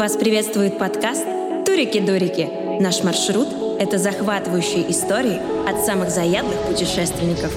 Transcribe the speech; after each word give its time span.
Вас 0.00 0.16
приветствует 0.16 0.78
подкаст 0.78 1.26
«Турики-дурики». 1.66 2.80
Наш 2.80 3.04
маршрут– 3.04 3.48
это 3.78 3.98
захватывающие 3.98 4.90
истории 4.90 5.38
от 5.68 5.84
самых 5.84 6.08
заядлых 6.08 6.58
путешественников. 6.62 7.54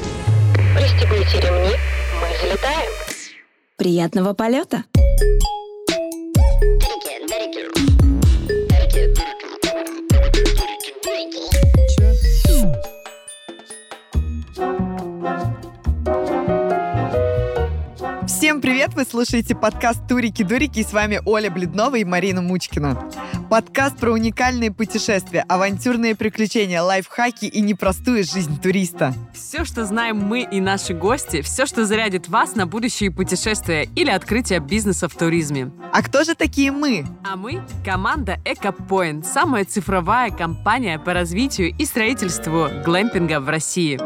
Пристегните 0.76 1.40
ремни, 1.40 1.74
мы 2.20 2.38
взлетаем. 2.38 2.92
Приятного 3.78 4.34
полета! 4.34 4.84
Всем 4.94 5.53
привет! 18.84 18.96
Вы 18.96 19.06
слушаете 19.10 19.56
подкаст 19.56 20.08
«Турики-дурики» 20.08 20.80
и 20.80 20.84
с 20.84 20.92
вами 20.92 21.22
Оля 21.26 21.50
Бледнова 21.50 21.96
и 21.96 22.04
Марина 22.04 22.42
Мучкина. 22.42 23.10
Подкаст 23.50 23.98
про 23.98 24.12
уникальные 24.12 24.72
путешествия, 24.72 25.46
авантюрные 25.48 26.16
приключения, 26.16 26.82
лайфхаки 26.82 27.46
и 27.46 27.62
непростую 27.62 28.24
жизнь 28.24 28.60
туриста. 28.62 29.14
Все, 29.34 29.64
что 29.64 29.86
знаем 29.86 30.18
мы 30.18 30.42
и 30.42 30.60
наши 30.60 30.94
гости, 30.94 31.42
все, 31.42 31.66
что 31.66 31.86
зарядит 31.86 32.28
вас 32.28 32.56
на 32.56 32.66
будущие 32.66 33.12
путешествия 33.12 33.88
или 33.96 34.10
открытие 34.10 34.60
бизнеса 34.60 35.08
в 35.08 35.16
туризме. 35.16 35.72
А 35.94 36.02
кто 36.02 36.24
же 36.24 36.36
такие 36.36 36.72
мы? 36.72 37.06
А 37.24 37.36
мы– 37.36 37.62
команда 37.86 38.40
EcoPoint, 38.44 39.24
самая 39.24 39.66
цифровая 39.66 40.32
компания 40.32 41.00
по 41.00 41.14
развитию 41.14 41.74
и 41.78 41.86
строительству 41.86 42.68
глэмпинга 42.84 43.40
в 43.40 43.48
России. 43.48 44.00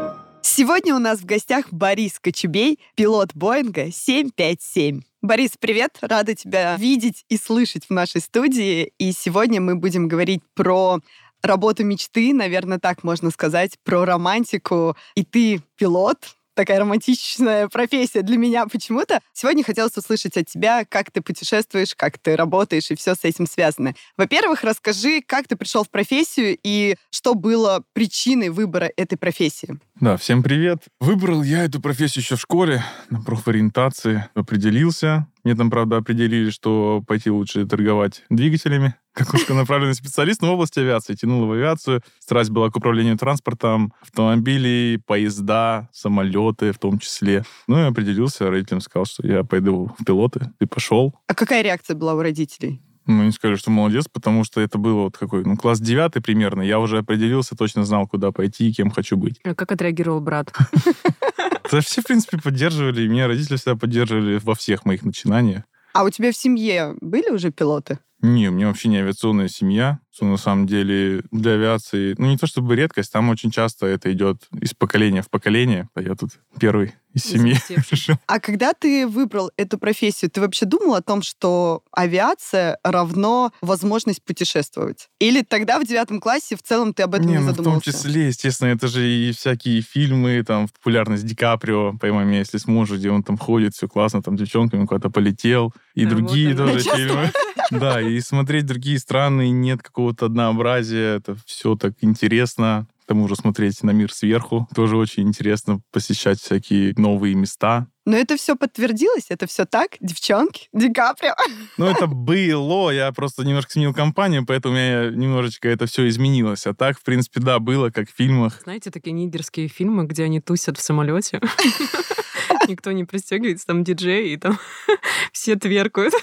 Сегодня 0.50 0.94
у 0.94 0.98
нас 0.98 1.20
в 1.20 1.26
гостях 1.26 1.66
Борис 1.70 2.18
Кочубей, 2.18 2.80
пилот 2.96 3.34
Боинга 3.34 3.92
757. 3.92 5.02
Борис, 5.20 5.50
привет! 5.60 5.98
Рада 6.00 6.34
тебя 6.34 6.74
видеть 6.76 7.26
и 7.28 7.36
слышать 7.36 7.84
в 7.84 7.90
нашей 7.90 8.22
студии. 8.22 8.90
И 8.96 9.12
сегодня 9.12 9.60
мы 9.60 9.76
будем 9.76 10.08
говорить 10.08 10.40
про 10.54 11.00
работу 11.42 11.84
мечты, 11.84 12.32
наверное, 12.32 12.78
так 12.78 13.04
можно 13.04 13.30
сказать, 13.30 13.78
про 13.84 14.06
романтику. 14.06 14.96
И 15.14 15.22
ты 15.22 15.60
пилот, 15.76 16.37
такая 16.58 16.80
романтичная 16.80 17.68
профессия 17.68 18.22
для 18.22 18.36
меня 18.36 18.66
почему-то. 18.66 19.20
Сегодня 19.32 19.62
хотелось 19.62 19.96
услышать 19.96 20.36
от 20.36 20.46
тебя, 20.46 20.84
как 20.84 21.12
ты 21.12 21.20
путешествуешь, 21.20 21.94
как 21.94 22.18
ты 22.18 22.34
работаешь 22.34 22.90
и 22.90 22.96
все 22.96 23.14
с 23.14 23.22
этим 23.22 23.46
связано. 23.46 23.94
Во-первых, 24.16 24.64
расскажи, 24.64 25.22
как 25.24 25.46
ты 25.46 25.54
пришел 25.54 25.84
в 25.84 25.88
профессию 25.88 26.58
и 26.64 26.96
что 27.10 27.34
было 27.34 27.84
причиной 27.92 28.48
выбора 28.48 28.90
этой 28.96 29.16
профессии. 29.16 29.78
Да, 30.00 30.16
всем 30.16 30.42
привет. 30.42 30.82
Выбрал 30.98 31.44
я 31.44 31.64
эту 31.64 31.80
профессию 31.80 32.24
еще 32.24 32.34
в 32.34 32.40
школе, 32.40 32.82
на 33.08 33.20
профориентации. 33.20 34.28
Определился. 34.34 35.28
Мне 35.48 35.56
там, 35.56 35.70
правда, 35.70 35.96
определили, 35.96 36.50
что 36.50 37.02
пойти 37.06 37.30
лучше 37.30 37.64
торговать 37.64 38.22
двигателями, 38.28 38.96
как 39.14 39.32
узконаправленный 39.32 39.94
специалист, 39.94 40.42
но 40.42 40.48
в 40.48 40.50
области 40.50 40.78
авиации. 40.78 41.14
Тянул 41.14 41.46
в 41.46 41.52
авиацию. 41.52 42.02
Страсть 42.18 42.50
была 42.50 42.68
к 42.70 42.76
управлению 42.76 43.16
транспортом, 43.16 43.94
автомобили, 44.02 45.00
поезда, 45.06 45.88
самолеты 45.90 46.72
в 46.72 46.78
том 46.78 46.98
числе. 46.98 47.44
Ну 47.66 47.78
и 47.78 47.84
определился, 47.84 48.50
родителям 48.50 48.82
сказал, 48.82 49.06
что 49.06 49.26
я 49.26 49.42
пойду 49.42 49.90
в 49.98 50.04
пилоты. 50.04 50.52
И 50.60 50.66
пошел. 50.66 51.14
А 51.26 51.34
какая 51.34 51.62
реакция 51.62 51.96
была 51.96 52.12
у 52.12 52.20
родителей? 52.20 52.82
Ну, 53.06 53.22
они 53.22 53.32
сказали, 53.32 53.56
что 53.56 53.70
молодец, 53.70 54.04
потому 54.06 54.44
что 54.44 54.60
это 54.60 54.76
было 54.76 55.04
вот 55.04 55.16
какой, 55.16 55.42
ну, 55.46 55.56
класс 55.56 55.80
девятый 55.80 56.20
примерно. 56.20 56.60
Я 56.60 56.78
уже 56.78 56.98
определился, 56.98 57.56
точно 57.56 57.86
знал, 57.86 58.06
куда 58.06 58.32
пойти 58.32 58.68
и 58.68 58.72
кем 58.74 58.90
хочу 58.90 59.16
быть. 59.16 59.40
А 59.44 59.54
как 59.54 59.72
отреагировал 59.72 60.20
брат? 60.20 60.52
Да 61.70 61.80
все, 61.80 62.00
в 62.00 62.06
принципе, 62.06 62.38
поддерживали. 62.38 63.06
Меня 63.06 63.26
родители 63.26 63.56
всегда 63.56 63.76
поддерживали 63.76 64.38
во 64.42 64.54
всех 64.54 64.84
моих 64.84 65.02
начинаниях. 65.02 65.64
А 65.92 66.04
у 66.04 66.10
тебя 66.10 66.32
в 66.32 66.36
семье 66.36 66.94
были 67.00 67.30
уже 67.30 67.50
пилоты? 67.50 67.98
Не, 68.20 68.48
у 68.48 68.52
меня 68.52 68.66
вообще 68.66 68.88
не 68.88 68.98
авиационная 68.98 69.48
семья. 69.48 70.00
Что 70.10 70.26
на 70.26 70.36
самом 70.36 70.66
деле 70.66 71.22
для 71.30 71.52
авиации, 71.52 72.16
ну 72.18 72.26
не 72.26 72.36
то 72.36 72.48
чтобы 72.48 72.74
редкость, 72.74 73.12
там 73.12 73.28
очень 73.28 73.52
часто 73.52 73.86
это 73.86 74.12
идет 74.12 74.48
из 74.60 74.74
поколения 74.74 75.22
в 75.22 75.30
поколение. 75.30 75.88
А 75.94 76.02
я 76.02 76.16
тут 76.16 76.30
первый 76.58 76.94
из 77.14 77.24
семьи. 77.24 77.56
пришел. 77.88 78.16
А 78.26 78.40
когда 78.40 78.72
ты 78.72 79.06
выбрал 79.06 79.50
эту 79.56 79.78
профессию, 79.78 80.30
ты 80.30 80.40
вообще 80.40 80.66
думал 80.66 80.94
о 80.94 81.02
том, 81.02 81.22
что 81.22 81.82
авиация 81.92 82.78
равно 82.82 83.52
возможность 83.60 84.22
путешествовать? 84.24 85.08
Или 85.20 85.42
тогда 85.42 85.78
в 85.78 85.86
девятом 85.86 86.20
классе 86.20 86.56
в 86.56 86.62
целом 86.62 86.94
ты 86.94 87.04
об 87.04 87.14
этом 87.14 87.26
не, 87.26 87.38
ну, 87.38 87.52
в 87.52 87.62
том 87.62 87.80
числе, 87.80 88.26
естественно, 88.26 88.68
это 88.68 88.88
же 88.88 89.08
и 89.08 89.32
всякие 89.32 89.82
фильмы, 89.82 90.42
там, 90.44 90.68
популярность 90.68 91.24
Ди 91.24 91.34
Каприо, 91.34 91.96
«Поймай 91.98 92.24
меня, 92.24 92.40
если 92.40 92.58
сможешь», 92.58 92.98
где 92.98 93.10
он 93.10 93.22
там 93.22 93.38
ходит, 93.38 93.74
все 93.74 93.88
классно, 93.88 94.22
там, 94.22 94.36
девчонками 94.36 94.84
куда-то 94.84 95.10
полетел, 95.10 95.72
и 95.94 96.04
Да, 96.04 96.10
другие 96.10 96.54
вот 96.54 96.66
тоже 96.72 96.80
фильмы. 96.80 97.32
Да, 97.70 98.00
и 98.00 98.07
смотреть 98.20 98.66
другие 98.66 98.98
страны, 98.98 99.50
нет 99.50 99.82
какого-то 99.82 100.26
однообразия, 100.26 101.16
это 101.16 101.36
все 101.46 101.76
так 101.76 101.94
интересно. 102.00 102.86
К 103.02 103.08
тому 103.08 103.26
же 103.26 103.36
смотреть 103.36 103.82
на 103.82 103.90
мир 103.90 104.12
сверху 104.12 104.68
тоже 104.74 104.96
очень 104.96 105.28
интересно, 105.28 105.80
посещать 105.92 106.40
всякие 106.40 106.92
новые 106.96 107.34
места. 107.34 107.86
Но 108.04 108.16
это 108.16 108.36
все 108.36 108.56
подтвердилось? 108.56 109.26
Это 109.28 109.46
все 109.46 109.66
так? 109.66 109.96
Девчонки? 110.00 110.68
Ди 110.72 110.92
Каприо? 110.92 111.34
Ну, 111.76 111.86
это 111.86 112.06
было, 112.06 112.90
я 112.90 113.12
просто 113.12 113.44
немножко 113.44 113.72
сменил 113.72 113.92
компанию, 113.92 114.46
поэтому 114.46 114.74
у 114.74 114.76
меня 114.76 115.10
немножечко 115.10 115.68
это 115.68 115.86
все 115.86 116.08
изменилось. 116.08 116.66
А 116.66 116.74
так, 116.74 116.98
в 116.98 117.02
принципе, 117.02 117.40
да, 117.40 117.58
было, 117.58 117.90
как 117.90 118.10
в 118.10 118.14
фильмах. 118.16 118.60
Знаете, 118.62 118.90
такие 118.90 119.12
нидерские 119.12 119.68
фильмы, 119.68 120.04
где 120.04 120.24
они 120.24 120.40
тусят 120.40 120.78
в 120.78 120.82
самолете. 120.82 121.40
Никто 122.68 122.92
не 122.92 123.04
пристегивается, 123.04 123.66
там 123.66 123.84
диджей, 123.84 124.32
и 124.32 124.36
там 124.36 124.58
все 125.32 125.56
тверкают. 125.56 126.14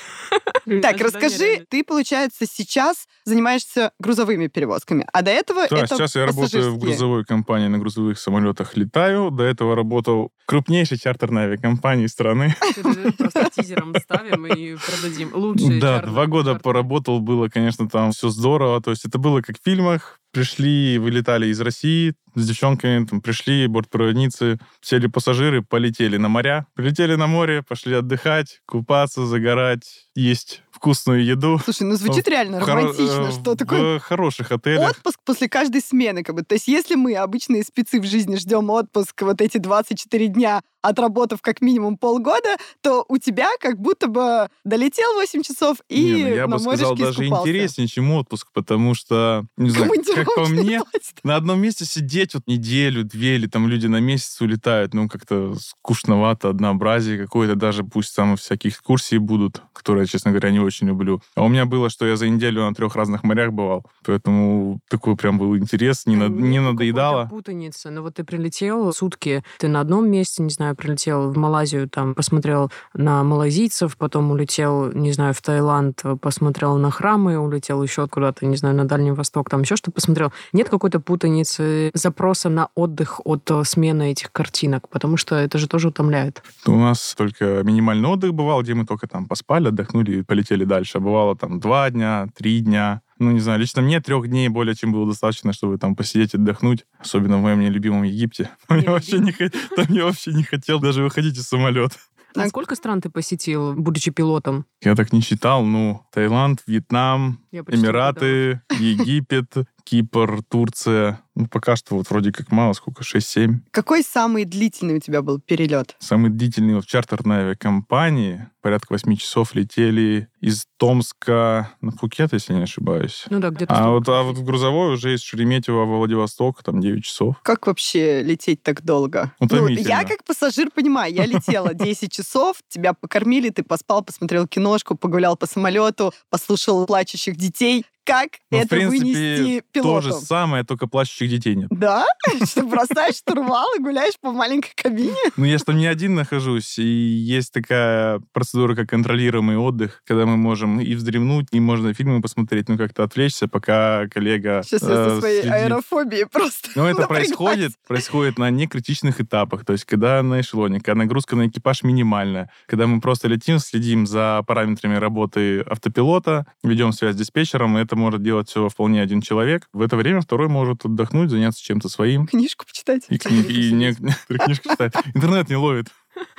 Так, 0.81 0.99
расскажи, 0.99 1.65
ты, 1.69 1.83
получается, 1.83 2.45
сейчас 2.45 3.07
занимаешься 3.23 3.91
грузовыми 3.99 4.47
перевозками, 4.47 5.05
а 5.13 5.21
до 5.21 5.31
этого 5.31 5.67
Да, 5.69 5.77
это 5.77 5.95
сейчас 5.95 6.15
я 6.15 6.25
работаю 6.25 6.71
в 6.71 6.77
грузовой 6.77 7.25
компании, 7.25 7.67
на 7.67 7.77
грузовых 7.77 8.19
самолетах 8.19 8.75
летаю. 8.75 9.31
До 9.31 9.43
этого 9.43 9.75
работал 9.75 10.31
в 10.43 10.45
крупнейшей 10.45 10.97
чартерной 10.97 11.43
авиакомпании 11.43 12.07
страны. 12.07 12.55
Просто 13.17 13.49
тизером 13.55 13.93
ставим 14.01 14.45
и 14.47 14.75
продадим. 14.75 15.31
Лучшие 15.33 15.79
Да, 15.79 16.01
два 16.01 16.25
года 16.25 16.55
поработал, 16.55 17.19
было, 17.19 17.47
конечно, 17.47 17.87
там 17.89 18.11
все 18.11 18.29
здорово. 18.29 18.81
То 18.81 18.91
есть 18.91 19.05
это 19.05 19.17
было 19.17 19.41
как 19.41 19.57
в 19.59 19.63
фильмах. 19.63 20.19
Пришли, 20.35 20.97
вылетали 20.97 21.47
из 21.47 21.61
России 21.61 22.13
с 22.35 22.45
девчонками, 22.45 23.05
там 23.05 23.21
пришли, 23.21 23.67
бортпроводницы, 23.67 24.59
сели 24.81 25.07
пассажиры, 25.07 25.61
полетели 25.61 26.17
на 26.17 26.27
моря. 26.27 26.67
Прилетели 26.73 27.15
на 27.15 27.25
море, 27.25 27.63
пошли 27.63 27.93
отдыхать, 27.93 28.59
купаться, 28.65 29.25
загорать, 29.25 30.09
есть 30.13 30.61
вкусную 30.75 31.25
еду. 31.25 31.59
Слушай, 31.63 31.83
ну 31.83 31.95
звучит 31.95 32.27
реально 32.27 32.59
романтично, 32.59 33.29
э, 33.29 33.31
что 33.31 33.55
такое 33.55 33.99
В 33.99 34.03
хороших 34.03 34.51
отелях. 34.51 34.91
отпуск 34.91 35.19
после 35.25 35.49
каждой 35.49 35.81
смены. 35.81 36.23
Как 36.23 36.35
бы. 36.35 36.43
То 36.43 36.55
есть 36.55 36.67
если 36.67 36.95
мы, 36.95 37.15
обычные 37.15 37.63
спецы 37.63 37.99
в 37.99 38.05
жизни, 38.05 38.35
ждем 38.35 38.69
отпуск 38.69 39.21
вот 39.21 39.41
эти 39.41 39.57
24 39.57 40.27
дня, 40.27 40.61
отработав 40.81 41.41
как 41.41 41.61
минимум 41.61 41.97
полгода, 41.97 42.57
то 42.81 43.03
у 43.09 43.17
тебя 43.17 43.47
как 43.59 43.79
будто 43.79 44.07
бы 44.07 44.47
долетел 44.63 45.15
8 45.15 45.41
часов 45.41 45.77
и 45.89 46.03
Не, 46.03 46.23
ну, 46.23 46.35
я 46.35 46.47
на 46.47 46.57
бы 46.57 46.61
сказал, 46.61 46.95
даже 46.95 47.23
искупался. 47.23 47.49
интереснее, 47.49 47.87
чем 47.87 48.11
отпуск, 48.11 48.49
потому 48.53 48.93
что, 48.93 49.45
не 49.57 49.71
знаю, 49.71 49.91
как 50.13 50.27
по 50.35 50.45
мне, 50.47 50.79
платят. 50.81 51.15
на 51.23 51.37
одном 51.37 51.59
месте 51.59 51.85
сидеть 51.85 52.35
вот 52.35 52.43
неделю, 52.45 53.03
две, 53.03 53.35
или 53.35 53.47
там 53.47 53.67
люди 53.67 53.87
на 53.87 53.99
месяц 53.99 54.39
улетают, 54.41 54.93
ну, 54.93 55.09
как-то 55.09 55.55
скучновато, 55.59 56.49
однообразие 56.49 57.17
какое-то, 57.17 57.55
даже 57.55 57.83
пусть 57.83 58.15
там 58.15 58.35
всякие 58.37 58.69
экскурсии 58.71 59.17
будут, 59.17 59.61
которые 59.73 60.05
честно 60.05 60.31
говоря, 60.31 60.51
не 60.51 60.59
очень 60.65 60.87
люблю. 60.87 61.21
А 61.35 61.43
у 61.43 61.47
меня 61.47 61.65
было, 61.65 61.89
что 61.89 62.05
я 62.05 62.15
за 62.15 62.27
неделю 62.29 62.61
на 62.63 62.73
трех 62.73 62.95
разных 62.95 63.23
морях 63.23 63.51
бывал, 63.51 63.83
поэтому 64.05 64.79
такой 64.89 65.15
прям 65.15 65.37
был 65.37 65.55
интерес, 65.57 66.05
не, 66.05 66.15
на- 66.15 66.27
Нет 66.27 66.41
не 66.41 66.59
надоедало. 66.61 67.25
путаницы. 67.27 67.89
Ну 67.89 68.01
вот 68.01 68.15
ты 68.15 68.23
прилетел 68.23 68.91
сутки, 68.93 69.43
ты 69.59 69.67
на 69.67 69.79
одном 69.81 70.09
месте, 70.09 70.43
не 70.43 70.49
знаю, 70.49 70.75
прилетел 70.75 71.31
в 71.31 71.37
Малайзию, 71.37 71.89
там 71.89 72.13
посмотрел 72.15 72.71
на 72.93 73.23
малазийцев, 73.23 73.97
потом 73.97 74.31
улетел, 74.31 74.91
не 74.91 75.11
знаю, 75.11 75.33
в 75.33 75.41
Таиланд, 75.41 76.01
посмотрел 76.21 76.77
на 76.77 76.91
храмы, 76.91 77.37
улетел 77.37 77.81
еще 77.83 78.07
куда-то, 78.07 78.45
не 78.45 78.55
знаю, 78.57 78.75
на 78.75 78.85
Дальний 78.85 79.11
Восток, 79.11 79.49
там 79.49 79.61
еще 79.61 79.75
что 79.75 79.91
посмотрел. 79.91 80.31
Нет 80.53 80.69
какой-то 80.69 80.99
путаницы 80.99 81.91
запроса 81.93 82.49
на 82.49 82.69
отдых 82.75 83.19
от 83.25 83.49
э, 83.51 83.63
смены 83.63 84.11
этих 84.11 84.31
картинок, 84.31 84.89
потому 84.89 85.17
что 85.17 85.35
это 85.35 85.57
же 85.57 85.67
тоже 85.67 85.89
утомляет. 85.89 86.41
У 86.65 86.71
нас 86.75 87.13
только 87.17 87.61
минимальный 87.63 88.07
отдых 88.09 88.33
бывал, 88.33 88.61
где 88.61 88.73
мы 88.73 88.85
только 88.85 89.07
там 89.07 89.25
поспали, 89.27 89.67
отдохнули 89.67 90.19
и 90.19 90.21
полетели 90.23 90.54
дальше. 90.63 90.99
А 90.99 91.01
бывало 91.01 91.35
там 91.35 91.59
два 91.59 91.89
дня, 91.89 92.27
три 92.37 92.61
дня. 92.61 93.01
Ну, 93.19 93.31
не 93.31 93.39
знаю, 93.39 93.59
лично 93.59 93.81
мне 93.81 93.99
трех 93.99 94.27
дней 94.27 94.49
более 94.49 94.75
чем 94.75 94.91
было 94.91 95.07
достаточно, 95.07 95.53
чтобы 95.53 95.77
там 95.77 95.95
посидеть, 95.95 96.33
отдохнуть. 96.35 96.85
Особенно 96.99 97.37
в 97.37 97.41
моем 97.41 97.59
нелюбимом 97.59 98.03
Египте. 98.03 98.49
Там 98.67 98.79
я, 98.79 98.91
вообще 98.91 99.19
не, 99.19 99.31
там 99.31 99.85
я 99.89 100.05
вообще 100.05 100.33
не 100.33 100.43
хотел 100.43 100.79
даже 100.79 101.03
выходить 101.03 101.37
из 101.37 101.47
самолета. 101.47 101.95
А 102.35 102.47
сколько 102.49 102.75
стран 102.75 103.01
ты 103.01 103.09
посетил, 103.09 103.73
будучи 103.75 104.11
пилотом? 104.11 104.65
Я 104.81 104.95
так 104.95 105.13
не 105.13 105.21
считал. 105.21 105.63
Ну, 105.63 106.05
Таиланд, 106.11 106.61
Вьетнам, 106.67 107.39
Эмираты, 107.51 108.61
Египет, 108.77 109.53
Кипр, 109.85 110.41
Турция. 110.49 111.21
Ну, 111.35 111.47
пока 111.47 111.75
что 111.75 111.95
вот 111.95 112.09
вроде 112.09 112.31
как 112.31 112.51
мало, 112.51 112.73
сколько, 112.73 113.03
6-7. 113.03 113.59
Какой 113.71 114.03
самый 114.03 114.45
длительный 114.45 114.95
у 114.95 114.99
тебя 114.99 115.21
был 115.21 115.39
перелет? 115.39 115.95
Самый 115.99 116.31
длительный 116.31 116.75
вот 116.75 116.85
в 116.85 116.87
чартерной 116.87 117.37
авиакомпании. 117.37 118.47
Порядка 118.61 118.93
8 118.93 119.15
часов 119.17 119.53
летели 119.53 120.27
из 120.41 120.65
Томска 120.77 121.71
на 121.81 121.91
Пхукет, 121.91 122.33
если 122.33 122.53
не 122.53 122.63
ошибаюсь. 122.63 123.25
Ну 123.29 123.39
да, 123.39 123.49
где-то... 123.49 123.73
А 123.73 123.89
вот, 123.91 124.07
а 124.09 124.23
вот 124.23 124.37
в 124.37 124.43
грузовой 124.43 124.93
уже 124.93 125.13
из 125.13 125.21
Шереметьево 125.21 125.85
во 125.85 125.97
Владивосток, 125.97 126.63
там 126.63 126.81
9 126.81 127.03
часов. 127.03 127.35
Как 127.43 127.67
вообще 127.67 128.23
лететь 128.23 128.63
так 128.63 128.83
долго? 128.83 129.33
Ну, 129.39 129.45
Утомительно. 129.45 129.87
я 129.87 130.03
как 130.03 130.23
пассажир 130.23 130.71
понимаю, 130.71 131.13
я 131.13 131.25
летела 131.25 131.73
10 131.75 132.11
часов, 132.11 132.57
тебя 132.69 132.93
покормили, 132.93 133.49
ты 133.49 133.61
поспал, 133.63 134.03
посмотрел 134.03 134.47
киношку, 134.47 134.95
погулял 134.95 135.35
по 135.35 135.45
самолету, 135.45 136.13
послушал 136.29 136.85
плачущих 136.87 137.35
детей. 137.35 137.85
Как 138.05 138.29
Ну, 138.51 138.57
это 138.59 138.67
в 138.67 138.69
принципе, 138.69 138.99
вынести 139.03 139.59
то 139.73 139.81
пилоту? 139.81 140.01
же 140.01 140.13
самое, 140.13 140.63
только 140.63 140.87
плачущих 140.87 141.29
детей 141.29 141.55
нет. 141.55 141.69
Да? 141.71 142.05
Что 142.45 142.63
бросаешь 142.63 143.15
штурвал 143.15 143.67
и 143.77 143.81
гуляешь 143.81 144.13
по 144.21 144.31
маленькой 144.31 144.73
кабине? 144.75 145.15
Ну, 145.37 145.45
я 145.45 145.57
же 145.57 145.63
там 145.63 145.77
не 145.77 145.87
один 145.87 146.15
нахожусь, 146.15 146.77
и 146.79 146.83
есть 146.83 147.51
такая 147.51 148.21
процедура, 148.31 148.75
как 148.75 148.89
контролируемый 148.89 149.57
отдых, 149.57 150.01
когда 150.05 150.25
мы 150.25 150.37
можем 150.37 150.79
и 150.79 150.93
вздремнуть, 150.95 151.47
и 151.51 151.59
можно 151.59 151.93
фильмы 151.93 152.21
посмотреть, 152.21 152.69
ну, 152.69 152.77
как-то 152.77 153.03
отвлечься, 153.03 153.47
пока 153.47 154.07
коллега 154.07 154.61
Сейчас 154.63 154.83
я 154.83 154.87
со 154.87 155.15
э, 155.17 155.19
своей 155.19 155.41
следит. 155.41 155.53
аэрофобией 155.55 156.25
просто 156.27 156.69
Но 156.75 156.87
это 156.87 157.07
происходит, 157.07 157.71
происходит 157.87 158.37
на 158.37 158.49
некритичных 158.49 159.19
этапах, 159.19 159.65
то 159.65 159.73
есть 159.73 159.85
когда 159.85 160.21
на 160.23 160.41
эшелоне, 160.41 160.79
когда 160.79 160.95
нагрузка 160.99 161.35
на 161.35 161.47
экипаж 161.47 161.83
минимальная, 161.83 162.49
когда 162.67 162.87
мы 162.87 163.01
просто 163.01 163.27
летим, 163.27 163.59
следим 163.59 164.05
за 164.07 164.43
параметрами 164.47 164.95
работы 164.95 165.61
автопилота, 165.61 166.45
ведем 166.63 166.91
связь 166.93 167.15
с 167.15 167.17
диспетчером, 167.17 167.77
и 167.77 167.81
это 167.95 167.99
может 167.99 168.21
делать 168.21 168.49
все 168.49 168.67
вполне 168.67 169.01
один 169.01 169.21
человек. 169.21 169.69
В 169.73 169.81
это 169.81 169.95
время 169.95 170.21
второй 170.21 170.49
может 170.49 170.85
отдохнуть, 170.85 171.29
заняться 171.29 171.63
чем-то 171.63 171.87
своим. 171.89 172.27
Книжку 172.27 172.65
почитать. 172.65 173.05
И, 173.09 173.15
кни- 173.15 173.47
и 173.47 173.71
некоторые 173.71 174.15
книжки 174.45 174.67
читать. 174.69 174.93
Интернет 175.13 175.49
не 175.49 175.55
ловит. 175.55 175.87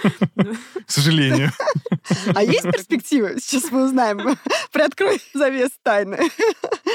К 0.02 0.90
сожалению. 0.90 1.52
А 2.34 2.43
есть 2.43 2.64
перспективы? 2.64 3.37
Сейчас 3.40 3.70
мы 3.70 3.87
узнаем. 3.87 4.37
Приоткрой 4.73 5.20
завес 5.34 5.70
тайны. 5.82 6.19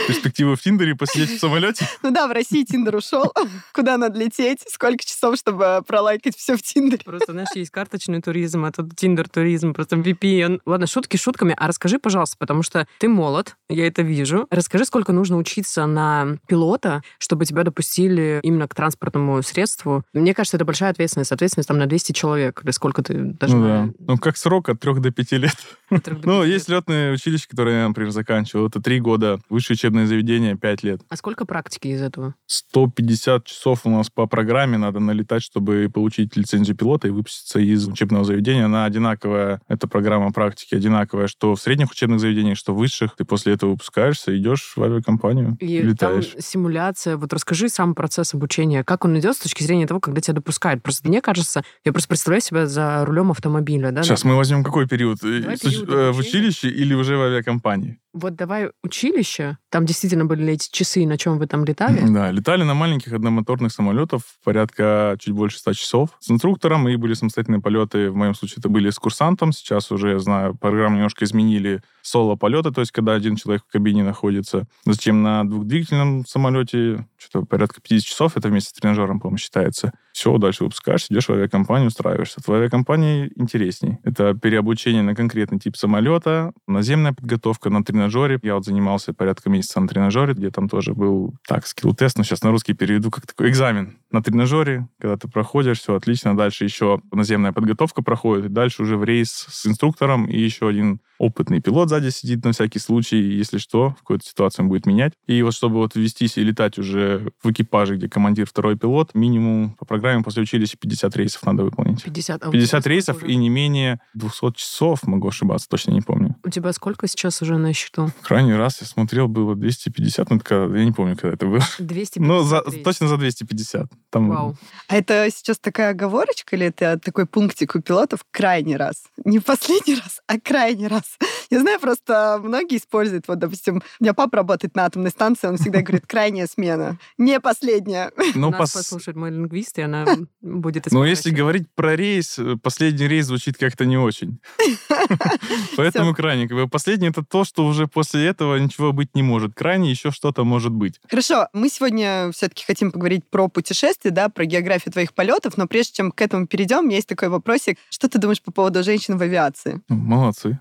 Перспективы 0.08 0.56
в 0.56 0.62
Тиндере 0.62 0.96
посидеть 0.96 1.32
в 1.32 1.40
самолете. 1.40 1.88
Ну 2.02 2.12
да, 2.12 2.28
в 2.28 2.32
России 2.32 2.64
Тиндер 2.64 2.96
ушел. 2.96 3.34
Куда 3.74 3.98
надо 3.98 4.20
лететь? 4.20 4.64
Сколько 4.68 5.04
часов, 5.04 5.38
чтобы 5.38 5.84
пролайкать 5.86 6.38
все 6.38 6.56
в 6.56 6.62
Тиндере? 6.62 7.04
Просто, 7.04 7.34
знаешь, 7.34 7.50
есть 7.56 7.72
карточный 7.72 8.22
туризм, 8.22 8.66
а 8.66 8.72
тут 8.72 8.96
тиндер-туризм, 8.96 9.74
просто 9.74 9.98
VPN. 9.98 10.62
Ладно, 10.66 10.88
шутки 10.88 11.18
шутками, 11.18 11.54
а 11.58 11.68
расскажи, 11.68 12.00
пожалуйста, 12.00 12.38
потому 12.40 12.64
что 12.64 12.88
ты 13.00 13.08
молод, 13.08 13.56
я 13.70 13.88
это 13.88 14.02
вижу. 14.02 14.48
Расскажи, 14.50 14.86
сколько 14.86 15.12
нужно 15.12 15.38
учиться 15.38 15.86
на 15.86 16.38
пилота, 16.48 17.04
чтобы 17.18 17.46
тебя 17.46 17.64
допустили 17.64 18.40
именно 18.44 18.68
к 18.68 18.76
транспортному 18.76 19.42
средству. 19.44 20.04
Мне 20.14 20.34
кажется, 20.34 20.58
это 20.58 20.66
большая 20.66 20.92
ответственность. 20.92 21.32
Ответственность 21.32 21.68
там 21.68 21.78
на 21.78 21.86
200 21.86 22.12
человек. 22.14 22.62
Или 22.72 22.74
сколько 22.74 23.04
ты 23.04 23.14
Ну 23.18 23.34
должна... 23.34 23.86
да. 23.88 23.94
Ну, 24.00 24.18
как 24.18 24.38
срок 24.38 24.70
от 24.70 24.80
3 24.80 24.96
до 25.02 25.12
5 25.12 25.32
лет. 25.34 25.56
трех 25.90 26.24
Ну, 26.24 26.42
пяти 26.42 26.52
есть 26.54 26.70
лет? 26.70 26.78
летные 26.80 27.12
училища, 27.14 27.48
которые 27.50 27.82
я, 27.82 27.88
например, 27.90 28.12
заканчивал. 28.12 28.68
Это 28.68 28.82
3 28.82 29.00
года. 29.02 29.40
Высшее 29.50 29.76
учебное 29.76 30.06
заведение 30.06 30.56
5 30.56 30.84
лет. 30.84 31.02
А 31.10 31.16
сколько 31.18 31.46
практики 31.46 31.90
из 31.90 32.02
этого? 32.02 32.34
150 32.46 33.44
часов 33.46 33.82
у 33.86 33.90
нас 33.90 34.10
по 34.10 34.26
программе 34.26 34.78
надо 34.78 35.00
налетать, 35.00 35.44
чтобы 35.44 35.90
получить 35.94 36.38
лицензию 36.38 36.78
пилота 36.78 37.08
и 37.10 37.12
выпуститься 37.12 37.60
из 37.60 37.86
учебного 37.88 38.24
заведения. 38.24 38.66
Она 38.66 38.86
одинаковая, 38.86 39.62
эта 39.68 39.88
программа 39.88 40.32
практики 40.32 40.76
одинаковая, 40.76 41.28
что 41.28 41.56
в 41.56 41.62
средних 41.62 41.92
учебных 41.92 42.20
заведениях, 42.22 42.58
что 42.58 42.74
в 42.74 42.78
высших. 42.78 43.16
Ты 43.18 43.26
после 43.26 43.54
этого 43.54 43.72
выпускаешься, 43.72 44.38
идешь 44.38 44.74
в 44.76 44.82
авиакомпанию, 44.84 45.58
И 45.60 45.82
летаешь. 45.82 46.28
там 46.28 46.42
симуляция. 46.42 47.18
Вот 47.18 47.34
расскажи 47.34 47.68
сам 47.68 47.96
процесс 47.96 48.34
обучения. 48.34 48.84
Как 48.86 49.04
он 49.04 49.20
идет 49.20 49.36
с 49.36 49.40
точки 49.40 49.64
зрения 49.64 49.88
того, 49.88 50.00
когда 50.00 50.22
тебя 50.22 50.36
допускают? 50.36 50.82
Просто 50.84 51.08
мне 51.10 51.22
кажется, 51.22 51.64
я 51.84 51.92
просто 51.92 52.08
представляю 52.08 52.42
себя 52.42 52.61
за 52.68 53.06
рулем 53.06 53.32
автомобиля, 53.32 53.92
да? 53.92 54.04
Сейчас 54.04 54.24
мы 54.24 54.36
возьмем 54.36 54.64
какой 54.64 54.88
период? 54.88 55.20
Давай 55.22 55.56
Э, 55.56 55.58
период 55.58 55.90
э, 55.90 56.12
в 56.12 56.18
училище 56.20 56.70
или 56.70 56.94
уже 56.94 57.18
в 57.18 57.22
авиакомпании? 57.22 58.00
Вот 58.14 58.36
давай 58.36 58.72
училище. 58.84 59.58
Там 59.70 59.86
действительно 59.86 60.26
были 60.26 60.54
эти 60.54 60.70
часы, 60.70 61.06
на 61.06 61.18
чем 61.18 61.38
вы 61.38 61.48
там 61.48 61.64
летали. 61.66 62.02
Да, 62.12 62.30
летали 62.30 62.64
на 62.64 62.74
маленьких 62.74 63.14
одномоторных 63.14 63.72
самолетах 63.72 64.22
порядка 64.44 65.16
чуть 65.20 65.34
больше 65.34 65.60
100 65.60 65.74
часов 65.74 66.10
с 66.20 66.30
инструктором, 66.30 66.90
и 66.90 66.98
были 66.98 67.14
самостоятельные 67.14 67.62
полеты. 67.62 68.12
В 68.12 68.16
моем 68.16 68.36
случае 68.36 68.58
это 68.60 68.70
были 68.70 68.90
с 68.90 69.00
курсантом. 69.00 69.54
Сейчас 69.54 69.92
уже, 69.92 70.12
я 70.12 70.20
знаю, 70.20 70.56
программу 70.56 70.98
немножко 70.98 71.24
изменили 71.24 71.82
соло-полеты, 72.02 72.72
то 72.72 72.82
есть 72.82 72.92
когда 72.92 73.14
один 73.14 73.36
человек 73.36 73.64
в 73.68 73.72
кабине 73.72 74.04
находится. 74.04 74.68
Зачем 74.86 75.22
на 75.24 75.44
двухдвигательном 75.44 76.26
самолете 76.26 77.08
что-то 77.18 77.46
порядка 77.46 77.82
50 77.82 78.06
часов, 78.06 78.38
это 78.38 78.50
вместе 78.50 78.70
с 78.70 78.74
тренажером, 78.74 79.20
по-моему, 79.20 79.38
считается. 79.38 79.94
Все, 80.12 80.38
дальше 80.38 80.64
выпускаешься, 80.64 81.14
идешь 81.14 81.28
в 81.28 81.32
авиакомпанию, 81.32 81.88
устраиваешься. 81.88 82.42
В 82.46 82.50
авиакомпании 82.52 83.32
интересней. 83.36 84.00
Это 84.04 84.34
переобучение 84.34 85.04
на 85.04 85.16
конкретный 85.16 85.60
тип 85.60 85.78
самолета, 85.78 86.52
наземная 86.68 87.14
подготовка 87.14 87.70
на 87.70 87.84
тренажере. 88.02 88.40
Я 88.42 88.56
вот 88.56 88.66
занимался 88.66 89.14
порядка 89.14 89.50
месяца 89.50 89.80
на 89.80 89.88
тренажере, 89.88 90.34
где 90.34 90.50
там 90.50 90.70
тоже 90.70 90.94
был, 90.94 91.36
так, 91.48 91.68
скилл-тест, 91.68 92.18
но 92.18 92.24
сейчас 92.24 92.44
на 92.44 92.52
русский 92.52 92.74
переведу 92.74 93.12
как 93.12 93.28
такой 93.28 93.50
экзамен 93.50 93.98
на 94.12 94.22
тренажере, 94.24 94.88
когда 95.00 95.18
ты 95.18 95.28
проходишь, 95.28 95.80
все 95.80 95.96
отлично. 95.96 96.36
Дальше 96.36 96.64
еще 96.66 97.02
наземная 97.12 97.52
подготовка 97.54 98.02
проходит, 98.02 98.46
и 98.46 98.50
дальше 98.50 98.84
уже 98.84 98.98
в 98.98 99.04
рейс 99.04 99.30
с 99.50 99.66
инструктором, 99.66 100.26
и 100.26 100.40
еще 100.40 100.68
один 100.68 101.00
опытный 101.18 101.62
пилот 101.62 101.90
сзади 101.90 102.10
сидит 102.10 102.44
на 102.44 102.52
всякий 102.52 102.80
случай, 102.80 103.22
если 103.22 103.60
что, 103.60 103.92
в 103.92 103.96
какой-то 104.00 104.26
ситуации 104.26 104.64
он 104.64 104.70
будет 104.70 104.88
менять. 104.88 105.14
И 105.28 105.42
вот 105.44 105.54
чтобы 105.54 105.76
вот 105.76 105.96
ввестись 105.96 106.38
и 106.38 106.44
летать 106.44 106.80
уже 106.80 107.32
в 107.44 107.52
экипаже, 107.52 107.96
где 107.98 108.10
командир 108.10 108.48
второй 108.48 108.76
пилот, 108.76 109.14
минимум 109.14 109.76
по 109.78 109.86
программе 109.86 110.24
после 110.24 110.42
училища 110.44 110.78
50 110.78 111.16
рейсов 111.18 111.44
надо 111.46 111.64
выполнить. 111.64 112.04
50, 112.04 112.44
а 112.44 112.50
у 112.50 112.52
тебя 112.52 112.60
50 112.62 112.70
сколько 112.82 112.90
рейсов 112.90 113.18
уже? 113.18 113.32
и 113.32 113.36
не 113.36 113.50
менее 113.50 114.00
200 114.16 114.54
часов, 114.56 115.04
могу 115.04 115.28
ошибаться, 115.28 115.68
точно 115.70 115.92
не 115.92 116.02
помню. 116.02 116.36
У 116.44 116.50
тебя 116.50 116.74
сколько 116.74 117.08
сейчас 117.08 117.40
уже 117.44 117.58
на 117.58 117.72
счету? 117.74 118.10
Крайний 118.24 118.56
раз 118.56 118.82
я 118.82 118.88
смотрел, 118.88 119.28
было 119.28 119.56
250, 119.56 120.30
ну, 120.32 120.40
когда- 120.40 120.76
я 120.76 120.86
не 120.86 120.92
помню, 120.92 121.16
когда 121.16 121.36
это 121.36 121.46
было. 121.46 121.60
250 121.78 122.18
Но 122.28 122.42
за- 122.42 122.64
рейсов. 122.66 122.84
точно 122.84 123.08
за 123.08 123.18
250. 123.18 123.92
Там 124.12 124.30
Вау. 124.30 124.56
А 124.88 124.98
это 124.98 125.28
сейчас 125.34 125.58
такая 125.58 125.92
оговорочка 125.92 126.56
или 126.56 126.68
это 126.68 127.00
такой 127.00 127.26
пунктик 127.26 127.76
у 127.76 127.82
пилотов 127.82 128.26
крайний 128.30 128.76
раз? 128.76 129.04
Не 129.24 129.40
в 129.40 129.46
последний 129.46 129.96
раз, 129.96 130.22
а 130.28 130.40
крайний 130.40 130.88
раз. 130.88 131.18
Я 131.50 131.62
знаю, 131.62 131.80
просто 131.80 132.40
многие 132.44 132.78
используют, 132.78 133.28
вот, 133.28 133.40
допустим, 133.40 133.78
у 134.00 134.04
меня 134.04 134.14
папа 134.14 134.38
работает 134.38 134.76
на 134.76 134.86
атомной 134.86 135.12
станции, 135.12 135.48
он 135.48 135.58
всегда 135.58 135.82
говорит, 135.82 136.06
крайняя 136.08 136.46
смена, 136.48 136.98
не 137.18 137.40
последняя. 137.40 138.12
Ну, 138.36 138.50
Нас 138.52 138.60
пос- 138.62 138.74
послушает 138.74 139.16
мой 139.18 139.32
лингвист, 139.32 139.78
и 139.80 139.82
она 139.82 140.06
будет 140.42 140.86
Но 140.86 140.90
исправлять. 140.90 141.10
если 141.18 141.30
говорить 141.32 141.68
про 141.74 141.96
рейс, 141.96 142.38
э, 142.38 142.58
последний 142.62 143.08
рейс 143.08 143.28
звучит 143.28 143.58
как-то 143.58 143.86
не 143.86 143.98
очень. 143.98 144.40
Поэтому 145.78 146.14
крайний. 146.14 146.48
Последний 146.68 147.10
это 147.10 147.24
то, 147.24 147.44
что 147.44 147.66
уже 147.66 147.88
после 147.88 148.26
этого 148.28 148.58
ничего 148.58 148.92
быть 148.94 149.16
не 149.16 149.24
может. 149.24 149.54
Крайний 149.54 149.90
еще 149.90 150.12
что-то 150.12 150.44
может 150.44 150.72
быть. 150.72 151.00
Хорошо, 151.10 151.48
мы 151.54 151.70
сегодня 151.70 152.32
все-таки 152.34 152.66
хотим 152.66 152.92
поговорить 152.92 153.24
про 153.30 153.48
путешествия, 153.48 154.01
да, 154.10 154.30
про 154.30 154.46
географию 154.46 154.92
твоих 154.92 155.14
полетов, 155.14 155.58
но 155.58 155.68
прежде 155.68 155.94
чем 155.94 156.12
к 156.12 156.22
этому 156.22 156.48
перейдем, 156.48 156.90
есть 156.90 157.08
такой 157.08 157.30
вопросик. 157.30 157.78
Что 157.90 158.10
ты 158.10 158.18
думаешь 158.18 158.42
по 158.42 158.52
поводу 158.52 158.84
женщин 158.84 159.18
в 159.18 159.22
авиации? 159.22 159.82
Ну, 159.90 159.96
Молодцы. 159.96 160.60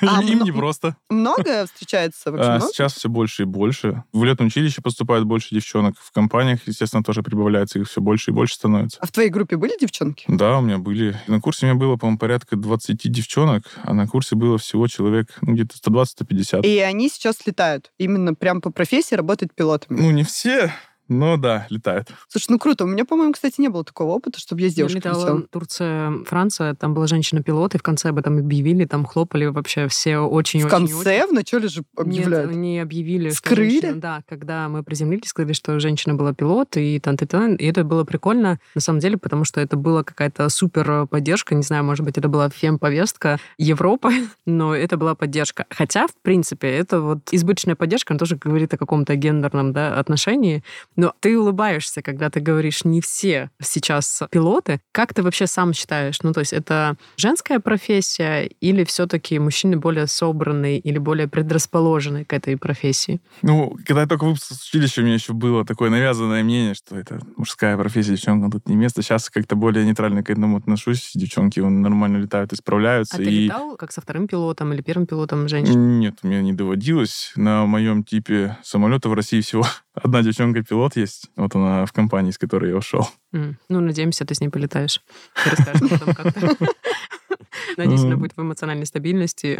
А, 0.00 0.22
Им 0.22 0.42
не 0.42 0.52
просто. 0.52 0.96
Много 1.10 1.66
встречается 1.66 2.32
вообще? 2.32 2.48
А 2.48 2.60
сейчас 2.60 2.94
все 2.94 3.08
больше 3.08 3.42
и 3.42 3.46
больше. 3.46 4.04
В 4.12 4.24
летном 4.24 4.48
училище 4.48 4.82
поступает 4.82 5.24
больше 5.24 5.54
девчонок. 5.54 5.94
В 5.98 6.12
компаниях, 6.12 6.60
естественно, 6.66 7.02
тоже 7.02 7.22
прибавляется. 7.22 7.78
Их 7.78 7.88
все 7.88 8.00
больше 8.00 8.30
и 8.30 8.34
больше 8.34 8.54
становится. 8.54 8.98
А 9.00 9.06
в 9.06 9.12
твоей 9.12 9.30
группе 9.30 9.56
были 9.56 9.76
девчонки? 9.78 10.24
Да, 10.28 10.58
у 10.58 10.62
меня 10.62 10.78
были. 10.78 11.20
На 11.26 11.40
курсе 11.40 11.66
у 11.66 11.68
меня 11.68 11.78
было, 11.78 11.96
по-моему, 11.96 12.18
порядка 12.18 12.56
20 12.56 13.10
девчонок, 13.10 13.64
а 13.82 13.92
на 13.92 14.06
курсе 14.06 14.36
было 14.36 14.58
всего 14.58 14.86
человек 14.88 15.28
ну, 15.40 15.54
где-то 15.54 15.76
120-150. 15.76 16.62
И 16.66 16.78
они 16.78 17.08
сейчас 17.08 17.46
летают. 17.46 17.92
Именно 17.98 18.34
прям 18.34 18.60
по 18.60 18.70
профессии 18.70 19.14
работают 19.14 19.54
пилотами. 19.54 20.00
Ну, 20.00 20.10
не 20.10 20.24
все, 20.24 20.72
но 21.08 21.36
да, 21.36 21.66
летают. 21.70 22.08
Слушай, 22.28 22.46
ну 22.50 22.58
круто. 22.58 22.84
У 22.84 22.86
меня, 22.86 23.04
по-моему, 23.04 23.32
кстати, 23.32 23.60
не 23.60 23.68
было 23.68 23.84
такого 23.84 24.12
опыта, 24.12 24.38
чтобы 24.40 24.62
я 24.62 24.68
с 24.68 24.72
Я 24.72 24.76
девушкой 24.76 24.96
летала 24.98 25.20
летела. 25.20 25.42
Турция, 25.50 26.12
Франция, 26.24 26.74
там 26.74 26.94
была 26.94 27.06
женщина-пилот, 27.06 27.74
и 27.74 27.78
в 27.78 27.82
конце 27.82 28.10
об 28.10 28.18
этом 28.18 28.38
объявили, 28.38 28.84
там 28.84 29.04
хлопали 29.04 29.46
вообще 29.46 29.88
все 29.88 30.18
очень 30.18 30.60
В 30.62 30.68
конце, 30.68 31.26
в 31.26 31.32
начале 31.32 31.68
же 31.68 31.82
объявляют. 31.96 32.50
Нет, 32.50 32.56
они 32.56 32.80
объявили, 32.80 33.30
Скрыли? 33.30 33.80
женщина- 33.80 34.00
да, 34.00 34.22
когда 34.28 34.68
мы 34.68 34.82
приземлились, 34.82 35.28
сказали, 35.28 35.52
что 35.52 35.78
женщина 35.80 36.14
была 36.14 36.32
пилот, 36.34 36.76
и 36.76 36.98
тан 37.00 37.16
-тан 37.16 37.26
-тан. 37.26 37.56
И 37.56 37.66
это 37.66 37.84
было 37.84 38.04
прикольно, 38.04 38.58
на 38.74 38.80
самом 38.80 39.00
деле, 39.00 39.18
потому 39.18 39.44
что 39.44 39.60
это 39.60 39.76
была 39.76 40.02
какая-то 40.04 40.48
супер 40.48 41.06
поддержка. 41.06 41.54
Не 41.54 41.62
знаю, 41.62 41.84
может 41.84 42.04
быть, 42.04 42.18
это 42.18 42.28
была 42.28 42.48
фем-повестка 42.48 43.38
Европы, 43.58 44.10
но 44.46 44.74
это 44.74 44.96
была 44.96 45.14
поддержка. 45.14 45.66
Хотя, 45.70 46.06
в 46.06 46.14
принципе, 46.22 46.68
это 46.68 47.00
вот 47.00 47.18
избыточная 47.32 47.76
поддержка, 47.76 48.14
она 48.14 48.18
тоже 48.18 48.36
говорит 48.36 48.72
о 48.74 48.78
каком-то 48.78 49.14
гендерном 49.16 49.72
да, 49.72 49.98
отношении. 49.98 50.62
Но 51.02 51.12
ты 51.18 51.36
улыбаешься, 51.36 52.00
когда 52.00 52.30
ты 52.30 52.38
говоришь, 52.38 52.84
не 52.84 53.00
все 53.00 53.50
сейчас 53.60 54.22
пилоты. 54.30 54.80
Как 54.92 55.12
ты 55.12 55.24
вообще 55.24 55.48
сам 55.48 55.72
считаешь? 55.72 56.22
Ну, 56.22 56.32
то 56.32 56.38
есть 56.38 56.52
это 56.52 56.96
женская 57.16 57.58
профессия 57.58 58.44
или 58.60 58.84
все-таки 58.84 59.40
мужчины 59.40 59.76
более 59.76 60.06
собранные 60.06 60.78
или 60.78 60.98
более 60.98 61.26
предрасположенные 61.26 62.24
к 62.24 62.32
этой 62.32 62.56
профессии? 62.56 63.20
Ну, 63.42 63.76
когда 63.84 64.02
я 64.02 64.06
только 64.06 64.26
выпустился 64.26 64.62
с 64.62 64.68
училища, 64.68 65.00
у 65.00 65.04
меня 65.04 65.14
еще 65.14 65.32
было 65.32 65.64
такое 65.64 65.90
навязанное 65.90 66.44
мнение, 66.44 66.74
что 66.74 66.96
это 66.96 67.18
мужская 67.36 67.76
профессия, 67.76 68.12
девчонкам 68.12 68.52
тут 68.52 68.68
не 68.68 68.76
место. 68.76 69.02
Сейчас 69.02 69.28
как-то 69.28 69.56
более 69.56 69.84
нейтрально 69.84 70.22
к 70.22 70.30
этому 70.30 70.58
отношусь. 70.58 71.10
Девчонки 71.16 71.58
нормально 71.58 72.18
летают 72.18 72.52
и 72.52 72.56
справляются. 72.56 73.16
А 73.16 73.18
ты 73.18 73.24
и... 73.24 73.46
летал 73.46 73.76
как 73.76 73.90
со 73.90 74.00
вторым 74.00 74.28
пилотом 74.28 74.72
или 74.72 74.82
первым 74.82 75.08
пилотом 75.08 75.48
женщин? 75.48 75.98
Нет, 75.98 76.18
мне 76.22 76.40
не 76.42 76.52
доводилось. 76.52 77.32
На 77.34 77.66
моем 77.66 78.04
типе 78.04 78.56
самолета 78.62 79.08
в 79.08 79.14
России 79.14 79.40
всего 79.40 79.66
одна 79.94 80.22
девчонка-пилот 80.22 80.96
есть. 80.96 81.30
Вот 81.36 81.54
она 81.54 81.86
в 81.86 81.92
компании, 81.92 82.30
с 82.30 82.38
которой 82.38 82.70
я 82.70 82.76
ушел. 82.76 83.08
Ну, 83.32 83.54
надеемся, 83.80 84.24
ты 84.24 84.34
с 84.34 84.40
ней 84.40 84.48
полетаешь. 84.48 85.00
Ты 85.44 85.50
расскажешь 85.50 85.90
потом 85.90 86.14
как-то. 86.14 86.56
Надеюсь, 87.76 88.02
она 88.02 88.14
М. 88.14 88.20
будет 88.20 88.36
в 88.36 88.40
эмоциональной 88.40 88.86
стабильности. 88.86 89.58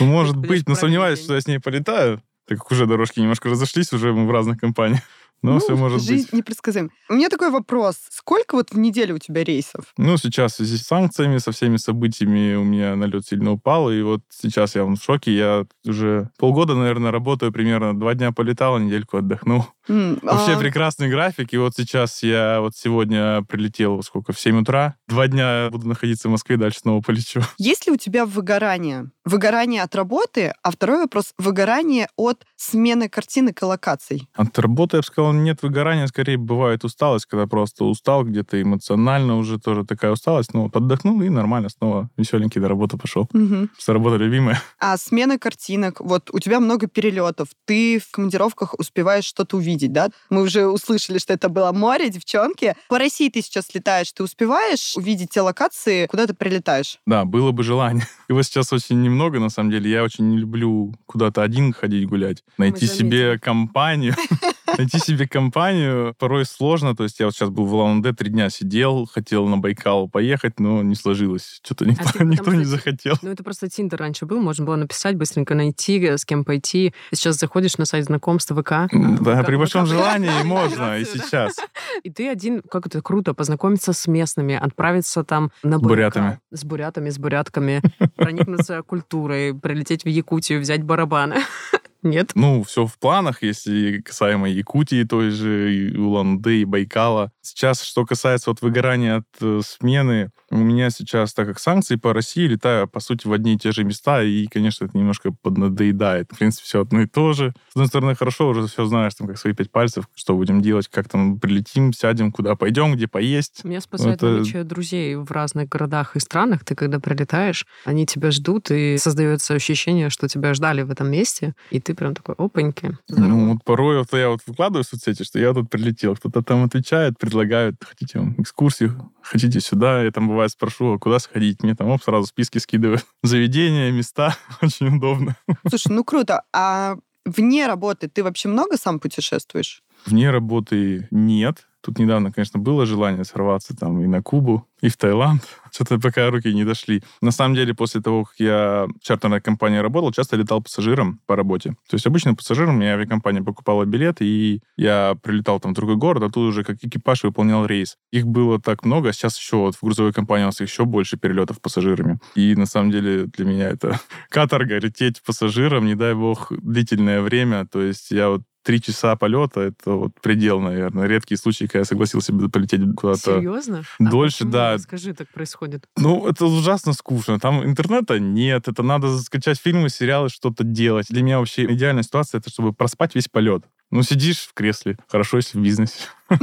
Ну, 0.00 0.06
может 0.06 0.36
быть, 0.36 0.68
но 0.68 0.74
сомневаюсь, 0.74 1.22
что 1.22 1.34
я 1.34 1.40
с 1.40 1.46
ней 1.46 1.58
полетаю, 1.58 2.22
так 2.46 2.58
как 2.58 2.70
уже 2.70 2.86
дорожки 2.86 3.20
немножко 3.20 3.48
разошлись, 3.48 3.92
уже 3.92 4.12
мы 4.12 4.26
в 4.26 4.30
разных 4.30 4.58
компаниях. 4.58 5.00
Но 5.42 5.54
Ну, 5.54 5.58
все 5.60 5.76
может 5.76 6.02
жизнь 6.02 6.24
быть. 6.26 6.32
непредсказуема. 6.32 6.90
У 7.08 7.14
меня 7.14 7.28
такой 7.28 7.50
вопрос. 7.50 7.96
Сколько 8.10 8.54
вот 8.54 8.70
в 8.70 8.78
неделю 8.78 9.16
у 9.16 9.18
тебя 9.18 9.42
рейсов? 9.44 9.86
Ну, 9.96 10.16
сейчас 10.16 10.52
в 10.52 10.56
связи 10.56 10.76
с 10.78 10.82
санкциями, 10.86 11.38
со 11.38 11.50
всеми 11.52 11.76
событиями 11.76 12.54
у 12.54 12.64
меня 12.64 12.94
налет 12.96 13.26
сильно 13.26 13.52
упал, 13.52 13.90
и 13.90 14.02
вот 14.02 14.20
сейчас 14.30 14.74
я 14.76 14.84
в 14.84 14.96
шоке. 14.96 15.36
Я 15.36 15.66
уже 15.86 16.30
полгода, 16.38 16.74
наверное, 16.74 17.10
работаю 17.10 17.52
примерно. 17.52 17.98
Два 17.98 18.14
дня 18.14 18.32
полетал, 18.32 18.78
недельку 18.78 19.16
отдохнул. 19.18 19.66
М, 19.88 20.20
Вообще 20.22 20.52
а, 20.52 20.58
прекрасный 20.58 21.08
график. 21.08 21.52
И 21.52 21.56
вот 21.58 21.74
сейчас 21.76 22.22
я 22.22 22.60
вот 22.60 22.76
сегодня 22.76 23.42
прилетел, 23.42 24.00
сколько, 24.04 24.32
в 24.32 24.38
7 24.38 24.60
утра. 24.60 24.94
Два 25.08 25.26
дня 25.26 25.68
буду 25.72 25.88
находиться 25.88 26.28
в 26.28 26.30
Москве, 26.30 26.56
дальше 26.56 26.78
снова 26.80 27.00
полечу. 27.02 27.40
Есть 27.58 27.86
ли 27.88 27.92
у 27.92 27.96
тебя 27.96 28.24
выгорание? 28.24 29.10
Выгорание 29.24 29.82
от 29.82 29.94
работы, 29.96 30.52
а 30.62 30.70
второй 30.70 30.98
вопрос— 30.98 31.32
выгорание 31.38 32.08
от 32.16 32.44
смены 32.56 33.08
картинок 33.08 33.60
и 33.60 33.64
локаций. 33.64 34.28
От 34.34 34.56
работы, 34.58 34.96
я 34.96 35.00
бы 35.00 35.06
сказал, 35.06 35.31
нет 35.32 35.62
выгорания, 35.62 36.06
скорее 36.06 36.36
бывает 36.36 36.84
усталость, 36.84 37.26
когда 37.26 37.46
просто 37.46 37.84
устал 37.84 38.24
где-то 38.24 38.60
эмоционально 38.60 39.36
уже 39.36 39.58
тоже 39.58 39.84
такая 39.84 40.12
усталость. 40.12 40.54
Ну, 40.54 40.64
вот 40.64 40.76
отдохнул 40.76 41.20
и 41.22 41.28
нормально 41.28 41.68
снова 41.68 42.10
веселенький 42.16 42.60
до 42.60 42.68
работы 42.68 42.96
пошел. 42.96 43.28
Мгм. 43.32 43.70
Что 43.78 43.92
работа 43.92 44.16
любимая. 44.16 44.62
А 44.78 44.96
смена 44.96 45.38
картинок, 45.38 46.00
вот 46.00 46.30
у 46.32 46.38
тебя 46.38 46.60
много 46.60 46.86
перелетов, 46.86 47.48
ты 47.64 47.98
в 47.98 48.10
командировках 48.10 48.74
успеваешь 48.78 49.24
что-то 49.24 49.56
увидеть, 49.56 49.92
да? 49.92 50.08
Мы 50.30 50.42
уже 50.42 50.66
услышали, 50.66 51.18
что 51.18 51.32
это 51.32 51.48
было 51.48 51.72
море, 51.72 52.10
девчонки. 52.10 52.74
По 52.88 52.98
России 52.98 53.28
ты 53.28 53.42
сейчас 53.42 53.74
летаешь, 53.74 54.12
ты 54.12 54.22
успеваешь 54.22 54.94
увидеть 54.96 55.30
те 55.30 55.40
локации, 55.40 56.06
куда 56.06 56.26
ты 56.26 56.34
прилетаешь? 56.34 56.98
Да, 57.06 57.24
было 57.24 57.52
бы 57.52 57.62
желание. 57.62 58.06
Его 58.28 58.42
сейчас 58.42 58.72
очень 58.72 59.02
немного, 59.02 59.38
на 59.40 59.48
самом 59.48 59.70
деле. 59.70 59.90
Я 59.90 60.02
очень 60.02 60.28
не 60.30 60.38
люблю 60.38 60.94
куда-то 61.06 61.42
один 61.42 61.72
ходить 61.72 62.08
гулять. 62.08 62.42
Найти 62.58 62.86
себе 62.86 63.38
компанию. 63.38 64.14
Найти 64.78 64.98
себе 64.98 65.26
компанию 65.26 66.14
порой 66.18 66.44
сложно. 66.44 66.94
То 66.96 67.04
есть 67.04 67.20
я 67.20 67.26
вот 67.26 67.34
сейчас 67.34 67.50
был 67.50 67.64
в 67.66 67.74
Улан-Удэ, 67.74 68.12
три 68.12 68.30
дня 68.30 68.50
сидел, 68.50 69.06
хотел 69.06 69.46
на 69.46 69.58
Байкал 69.58 70.08
поехать, 70.08 70.60
но 70.60 70.82
не 70.82 70.94
сложилось. 70.94 71.60
Что-то 71.62 71.84
никто, 71.84 72.04
А 72.04 72.06
ты 72.06 72.12
потому 72.12 72.30
никто 72.30 72.54
не 72.54 72.64
захотел. 72.64 73.16
Ну, 73.22 73.30
это 73.30 73.42
просто 73.42 73.68
Тиндер 73.68 73.98
раньше 73.98 74.26
был, 74.26 74.40
можно 74.40 74.64
было 74.64 74.76
написать, 74.76 75.16
быстренько 75.16 75.54
найти, 75.54 75.98
э, 76.00 76.16
с 76.16 76.24
кем 76.24 76.44
пойти. 76.44 76.94
Сейчас 77.12 77.38
заходишь 77.38 77.78
на 77.78 77.84
сайт 77.84 78.04
знакомств 78.04 78.52
ВК. 78.52 78.88
Да, 78.92 79.40
ВК, 79.42 79.46
при 79.46 79.56
большом 79.56 79.84
ВК. 79.84 79.92
желании 79.92 80.30
можно 80.44 80.98
и 80.98 81.04
сейчас. 81.04 81.56
И 82.02 82.10
ты 82.10 82.28
один, 82.28 82.62
как 82.62 82.86
это 82.86 83.02
круто, 83.02 83.34
познакомиться 83.34 83.92
с 83.92 84.06
местными, 84.06 84.54
отправиться 84.54 85.24
там 85.24 85.50
на 85.62 85.78
Байкал. 85.78 85.88
бурятами. 85.88 86.38
С 86.50 86.64
бурятами, 86.64 87.10
с 87.10 87.18
бурятками, 87.18 87.82
проникнуться 88.16 88.82
культурой, 88.82 89.54
прилететь 89.54 90.04
в 90.04 90.08
Якутию, 90.08 90.60
взять 90.60 90.82
барабаны. 90.82 91.36
Нет? 92.02 92.32
Ну, 92.34 92.62
все 92.64 92.86
в 92.86 92.98
планах, 92.98 93.42
если 93.42 94.00
касаемо 94.00 94.48
Якутии 94.48 95.04
той 95.04 95.30
же, 95.30 95.74
и 95.74 95.96
Улан-Удэ, 95.96 96.62
и 96.62 96.64
Байкала. 96.64 97.30
Сейчас, 97.42 97.82
что 97.82 98.04
касается 98.04 98.50
вот 98.50 98.60
выгорания 98.62 99.16
от 99.18 99.26
э, 99.40 99.60
смены, 99.64 100.30
у 100.50 100.56
меня 100.56 100.90
сейчас, 100.90 101.32
так 101.32 101.46
как 101.46 101.58
санкции 101.58 101.96
по 101.96 102.12
России, 102.12 102.46
летаю, 102.46 102.88
по 102.88 103.00
сути, 103.00 103.26
в 103.26 103.32
одни 103.32 103.54
и 103.54 103.58
те 103.58 103.72
же 103.72 103.84
места, 103.84 104.22
и, 104.22 104.46
конечно, 104.46 104.84
это 104.84 104.96
немножко 104.98 105.30
поднадоедает. 105.42 106.30
В 106.32 106.38
принципе, 106.38 106.64
все 106.64 106.80
одно 106.82 107.02
и 107.02 107.06
то 107.06 107.32
же. 107.32 107.54
С 107.68 107.76
одной 107.76 107.86
стороны, 107.86 108.14
хорошо, 108.14 108.48
уже 108.48 108.66
все 108.66 108.84
знаешь, 108.84 109.14
там, 109.14 109.26
как 109.28 109.38
свои 109.38 109.54
пять 109.54 109.70
пальцев, 109.70 110.08
что 110.14 110.34
будем 110.36 110.60
делать, 110.60 110.88
как 110.88 111.08
там 111.08 111.38
прилетим, 111.38 111.92
сядем, 111.92 112.32
куда 112.32 112.56
пойдем, 112.56 112.94
где 112.94 113.06
поесть. 113.06 113.64
Меня 113.64 113.80
спасает 113.80 114.16
Это- 114.16 114.26
наличие 114.30 114.64
друзей 114.64 115.14
в 115.16 115.30
разных 115.30 115.68
городах 115.68 116.16
и 116.16 116.20
странах. 116.20 116.64
Ты 116.64 116.74
когда 116.74 116.98
прилетаешь, 117.00 117.66
они 117.84 118.06
тебя 118.06 118.30
ждут, 118.30 118.70
и 118.70 118.98
создается 118.98 119.54
ощущение, 119.54 120.10
что 120.10 120.28
тебя 120.28 120.52
ждали 120.54 120.82
в 120.82 120.90
этом 120.90 121.10
месте, 121.10 121.54
и 121.70 121.80
ты 121.80 121.91
прям 121.94 122.14
такой, 122.14 122.34
опаньки. 122.36 122.96
здорово». 123.08 123.28
Ну, 123.28 123.52
вот 123.52 123.64
порой 123.64 123.98
вот 123.98 124.12
я 124.12 124.28
вот 124.28 124.40
выкладываю 124.46 124.84
в 124.84 124.86
соцсети, 124.86 125.22
что 125.22 125.38
я 125.38 125.52
тут 125.52 125.70
прилетел. 125.70 126.16
Кто-то 126.16 126.42
там 126.42 126.64
отвечает, 126.64 127.18
предлагают, 127.18 127.76
хотите 127.82 128.18
вам 128.18 128.34
экскурсию, 128.38 129.12
хотите 129.22 129.60
сюда. 129.60 130.02
Я 130.02 130.10
там 130.10 130.28
бывает 130.28 130.50
спрошу, 130.50 130.94
а 130.94 130.98
куда 130.98 131.18
сходить? 131.18 131.62
Мне 131.62 131.74
там 131.74 131.88
оп, 131.88 132.02
сразу 132.02 132.26
списки 132.26 132.58
скидывают. 132.58 133.04
Заведения, 133.22 133.90
места. 133.90 134.36
Очень 134.62 134.96
удобно. 134.96 135.36
Слушай, 135.68 135.92
ну 135.92 136.04
круто. 136.04 136.42
А 136.52 136.96
вне 137.24 137.66
работы 137.66 138.08
ты 138.08 138.22
вообще 138.22 138.48
много 138.48 138.76
сам 138.76 138.98
путешествуешь? 138.98 139.82
Вне 140.06 140.30
работы 140.30 141.08
нет. 141.10 141.66
Тут 141.82 141.98
недавно, 141.98 142.30
конечно, 142.30 142.60
было 142.60 142.86
желание 142.86 143.24
сорваться 143.24 143.76
там 143.76 144.00
и 144.00 144.06
на 144.06 144.22
Кубу, 144.22 144.68
и 144.80 144.88
в 144.88 144.96
Таиланд. 144.96 145.42
Что-то 145.72 145.98
пока 145.98 146.30
руки 146.30 146.52
не 146.54 146.64
дошли. 146.64 147.02
На 147.20 147.32
самом 147.32 147.56
деле, 147.56 147.74
после 147.74 148.00
того, 148.00 148.24
как 148.24 148.34
я 148.38 148.86
в 148.86 149.04
чартерной 149.04 149.40
компании 149.40 149.78
работал, 149.78 150.12
часто 150.12 150.36
летал 150.36 150.62
пассажиром 150.62 151.20
по 151.26 151.34
работе. 151.34 151.70
То 151.88 151.94
есть 151.94 152.06
обычно 152.06 152.36
пассажиром 152.36 152.76
мне 152.76 152.92
авиакомпания 152.92 153.42
покупала 153.42 153.84
билет, 153.84 154.18
и 154.20 154.60
я 154.76 155.16
прилетал 155.22 155.58
там 155.58 155.72
в 155.72 155.74
другой 155.74 155.96
город, 155.96 156.22
а 156.22 156.30
тут 156.30 156.50
уже 156.50 156.62
как 156.62 156.76
экипаж 156.82 157.24
выполнял 157.24 157.66
рейс. 157.66 157.96
Их 158.12 158.26
было 158.26 158.60
так 158.60 158.84
много, 158.84 159.08
а 159.08 159.12
сейчас 159.12 159.36
еще 159.36 159.56
вот 159.56 159.74
в 159.74 159.82
грузовой 159.82 160.12
компании 160.12 160.44
у 160.44 160.48
нас 160.48 160.60
еще 160.60 160.84
больше 160.84 161.16
перелетов 161.16 161.60
пассажирами. 161.60 162.20
И 162.36 162.54
на 162.54 162.66
самом 162.66 162.92
деле 162.92 163.26
для 163.26 163.44
меня 163.44 163.70
это 163.70 163.98
каторга, 164.30 164.78
лететь 164.78 165.20
пассажиром, 165.24 165.86
не 165.86 165.96
дай 165.96 166.14
бог, 166.14 166.52
длительное 166.52 167.22
время. 167.22 167.66
То 167.66 167.82
есть 167.82 168.12
я 168.12 168.28
вот 168.28 168.42
три 168.62 168.80
часа 168.80 169.16
полета, 169.16 169.60
это 169.60 169.92
вот 169.92 170.12
предел, 170.20 170.60
наверное. 170.60 171.06
Редкие 171.06 171.38
случаи, 171.38 171.64
когда 171.64 171.80
я 171.80 171.84
согласился 171.84 172.32
бы 172.32 172.48
полететь 172.48 172.80
куда-то. 172.96 173.38
Серьезно? 173.38 173.82
дольше, 173.98 174.44
а 174.44 174.46
да. 174.46 174.78
Скажи, 174.78 175.14
так 175.14 175.28
происходит. 175.28 175.84
Ну, 175.96 176.26
это 176.26 176.46
ужасно 176.46 176.92
скучно. 176.92 177.38
Там 177.38 177.64
интернета 177.64 178.18
нет, 178.18 178.68
это 178.68 178.82
надо 178.82 179.18
скачать 179.18 179.58
фильмы, 179.58 179.88
сериалы, 179.88 180.28
что-то 180.28 180.64
делать. 180.64 181.06
Для 181.08 181.22
меня 181.22 181.38
вообще 181.38 181.64
идеальная 181.72 182.02
ситуация, 182.02 182.38
это 182.38 182.50
чтобы 182.50 182.72
проспать 182.72 183.14
весь 183.14 183.28
полет. 183.28 183.64
Ну, 183.92 184.02
сидишь 184.02 184.38
в 184.38 184.54
кресле, 184.54 184.96
хорошо, 185.06 185.36
если 185.36 185.58
в 185.58 185.62
бизнесе. 185.62 185.98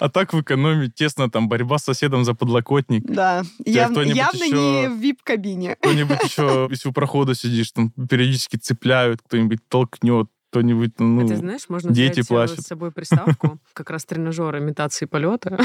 А 0.00 0.10
так 0.10 0.34
в 0.34 0.40
экономе 0.42 0.90
тесно, 0.90 1.30
там 1.30 1.48
борьба 1.48 1.78
с 1.78 1.84
соседом 1.84 2.24
за 2.24 2.34
подлокотник. 2.34 3.04
Да, 3.06 3.44
явно 3.64 4.02
не 4.02 4.88
в 4.88 4.98
вип-кабине. 4.98 5.76
Кто-нибудь 5.76 6.22
еще, 6.22 6.66
если 6.70 6.90
у 6.90 6.92
прохода 6.92 7.34
сидишь, 7.34 7.70
там 7.72 7.90
периодически 7.90 8.56
цепляют, 8.56 9.22
кто-нибудь 9.22 9.60
толкнет, 9.68 10.28
кто-нибудь, 10.54 10.92
ну... 11.00 11.24
а 11.24 11.28
ты 11.28 11.36
знаешь, 11.36 11.68
можно 11.68 11.92
дети 11.92 12.20
взять 12.20 12.26
э, 12.26 12.28
плачут. 12.28 12.60
с 12.60 12.66
собой 12.68 12.92
приставку, 12.92 13.58
как 13.72 13.90
раз 13.90 14.04
тренажер 14.04 14.56
имитации 14.56 15.06
полета, 15.06 15.58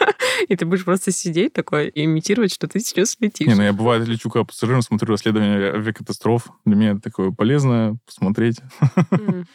и 0.48 0.56
ты 0.56 0.64
будешь 0.64 0.84
просто 0.84 1.12
сидеть 1.12 1.52
такой 1.52 1.88
и 1.88 2.04
имитировать, 2.04 2.52
что 2.52 2.66
ты 2.66 2.80
сейчас 2.80 3.16
летишь. 3.20 3.46
Не, 3.46 3.54
ну 3.54 3.62
я 3.62 3.74
бывает 3.74 4.08
лечу 4.08 4.30
как 4.30 4.46
пассажиром, 4.46 4.80
смотрю 4.80 5.10
расследование 5.12 5.72
авиакатастроф. 5.72 6.48
Для 6.64 6.76
меня 6.76 6.90
это 6.92 7.00
такое 7.00 7.30
полезно 7.30 7.96
посмотреть. 8.06 8.60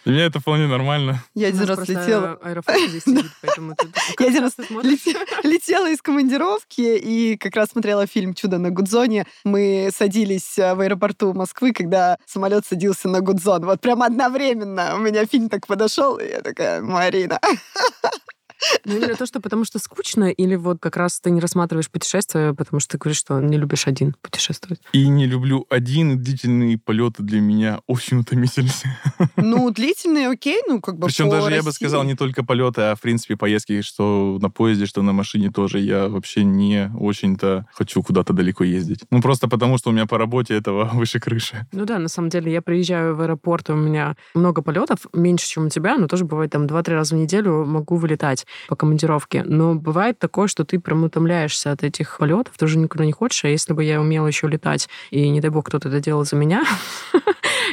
Для 0.06 0.14
меня 0.14 0.26
это 0.26 0.40
вполне 0.40 0.68
нормально. 0.68 1.24
Я 1.34 1.48
один 1.48 1.64
раз 1.64 1.88
летела. 1.88 2.38
Аэрофлот 2.44 2.90
здесь 2.90 3.04
сидит, 3.04 3.26
поэтому 3.42 3.76
ты 3.76 3.88
такой, 3.88 4.26
Я 4.26 4.28
один 4.28 4.44
раз 4.44 4.56
летела 5.44 5.90
из 5.90 6.02
командировки 6.02 6.98
и 6.98 7.38
как 7.38 7.56
раз 7.56 7.70
смотрела 7.70 8.06
фильм 8.06 8.34
«Чудо 8.34 8.60
на 8.60 8.70
Гудзоне». 8.70 9.26
Мы 9.44 9.90
садились 9.92 10.58
э, 10.60 10.76
в 10.76 10.82
аэропорту 10.82 11.34
Москвы, 11.34 11.74
когда 11.74 12.18
самолет 12.26 12.66
садился 12.66 13.10
на 13.10 13.22
Гудзон. 13.22 13.66
Вот 13.66 13.82
прям 13.82 14.04
одновременно 14.04 14.67
у 14.96 14.98
меня 15.00 15.26
фильм 15.26 15.50
так 15.50 15.68
подошел, 15.68 16.18
и 16.18 16.28
я 16.30 16.42
такая, 16.42 16.82
Марина. 16.82 17.40
Ну, 18.86 18.98
именно 18.98 19.16
то, 19.16 19.26
что 19.26 19.40
потому 19.40 19.66
что 19.66 19.80
скучно, 19.80 20.26
или 20.26 20.56
вот 20.56 20.80
как 20.80 20.98
раз 20.98 21.20
ты 21.20 21.30
не 21.30 21.40
рассматриваешь 21.40 21.90
путешествия, 21.90 22.54
потому 22.54 22.80
что 22.80 22.92
ты 22.92 22.98
говоришь, 22.98 23.20
что 23.20 23.40
не 23.40 23.58
любишь 23.58 23.88
один 23.88 24.16
путешествовать. 24.22 24.80
И 24.94 25.08
не 25.08 25.26
люблю 25.26 25.66
один, 25.70 26.12
и 26.12 26.16
длительные 26.16 26.78
полеты 26.78 27.24
для 27.24 27.40
меня 27.40 27.82
очень 27.88 28.20
утомительны. 28.20 28.70
Ну, 29.36 29.70
длительные, 29.72 30.30
окей, 30.30 30.62
ну, 30.68 30.82
как 30.82 30.98
бы 30.98 31.08
Причем 31.08 31.30
даже, 31.30 31.52
я 31.52 31.62
бы 31.62 31.68
России. 31.68 31.86
сказал, 31.86 32.04
не 32.04 32.16
только 32.16 32.44
полеты, 32.44 32.82
а, 32.82 32.96
в 32.96 33.02
принципе, 33.02 33.36
поездки, 33.38 33.82
что 33.82 34.38
на 34.42 34.50
поезде, 34.50 34.86
что 34.86 35.02
на 35.02 35.14
машине 35.14 35.52
тоже. 35.52 35.80
Я 35.80 36.08
вообще 36.08 36.44
не 36.44 36.92
очень-то 37.00 37.66
хочу 37.72 38.02
куда-то 38.02 38.34
далеко 38.34 38.64
ездить. 38.64 39.02
Ну, 39.12 39.22
просто 39.22 39.48
потому, 39.48 39.78
что 39.78 39.90
у 39.90 39.94
меня 39.94 40.06
по 40.06 40.18
работе 40.18 40.56
этого 40.56 40.86
выше 40.94 41.20
крыши. 41.20 41.68
Ну 41.72 41.86
да, 41.86 42.00
на 42.00 42.08
самом 42.08 42.30
деле, 42.30 42.52
я 42.52 42.62
приезжаю 42.62 43.16
в 43.16 43.22
аэропорт, 43.22 43.70
у 43.70 43.76
меня 43.76 44.16
много 44.34 44.62
полетов, 44.62 45.06
меньше, 45.14 45.48
чем 45.48 45.68
у 45.68 45.70
тебя, 45.70 45.98
но 45.98 46.08
тоже 46.08 46.26
бывает 46.26 46.52
там 46.52 46.66
2-3 46.66 46.94
раза 46.94 47.16
в 47.16 47.18
неделю 47.18 47.66
могу 47.66 47.98
вылетать 47.98 48.47
по 48.68 48.76
командировке. 48.76 49.44
Но 49.44 49.76
бывает 49.76 50.20
такое, 50.20 50.48
что 50.48 50.66
ты 50.66 50.80
прям 50.80 51.04
утомляешься 51.04 51.72
от 51.72 51.84
этих 51.84 52.18
полетов, 52.18 52.56
ты 52.58 52.66
уже 52.66 52.78
никуда 52.78 53.06
не 53.06 53.12
хочешь, 53.12 53.46
а 53.46 53.48
если 53.48 53.74
бы 53.74 53.84
я 53.84 54.02
умела 54.02 54.28
еще 54.28 54.48
летать, 54.48 54.90
и 55.12 55.30
не 55.30 55.42
дай 55.42 55.50
бог 55.50 55.68
кто-то 55.68 55.90
это 55.90 56.00
делал 56.00 56.26
за 56.26 56.36
меня, 56.36 56.64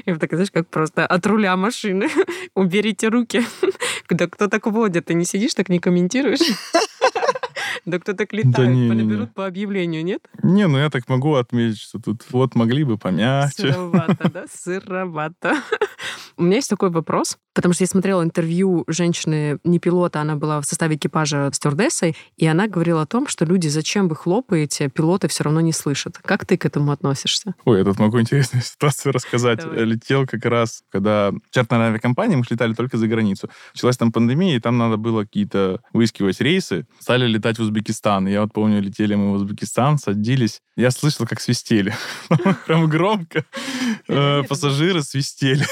я 0.06 0.14
бы 0.14 0.18
так, 0.18 0.30
знаешь, 0.30 0.50
как 0.50 0.68
просто 0.68 1.06
от 1.06 1.26
руля 1.26 1.56
машины 1.56 2.08
уберите 2.54 3.08
руки. 3.08 3.42
Да 4.10 4.28
кто 4.28 4.48
так 4.48 4.66
водит? 4.66 5.06
Ты 5.06 5.14
не 5.14 5.24
сидишь, 5.24 5.54
так 5.54 5.68
не 5.68 5.78
комментируешь? 5.78 6.40
Да 7.84 7.98
кто 7.98 8.14
так 8.14 8.32
летает? 8.32 8.70
не-не-не. 8.70 9.02
Наберут 9.02 9.34
по 9.34 9.46
объявлению, 9.46 10.04
нет? 10.04 10.26
Не, 10.42 10.66
ну 10.68 10.78
я 10.78 10.88
так 10.88 11.06
могу 11.08 11.34
отметить, 11.34 11.80
что 11.80 11.98
тут 11.98 12.22
вот 12.30 12.54
могли 12.54 12.82
бы 12.82 12.96
помягче. 12.96 13.72
Сыровато, 13.72 14.30
да? 14.30 14.44
Сыровато. 14.50 15.56
У 16.36 16.42
меня 16.42 16.56
есть 16.56 16.70
такой 16.70 16.90
вопрос, 16.90 17.38
потому 17.54 17.74
что 17.74 17.84
я 17.84 17.88
смотрела 17.88 18.22
интервью 18.22 18.84
женщины, 18.86 19.58
не 19.64 19.78
пилота, 19.78 20.20
она 20.20 20.36
была 20.36 20.60
в 20.60 20.64
составе 20.64 20.96
экипажа 20.96 21.50
стюардессой, 21.52 22.16
и 22.36 22.46
она 22.46 22.66
говорила 22.66 23.02
о 23.02 23.06
том, 23.06 23.26
что 23.28 23.44
люди, 23.44 23.68
зачем 23.68 24.08
вы 24.08 24.16
хлопаете, 24.16 24.88
пилоты 24.88 25.28
все 25.28 25.44
равно 25.44 25.60
не 25.60 25.72
слышат. 25.72 26.18
Как 26.18 26.44
ты 26.46 26.56
к 26.56 26.64
этому 26.64 26.92
относишься? 26.92 27.54
Ой, 27.64 27.78
я 27.78 27.84
тут 27.84 27.98
могу 27.98 28.20
интересную 28.20 28.62
ситуацию 28.64 29.12
рассказать. 29.12 29.60
Давай. 29.60 29.84
Летел 29.84 30.26
как 30.26 30.44
раз, 30.44 30.82
когда 30.90 31.32
чартерная 31.50 31.88
авиакомпания, 31.88 32.36
мы 32.36 32.44
летали 32.48 32.74
только 32.74 32.96
за 32.96 33.06
границу. 33.06 33.48
Началась 33.74 33.96
там 33.96 34.12
пандемия, 34.12 34.56
и 34.56 34.60
там 34.60 34.78
надо 34.78 34.96
было 34.96 35.22
какие-то 35.22 35.80
выискивать 35.92 36.40
рейсы. 36.40 36.86
Стали 36.98 37.26
летать 37.26 37.58
в 37.58 37.62
Узбекистан. 37.62 38.26
Я 38.26 38.42
вот 38.42 38.52
помню, 38.52 38.80
летели 38.80 39.14
мы 39.14 39.32
в 39.32 39.34
Узбекистан, 39.34 39.98
садились. 39.98 40.60
Я 40.76 40.90
слышал, 40.90 41.26
как 41.26 41.40
свистели. 41.40 41.94
Прям 42.66 42.88
громко. 42.88 43.44
Э, 44.08 44.42
Пассажиры 44.48 45.02
свистели. 45.02 45.64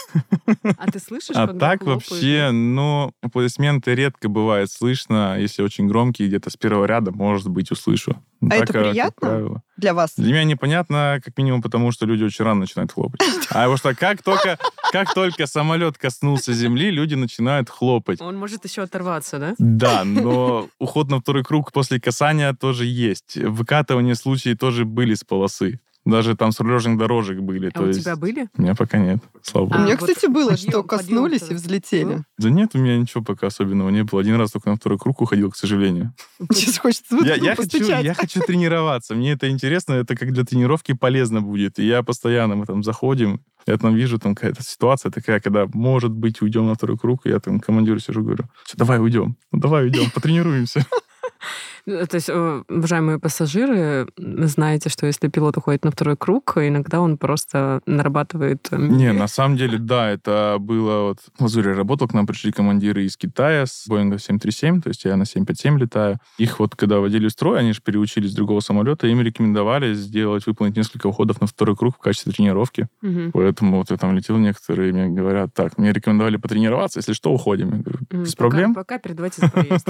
А 0.79 0.91
ты 0.91 0.99
слышишь, 0.99 1.37
А 1.37 1.49
так 1.49 1.83
вообще, 1.85 2.50
ну, 2.52 3.12
аплодисменты 3.23 3.95
редко 3.95 4.29
бывает 4.29 4.71
слышно. 4.71 5.38
Если 5.38 5.62
очень 5.62 5.87
громкие, 5.88 6.29
где-то 6.29 6.50
с 6.50 6.57
первого 6.57 6.85
ряда, 6.87 7.12
может 7.12 7.49
быть, 7.49 7.71
услышу. 7.71 8.17
А 8.43 8.49
Так, 8.49 8.62
это 8.62 8.73
приятно? 8.73 9.62
Для 9.76 9.95
вас. 9.95 10.12
Для 10.17 10.33
меня 10.33 10.45
непонятно, 10.45 11.21
как 11.25 11.37
минимум, 11.38 11.62
потому 11.62 11.93
что 11.93 12.07
люди 12.07 12.25
очень 12.25 12.45
рано 12.45 12.61
начинают 12.61 12.93
хлопать. 12.93 13.21
А 13.50 13.55
потому 13.55 13.76
что 13.76 13.95
как 13.95 14.23
только, 14.23 14.59
как 14.93 15.14
только 15.14 15.47
самолет 15.47 15.99
коснулся 15.99 16.52
земли, 16.52 16.91
люди 16.91 17.14
начинают 17.14 17.71
хлопать. 17.71 18.21
Он 18.21 18.37
может 18.37 18.64
еще 18.64 18.83
оторваться, 18.83 19.38
да? 19.38 19.55
Да, 19.59 20.05
но 20.05 20.69
уход 20.79 21.09
на 21.09 21.21
второй 21.21 21.45
круг 21.45 21.73
после 21.73 22.00
касания 22.00 22.52
тоже 22.52 22.85
есть. 22.87 23.37
Выкатывание 23.37 24.14
случаи 24.14 24.55
тоже 24.55 24.85
были 24.85 25.14
с 25.14 25.25
полосы. 25.25 25.81
Даже 26.04 26.35
там 26.37 26.50
с 26.50 26.59
рулежных 26.59 26.99
дорожек 26.99 27.38
были. 27.40 27.68
А 27.68 27.71
то 27.71 27.82
у 27.82 27.87
есть... 27.87 28.00
тебя 28.00 28.16
были? 28.16 28.49
У 28.56 28.62
меня 28.62 28.75
пока 28.75 28.99
нет, 28.99 29.23
слава 29.42 29.66
У 29.66 29.68
богу. 29.68 29.80
А, 29.80 29.85
меня, 29.85 29.97
вот 29.97 30.09
кстати, 30.09 30.26
было, 30.30 30.50
подъем- 30.50 30.71
что 30.71 30.82
коснулись 30.82 31.37
и 31.37 31.40
подъем-то 31.40 31.62
взлетели. 31.62 32.25
Да 32.38 32.50
нет, 32.50 32.71
у 32.75 32.78
меня 32.78 32.99
ничего 32.99 33.23
пока 33.23 33.47
особенного 33.47 33.90
не 33.90 34.02
было. 34.02 34.21
Один 34.21 34.37
раз 34.37 34.50
только 34.50 34.71
на 34.71 34.76
второй 34.76 34.99
круг 34.99 35.21
уходил, 35.21 35.50
к 35.50 35.56
сожалению. 35.56 36.12
Сейчас 36.52 36.78
хочется 36.78 37.16
Я, 37.25 37.37
я 37.37 37.54
хочу, 37.54 37.85
я 37.85 38.14
хочу 38.14 38.40
тренироваться. 38.40 39.14
Мне 39.14 39.32
это 39.32 39.49
интересно, 39.49 39.94
это 39.94 40.16
как 40.16 40.32
для 40.32 40.44
тренировки 40.44 40.92
полезно 40.92 41.40
будет. 41.40 41.78
И 41.78 41.87
я 41.87 42.02
постоянно, 42.02 42.56
мы 42.56 42.66
там 42.66 42.82
заходим, 42.82 43.40
я 43.66 43.78
там 43.78 43.94
вижу, 43.94 44.18
там 44.18 44.35
какая-то 44.35 44.62
ситуация 44.64 45.12
такая, 45.12 45.38
когда, 45.38 45.66
может 45.73 46.11
быть, 46.11 46.42
уйдем 46.42 46.66
на 46.66 46.75
второй 46.75 46.99
круг, 46.99 47.26
и 47.26 47.28
я 47.28 47.38
там 47.38 47.61
командиру 47.61 48.00
сижу, 48.00 48.23
говорю, 48.23 48.44
«Всё, 48.64 48.76
давай 48.76 48.99
уйдем, 48.99 49.37
ну 49.52 49.61
давай 49.61 49.85
уйдем, 49.85 50.11
потренируемся. 50.11 50.85
Ну, 51.86 52.06
То 52.06 52.14
есть, 52.16 52.28
э, 52.28 52.62
уважаемые 52.68 53.18
пассажиры, 53.18 54.06
знаете, 54.16 54.88
что 54.88 55.06
если 55.06 55.28
пилот 55.28 55.56
уходит 55.56 55.84
на 55.84 55.90
второй 55.90 56.16
круг, 56.16 56.52
иногда 56.56 57.00
он 57.00 57.18
просто 57.18 57.80
нарабатывает... 57.86 58.68
э, 58.70 58.76
Не, 58.76 59.12
на 59.12 59.26
самом 59.28 59.56
деле, 59.56 59.78
да, 59.78 60.10
это 60.10 60.56
было 60.60 61.02
вот... 61.08 61.18
В 61.38 61.42
Лазуре 61.42 61.72
работал, 61.72 62.08
к 62.08 62.14
нам 62.14 62.26
пришли 62.26 62.52
командиры 62.52 63.04
из 63.04 63.16
Китая 63.16 63.66
с 63.66 63.86
Боинга 63.88 64.18
737, 64.18 64.80
то 64.82 64.88
есть 64.90 65.04
я 65.04 65.16
на 65.16 65.24
757 65.24 65.78
летаю. 65.78 66.18
Их 66.38 66.60
вот, 66.60 66.76
когда 66.76 67.00
водили 67.00 67.26
в 67.28 67.32
строй, 67.32 67.58
они 67.58 67.72
же 67.72 67.80
переучились 67.82 68.30
с 68.30 68.34
другого 68.34 68.60
самолета, 68.60 69.06
им 69.08 69.20
рекомендовали 69.20 69.94
сделать, 69.94 70.46
выполнить 70.46 70.76
несколько 70.76 71.08
уходов 71.08 71.40
на 71.40 71.46
второй 71.46 71.76
круг 71.76 71.96
в 71.96 71.98
качестве 71.98 72.32
тренировки. 72.32 72.88
Мгм. 73.00 73.32
Поэтому 73.32 73.78
вот 73.78 73.90
я 73.90 73.96
там 73.96 74.14
летел, 74.14 74.38
некоторые 74.38 74.92
мне 74.92 75.08
говорят, 75.08 75.52
так, 75.54 75.78
мне 75.78 75.92
рекомендовали 75.92 76.36
потренироваться, 76.36 77.00
если 77.00 77.12
что, 77.12 77.32
уходим. 77.32 77.70
Я 77.74 77.82
говорю, 77.82 77.98
без 78.10 78.34
пока- 78.34 78.48
проблем. 78.48 78.74
Пока 78.74 78.98
передавайте 78.98 79.40
за 79.40 79.50
проезд. 79.50 79.88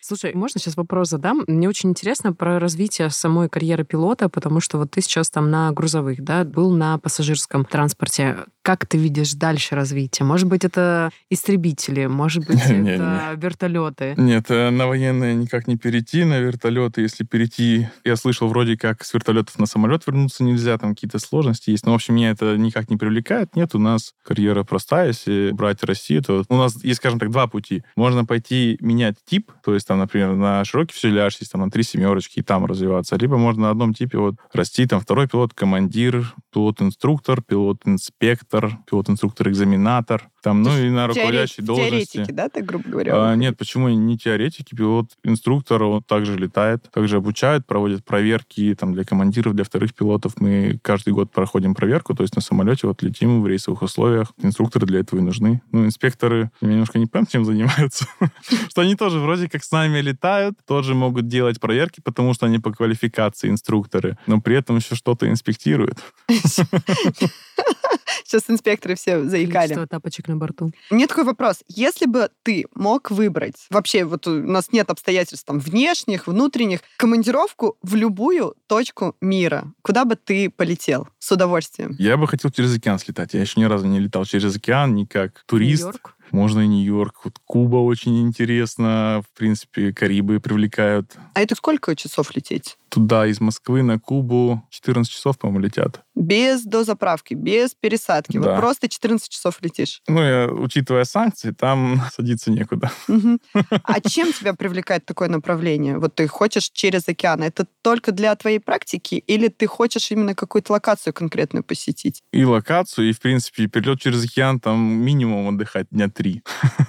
Слушай, 0.00 0.34
можно 0.34 0.60
сейчас 0.60 0.76
вопрос 0.76 1.13
задам? 1.14 1.44
Мне 1.46 1.68
очень 1.68 1.90
интересно 1.90 2.32
про 2.32 2.58
развитие 2.58 3.10
самой 3.10 3.48
карьеры 3.48 3.84
пилота, 3.84 4.28
потому 4.28 4.60
что 4.60 4.78
вот 4.78 4.90
ты 4.90 5.00
сейчас 5.00 5.30
там 5.30 5.50
на 5.50 5.70
грузовых, 5.72 6.22
да, 6.22 6.44
был 6.44 6.70
на 6.70 6.98
пассажирском 6.98 7.64
транспорте. 7.64 8.38
Как 8.62 8.86
ты 8.86 8.98
видишь 8.98 9.34
дальше 9.34 9.74
развитие? 9.74 10.26
Может 10.26 10.48
быть, 10.48 10.64
это 10.64 11.10
истребители, 11.30 12.06
может 12.06 12.46
быть, 12.48 12.62
это 12.64 13.34
вертолеты. 13.36 14.14
Нет, 14.16 14.46
э, 14.48 14.70
на 14.70 14.86
военные 14.86 15.34
никак 15.34 15.66
не 15.66 15.76
перейти, 15.76 16.24
на 16.24 16.40
вертолеты, 16.40 17.02
если 17.02 17.24
перейти, 17.24 17.88
я 18.04 18.16
слышал, 18.16 18.48
вроде 18.48 18.76
как 18.76 19.04
с 19.04 19.14
вертолетов 19.14 19.58
на 19.58 19.66
самолет 19.66 20.06
вернуться 20.06 20.42
нельзя, 20.42 20.78
там 20.78 20.94
какие-то 20.94 21.18
сложности 21.18 21.70
есть. 21.70 21.86
Но, 21.86 21.92
в 21.92 21.96
общем, 21.96 22.14
меня 22.14 22.30
это 22.30 22.56
никак 22.56 22.90
не 22.90 22.96
привлекает. 22.96 23.54
Нет, 23.54 23.74
у 23.74 23.78
нас 23.78 24.12
карьера 24.24 24.64
простая. 24.64 25.08
Если 25.08 25.50
брать 25.52 25.82
Россию, 25.84 26.22
то 26.22 26.44
у 26.48 26.56
нас 26.56 26.82
есть, 26.82 26.98
скажем 26.98 27.18
так, 27.18 27.30
два 27.30 27.46
пути. 27.46 27.82
Можно 27.96 28.24
пойти 28.24 28.78
менять 28.80 29.16
тип, 29.24 29.52
то 29.64 29.74
есть 29.74 29.86
там, 29.86 29.98
например, 29.98 30.34
на 30.34 30.64
широкий 30.64 30.94
фюзеляж, 31.04 31.36
есть 31.38 31.52
там 31.52 31.60
на 31.60 31.70
три 31.70 31.82
семерочки, 31.82 32.40
и 32.40 32.42
там 32.42 32.64
развиваться. 32.66 33.16
Либо 33.16 33.36
можно 33.36 33.64
на 33.64 33.70
одном 33.70 33.94
типе 33.94 34.18
вот 34.18 34.36
расти, 34.52 34.86
там 34.86 35.00
второй 35.00 35.28
пилот, 35.28 35.52
командир, 35.54 36.34
пилот-инструктор, 36.54 37.42
пилот-инспектор, 37.42 38.78
пилот-инструктор-экзаменатор, 38.88 40.28
там, 40.42 40.62
ну 40.62 40.76
и 40.78 40.88
на 40.90 41.06
руководящей 41.08 41.64
Теоре- 41.64 41.66
должности. 41.66 42.12
Теоретики, 42.12 42.32
да, 42.32 42.48
ты, 42.48 42.62
грубо 42.62 42.88
говоря? 42.88 43.30
А, 43.30 43.34
нет, 43.34 43.56
почему 43.56 43.88
не 43.88 44.16
теоретики? 44.16 44.74
Пилот, 44.74 45.10
инструктор, 45.24 45.82
он 45.82 46.02
также 46.02 46.36
летает, 46.36 46.88
также 46.92 47.16
обучает, 47.16 47.66
проводит 47.66 48.04
проверки 48.04 48.74
там, 48.78 48.92
для 48.92 49.04
командиров, 49.04 49.54
для 49.54 49.64
вторых 49.64 49.94
пилотов. 49.94 50.34
Мы 50.38 50.78
каждый 50.82 51.12
год 51.12 51.32
проходим 51.32 51.74
проверку, 51.74 52.14
то 52.14 52.22
есть 52.22 52.36
на 52.36 52.42
самолете 52.42 52.86
вот 52.86 53.02
летим 53.02 53.42
в 53.42 53.46
рейсовых 53.48 53.82
условиях. 53.82 54.32
Инструкторы 54.42 54.86
для 54.86 55.00
этого 55.00 55.18
и 55.20 55.22
нужны. 55.22 55.62
Ну, 55.72 55.86
инспекторы 55.86 56.50
я 56.60 56.68
немножко 56.68 56.98
не 56.98 57.06
понимаю, 57.06 57.26
чем 57.30 57.44
занимаются. 57.44 58.06
Что 58.68 58.82
они 58.82 58.94
тоже 58.94 59.18
вроде 59.18 59.48
как 59.48 59.64
с 59.64 59.72
нами 59.72 59.98
летают, 60.00 60.58
тоже 60.66 60.94
могут 60.94 61.26
делать 61.26 61.58
проверки, 61.58 62.00
потому 62.04 62.34
что 62.34 62.46
они 62.46 62.58
по 62.58 62.70
квалификации 62.70 63.48
инструкторы, 63.48 64.18
но 64.26 64.40
при 64.40 64.56
этом 64.56 64.76
еще 64.76 64.94
что-то 64.94 65.28
инспектируют. 65.28 65.98
Сейчас 66.44 68.44
инспекторы 68.48 68.94
все 68.94 69.24
заикали. 69.24 69.52
Количество 69.52 69.86
тапочек 69.86 70.28
на 70.28 70.36
борту. 70.36 70.72
У 70.90 70.94
меня 70.94 71.06
такой 71.06 71.24
вопрос. 71.24 71.62
Если 71.68 72.06
бы 72.06 72.30
ты 72.42 72.66
мог 72.74 73.10
выбрать, 73.10 73.66
вообще 73.70 74.04
вот 74.04 74.26
у 74.26 74.42
нас 74.42 74.72
нет 74.72 74.90
обстоятельств 74.90 75.46
там 75.46 75.58
внешних, 75.58 76.26
внутренних, 76.26 76.80
командировку 76.96 77.76
в 77.82 77.94
любую 77.94 78.54
точку 78.66 79.16
мира, 79.20 79.72
куда 79.82 80.04
бы 80.04 80.16
ты 80.16 80.50
полетел 80.50 81.08
с 81.18 81.30
удовольствием? 81.32 81.94
Я 81.98 82.16
бы 82.16 82.26
хотел 82.26 82.50
через 82.50 82.76
океан 82.76 82.98
слетать. 82.98 83.34
Я 83.34 83.40
еще 83.40 83.60
ни 83.60 83.64
разу 83.64 83.86
не 83.86 84.00
летал 84.00 84.24
через 84.24 84.56
океан, 84.56 84.94
ни 84.94 85.04
как 85.04 85.44
турист. 85.46 85.84
Нью-Йорк. 85.84 86.14
Можно 86.30 86.60
и 86.60 86.66
Нью-Йорк. 86.66 87.20
Вот 87.24 87.34
Куба 87.44 87.76
очень 87.76 88.22
интересно. 88.22 89.22
В 89.28 89.38
принципе, 89.38 89.92
Карибы 89.92 90.40
привлекают. 90.40 91.12
А 91.34 91.40
это 91.40 91.54
сколько 91.54 91.94
часов 91.96 92.34
лететь? 92.34 92.76
Туда 92.88 93.26
из 93.26 93.40
Москвы 93.40 93.82
на 93.82 93.98
Кубу 93.98 94.62
14 94.70 95.10
часов, 95.12 95.36
по-моему, 95.36 95.64
летят. 95.64 96.02
Без 96.14 96.62
дозаправки, 96.62 97.34
без 97.34 97.74
пересадки. 97.74 98.36
Вот 98.36 98.46
Да. 98.46 98.56
просто 98.56 98.88
14 98.88 99.28
часов 99.28 99.58
летишь. 99.62 100.00
Ну, 100.06 100.22
я, 100.22 100.46
учитывая 100.48 101.04
санкции, 101.04 101.50
там 101.50 102.00
садиться 102.14 102.50
некуда. 102.52 102.90
А 103.82 104.00
чем 104.00 104.32
тебя 104.32 104.54
привлекает 104.54 105.04
такое 105.06 105.28
направление? 105.28 105.98
Вот 105.98 106.14
ты 106.14 106.26
хочешь 106.28 106.70
через 106.70 107.08
океан. 107.08 107.42
Это 107.42 107.66
только 107.82 108.12
для 108.12 108.34
твоей 108.36 108.60
практики 108.60 109.16
или 109.16 109.48
ты 109.48 109.66
хочешь 109.66 110.10
именно 110.12 110.34
какую-то 110.34 110.72
локацию 110.72 111.12
конкретную 111.12 111.64
посетить? 111.64 112.22
И 112.32 112.44
локацию, 112.44 113.08
и, 113.08 113.12
в 113.12 113.20
принципе, 113.20 113.66
перелет 113.66 114.00
через 114.00 114.24
океан, 114.24 114.60
там 114.60 114.80
минимум 114.80 115.48
отдыхать 115.48 115.88
дня 115.90 116.08
три, 116.08 116.23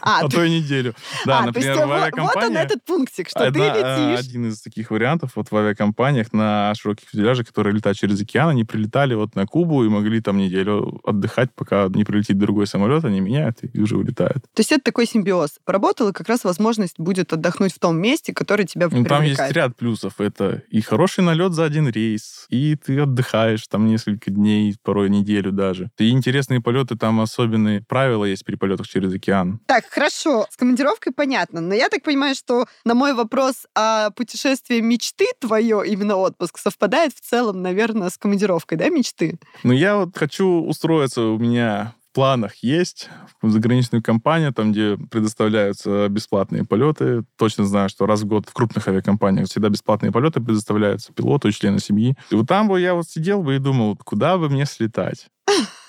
А, 0.01 0.21
а 0.25 0.29
ты- 0.29 0.35
то 0.35 0.43
и 0.43 0.49
неделю. 0.49 0.93
Да, 1.25 1.37
а, 1.37 1.41
то 1.41 1.45
например, 1.47 1.71
есть 1.71 1.83
в 1.83 1.87
вот- 1.87 2.35
вот 2.35 2.43
он 2.43 2.57
этот 2.57 2.83
пунктик, 2.83 3.29
что 3.29 3.39
ты 3.39 3.45
Одна- 3.45 3.73
а, 3.73 4.11
летишь. 4.11 4.27
Один 4.27 4.49
из 4.49 4.61
таких 4.61 4.91
вариантов 4.91 5.31
вот 5.35 5.51
в 5.51 5.55
авиакомпаниях 5.55 6.33
на 6.33 6.73
широких 6.75 7.09
фюзеляжах, 7.09 7.47
которые 7.47 7.73
летают 7.73 7.97
через 7.97 8.21
океан, 8.21 8.49
они 8.49 8.63
прилетали 8.63 9.15
вот 9.15 9.35
на 9.35 9.45
Кубу 9.45 9.83
и 9.83 9.89
могли 9.89 10.21
там 10.21 10.37
неделю 10.37 10.99
отдыхать, 11.03 11.49
пока 11.55 11.87
не 11.89 12.03
прилетит 12.03 12.37
другой 12.37 12.67
самолет, 12.67 13.05
они 13.05 13.19
меняют 13.19 13.59
и 13.61 13.81
уже 13.81 13.97
улетают. 13.97 14.43
То 14.53 14.59
есть 14.59 14.71
это 14.71 14.83
такой 14.83 15.05
симбиоз. 15.05 15.59
Поработал, 15.65 16.09
и 16.09 16.13
как 16.13 16.27
раз 16.29 16.43
возможность 16.43 16.95
будет 16.97 17.33
отдохнуть 17.33 17.73
в 17.73 17.79
том 17.79 17.97
месте, 17.97 18.33
которое 18.33 18.65
тебя 18.65 18.87
Ну, 18.91 19.03
там 19.05 19.23
есть 19.23 19.51
ряд 19.51 19.75
плюсов. 19.75 20.19
Это 20.19 20.63
и 20.69 20.81
хороший 20.81 21.23
налет 21.23 21.53
за 21.53 21.65
один 21.65 21.89
рейс, 21.89 22.45
и 22.49 22.75
ты 22.75 22.99
отдыхаешь 22.99 23.65
там 23.67 23.87
несколько 23.87 24.31
дней, 24.31 24.75
порой 24.83 25.09
неделю 25.09 25.51
даже. 25.51 25.89
И 25.97 26.09
интересные 26.09 26.61
полеты, 26.61 26.95
там 26.95 27.19
особенные 27.19 27.81
правила 27.81 28.25
есть 28.25 28.45
при 28.45 28.55
полетах 28.55 28.87
через 28.87 29.13
океан. 29.15 29.59
Так, 29.65 29.85
хорошо, 29.89 30.47
с 30.49 30.57
командировкой 30.57 31.13
понятно, 31.13 31.61
но 31.61 31.73
я 31.73 31.89
так 31.89 32.03
понимаю, 32.03 32.35
что 32.35 32.65
на 32.83 32.93
мой 32.93 33.13
вопрос 33.13 33.67
о 33.75 34.11
путешествии 34.11 34.79
мечты 34.79 35.25
твое, 35.39 35.83
именно 35.85 36.15
отпуск, 36.15 36.57
совпадает 36.57 37.13
в 37.13 37.21
целом, 37.21 37.61
наверное, 37.61 38.09
с 38.09 38.17
командировкой, 38.17 38.77
да, 38.77 38.89
мечты? 38.89 39.39
Но 39.63 39.73
я 39.73 39.97
вот 39.97 40.17
хочу 40.17 40.45
устроиться, 40.61 41.21
у 41.21 41.37
меня 41.37 41.93
в 42.11 42.15
планах 42.15 42.55
есть 42.63 43.09
в 43.41 43.49
заграничную 43.49 44.01
компанию, 44.01 44.53
там, 44.53 44.71
где 44.71 44.97
предоставляются 45.11 46.07
бесплатные 46.07 46.63
полеты. 46.63 47.23
Точно 47.37 47.65
знаю, 47.65 47.89
что 47.89 48.05
раз 48.05 48.21
в 48.21 48.25
год 48.25 48.47
в 48.47 48.53
крупных 48.53 48.87
авиакомпаниях 48.87 49.49
всегда 49.49 49.67
бесплатные 49.67 50.13
полеты 50.13 50.39
предоставляются 50.39 51.11
пилоту 51.11 51.49
и 51.49 51.51
члену 51.51 51.79
семьи. 51.79 52.15
И 52.29 52.35
вот 52.35 52.47
там 52.47 52.69
бы 52.69 52.79
я 52.79 52.93
вот 52.93 53.09
сидел 53.09 53.43
бы 53.43 53.57
и 53.57 53.59
думал, 53.59 53.97
куда 53.97 54.37
бы 54.37 54.49
мне 54.49 54.65
слетать. 54.65 55.27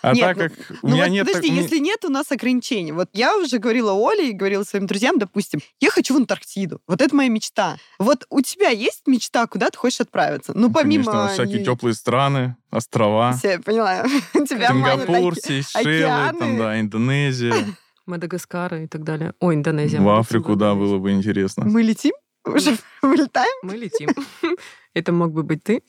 А 0.02 0.14
Нет, 0.14 0.24
так 0.24 0.36
ну- 0.36 0.42
как 0.42 0.82
у 0.82 0.88
Ну 0.88 0.94
меня 0.94 1.04
вот 1.04 1.12
нет... 1.12 1.26
подожди, 1.26 1.48
так- 1.48 1.58
если 1.62 1.78
нет, 1.78 2.04
у 2.04 2.08
нас 2.10 2.30
ограничений. 2.30 2.92
Вот 2.92 3.08
я 3.12 3.36
уже 3.36 3.58
говорила 3.58 3.92
Оле 3.92 4.30
и 4.30 4.32
говорила 4.32 4.62
своим 4.62 4.86
друзьям, 4.86 5.18
допустим, 5.18 5.60
я 5.80 5.90
хочу 5.90 6.14
в 6.14 6.16
Антарктиду. 6.18 6.80
Вот 6.86 7.00
это 7.00 7.14
моя 7.16 7.28
мечта. 7.28 7.76
Вот 7.98 8.24
у 8.30 8.40
тебя 8.40 8.68
есть 8.68 9.02
мечта, 9.06 9.46
куда 9.46 9.70
ты 9.70 9.78
хочешь 9.78 10.00
отправиться? 10.00 10.52
Ну, 10.54 10.72
помимо... 10.72 11.04
Конечно, 11.04 11.28
всякие 11.32 11.64
теплые 11.64 11.94
страны, 11.94 12.56
острова. 12.70 13.32
Всё, 13.32 13.52
я 13.52 13.58
поняла. 13.60 14.04
Тебя 14.34 14.68
Сингапур, 14.68 15.34
Сейшелы, 15.34 16.38
там, 16.38 16.58
да, 16.58 16.78
Индонезия. 16.80 17.54
Мадагаскар 18.06 18.74
и 18.76 18.86
так 18.86 19.02
далее. 19.02 19.32
Ой, 19.40 19.56
Индонезия. 19.56 20.00
В 20.00 20.08
Африку, 20.08 20.54
да, 20.54 20.74
было 20.74 20.98
бы 20.98 21.10
интересно. 21.10 21.64
Мы 21.64 21.82
летим? 21.82 22.12
Уже 22.44 22.76
вылетаем? 23.02 23.58
Мы 23.62 23.76
летим. 23.76 24.08
Это 24.96 25.12
мог 25.12 25.30
бы 25.30 25.42
быть 25.42 25.62
ты. 25.62 25.82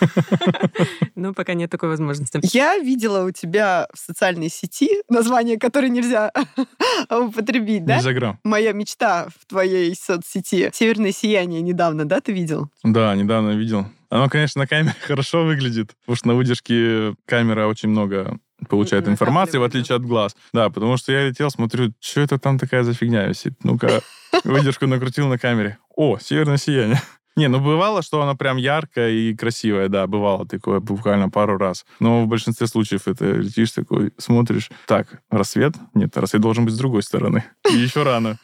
Но 1.14 1.32
пока 1.32 1.54
нет 1.54 1.70
такой 1.70 1.88
возможности. 1.88 2.38
Я 2.52 2.76
видела 2.76 3.24
у 3.24 3.30
тебя 3.30 3.88
в 3.94 3.98
социальной 3.98 4.50
сети 4.50 4.90
название, 5.08 5.58
которое 5.58 5.88
нельзя 5.88 6.30
употребить, 7.10 7.86
да? 7.86 7.96
Нельзя 7.96 8.12
грамм. 8.12 8.38
Моя 8.44 8.72
мечта 8.72 9.28
в 9.34 9.46
твоей 9.46 9.96
соцсети. 9.98 10.70
Северное 10.74 11.10
сияние 11.10 11.62
недавно, 11.62 12.04
да, 12.04 12.20
ты 12.20 12.32
видел? 12.32 12.68
Да, 12.84 13.14
недавно 13.14 13.52
видел. 13.52 13.86
Оно, 14.10 14.28
конечно, 14.28 14.60
на 14.60 14.66
камере 14.66 14.94
хорошо 15.06 15.46
выглядит, 15.46 15.94
потому 16.00 16.16
что 16.16 16.28
на 16.28 16.34
выдержке 16.34 17.14
камера 17.24 17.66
очень 17.66 17.88
много 17.88 18.38
получает 18.68 19.08
информации, 19.08 19.56
в 19.56 19.62
отличие 19.62 19.96
от 19.96 20.02
глаз. 20.02 20.36
Да, 20.52 20.68
потому 20.68 20.98
что 20.98 21.12
я 21.12 21.26
летел, 21.26 21.50
смотрю, 21.50 21.94
что 21.98 22.20
это 22.20 22.38
там 22.38 22.58
такая 22.58 22.82
за 22.82 22.92
фигня 22.92 23.26
висит. 23.26 23.54
Ну-ка, 23.64 24.02
выдержку 24.44 24.86
накрутил 24.86 25.28
на 25.28 25.38
камере. 25.38 25.78
О, 25.96 26.18
северное 26.18 26.58
сияние. 26.58 27.00
Не, 27.36 27.48
ну 27.48 27.60
бывало, 27.60 28.02
что 28.02 28.20
оно 28.22 28.36
прям 28.36 28.56
яркое 28.56 29.10
и 29.10 29.34
красивое, 29.34 29.88
да, 29.88 30.06
бывало 30.06 30.46
такое 30.46 30.80
буквально 30.80 31.30
пару 31.30 31.56
раз. 31.58 31.84
Но 32.00 32.24
в 32.24 32.26
большинстве 32.26 32.66
случаев 32.66 33.06
это 33.06 33.32
летишь 33.32 33.72
такой, 33.72 34.12
смотришь, 34.18 34.70
так, 34.86 35.22
рассвет? 35.30 35.74
Нет, 35.94 36.16
рассвет 36.16 36.42
должен 36.42 36.64
быть 36.64 36.74
с 36.74 36.78
другой 36.78 37.02
стороны. 37.02 37.44
И 37.70 37.76
еще 37.76 38.02
рано. 38.02 38.38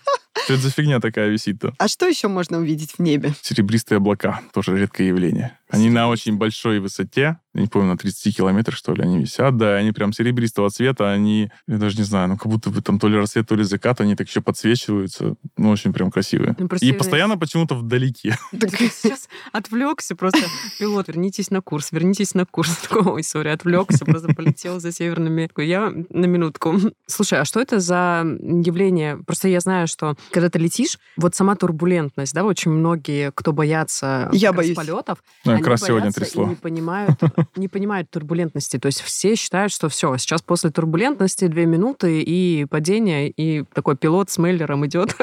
Что 0.45 0.55
это 0.55 0.63
за 0.63 0.71
фигня 0.71 1.01
такая 1.01 1.29
висит-то? 1.29 1.75
А 1.79 1.89
что 1.89 2.07
еще 2.07 2.29
можно 2.29 2.59
увидеть 2.59 2.93
в 2.93 2.99
небе? 3.01 3.35
Серебристые 3.43 3.97
облака, 3.97 4.43
тоже 4.53 4.79
редкое 4.79 5.09
явление. 5.09 5.59
Они 5.69 5.91
на 5.91 6.09
очень 6.09 6.37
большой 6.37 6.79
высоте, 6.79 7.39
я 7.55 7.61
не 7.63 7.69
помню, 7.69 7.89
на 7.89 7.97
30 7.97 8.37
километрах, 8.37 8.77
что 8.77 8.95
ли, 8.95 9.03
они 9.03 9.19
висят, 9.21 9.57
да, 9.57 9.77
они 9.77 9.93
прям 9.93 10.13
серебристого 10.13 10.71
цвета, 10.71 11.11
они, 11.11 11.51
я 11.67 11.79
даже 11.79 11.97
не 11.97 12.05
знаю, 12.05 12.29
ну, 12.29 12.37
как 12.37 12.53
будто 12.53 12.71
бы 12.71 12.83
там 12.83 12.99
то 12.99 13.09
ли 13.09 13.17
рассвет, 13.17 13.49
то 13.49 13.55
ли 13.55 13.65
закат, 13.65 14.01
они 14.01 14.15
так 14.15 14.29
еще 14.29 14.41
подсвечиваются, 14.41 15.37
ну, 15.57 15.71
очень 15.71 15.93
прям 15.93 16.11
красивые. 16.11 16.55
Ну, 16.59 16.69
просто 16.69 16.87
И 16.87 16.93
постоянно 16.93 17.37
почему-то 17.39 17.75
вдалеке. 17.75 18.37
Так, 18.61 18.71
сейчас 18.79 19.29
отвлекся 19.53 20.17
просто. 20.17 20.41
Пилот, 20.79 21.09
вернитесь 21.09 21.51
на 21.51 21.61
курс, 21.61 21.93
вернитесь 21.93 22.35
на 22.35 22.47
курс. 22.47 22.77
Такой, 22.89 23.03
ой, 23.13 23.23
сори, 23.23 23.49
отвлекся, 23.49 24.05
просто 24.05 24.35
полетел 24.35 24.81
за 24.81 24.93
северными. 24.93 25.49
Я 25.63 25.93
на 26.11 26.27
минутку. 26.27 26.75
Слушай, 27.07 27.41
а 27.41 27.45
что 27.45 27.61
это 27.61 27.81
за 27.81 28.25
явление? 28.43 29.19
Просто 29.19 29.49
я 29.49 29.61
знаю, 29.61 29.87
что 29.87 30.17
когда 30.31 30.51
ты 30.51 30.59
летишь, 30.59 30.99
вот 31.17 31.35
сама 31.35 31.55
турбулентность, 31.57 32.35
да, 32.35 32.45
очень 32.45 32.71
многие, 32.71 33.33
кто 33.33 33.53
боятся 33.53 34.29
Я 34.33 34.53
боюсь. 34.53 34.77
полетов, 34.77 35.23
Они 35.57 35.63
как 35.63 35.73
раз 35.73 35.83
сегодня 35.83 36.13
трясло. 36.13 36.47
не 36.47 36.55
понимают, 36.55 37.19
не 37.57 37.69
понимают 37.69 38.11
турбулентности. 38.11 38.79
То 38.79 38.87
есть 38.87 39.01
все 39.01 39.35
считают, 39.35 39.73
что 39.73 39.89
все, 39.89 40.17
сейчас 40.17 40.43
после 40.43 40.71
турбулентности 40.71 41.47
две 41.47 41.67
минуты 41.67 42.23
и 42.23 42.65
падение, 42.67 43.29
и 43.29 43.65
такой 43.73 43.97
пилот 43.97 44.31
с 44.31 44.39
мейлером 44.39 44.87
идет 44.87 45.17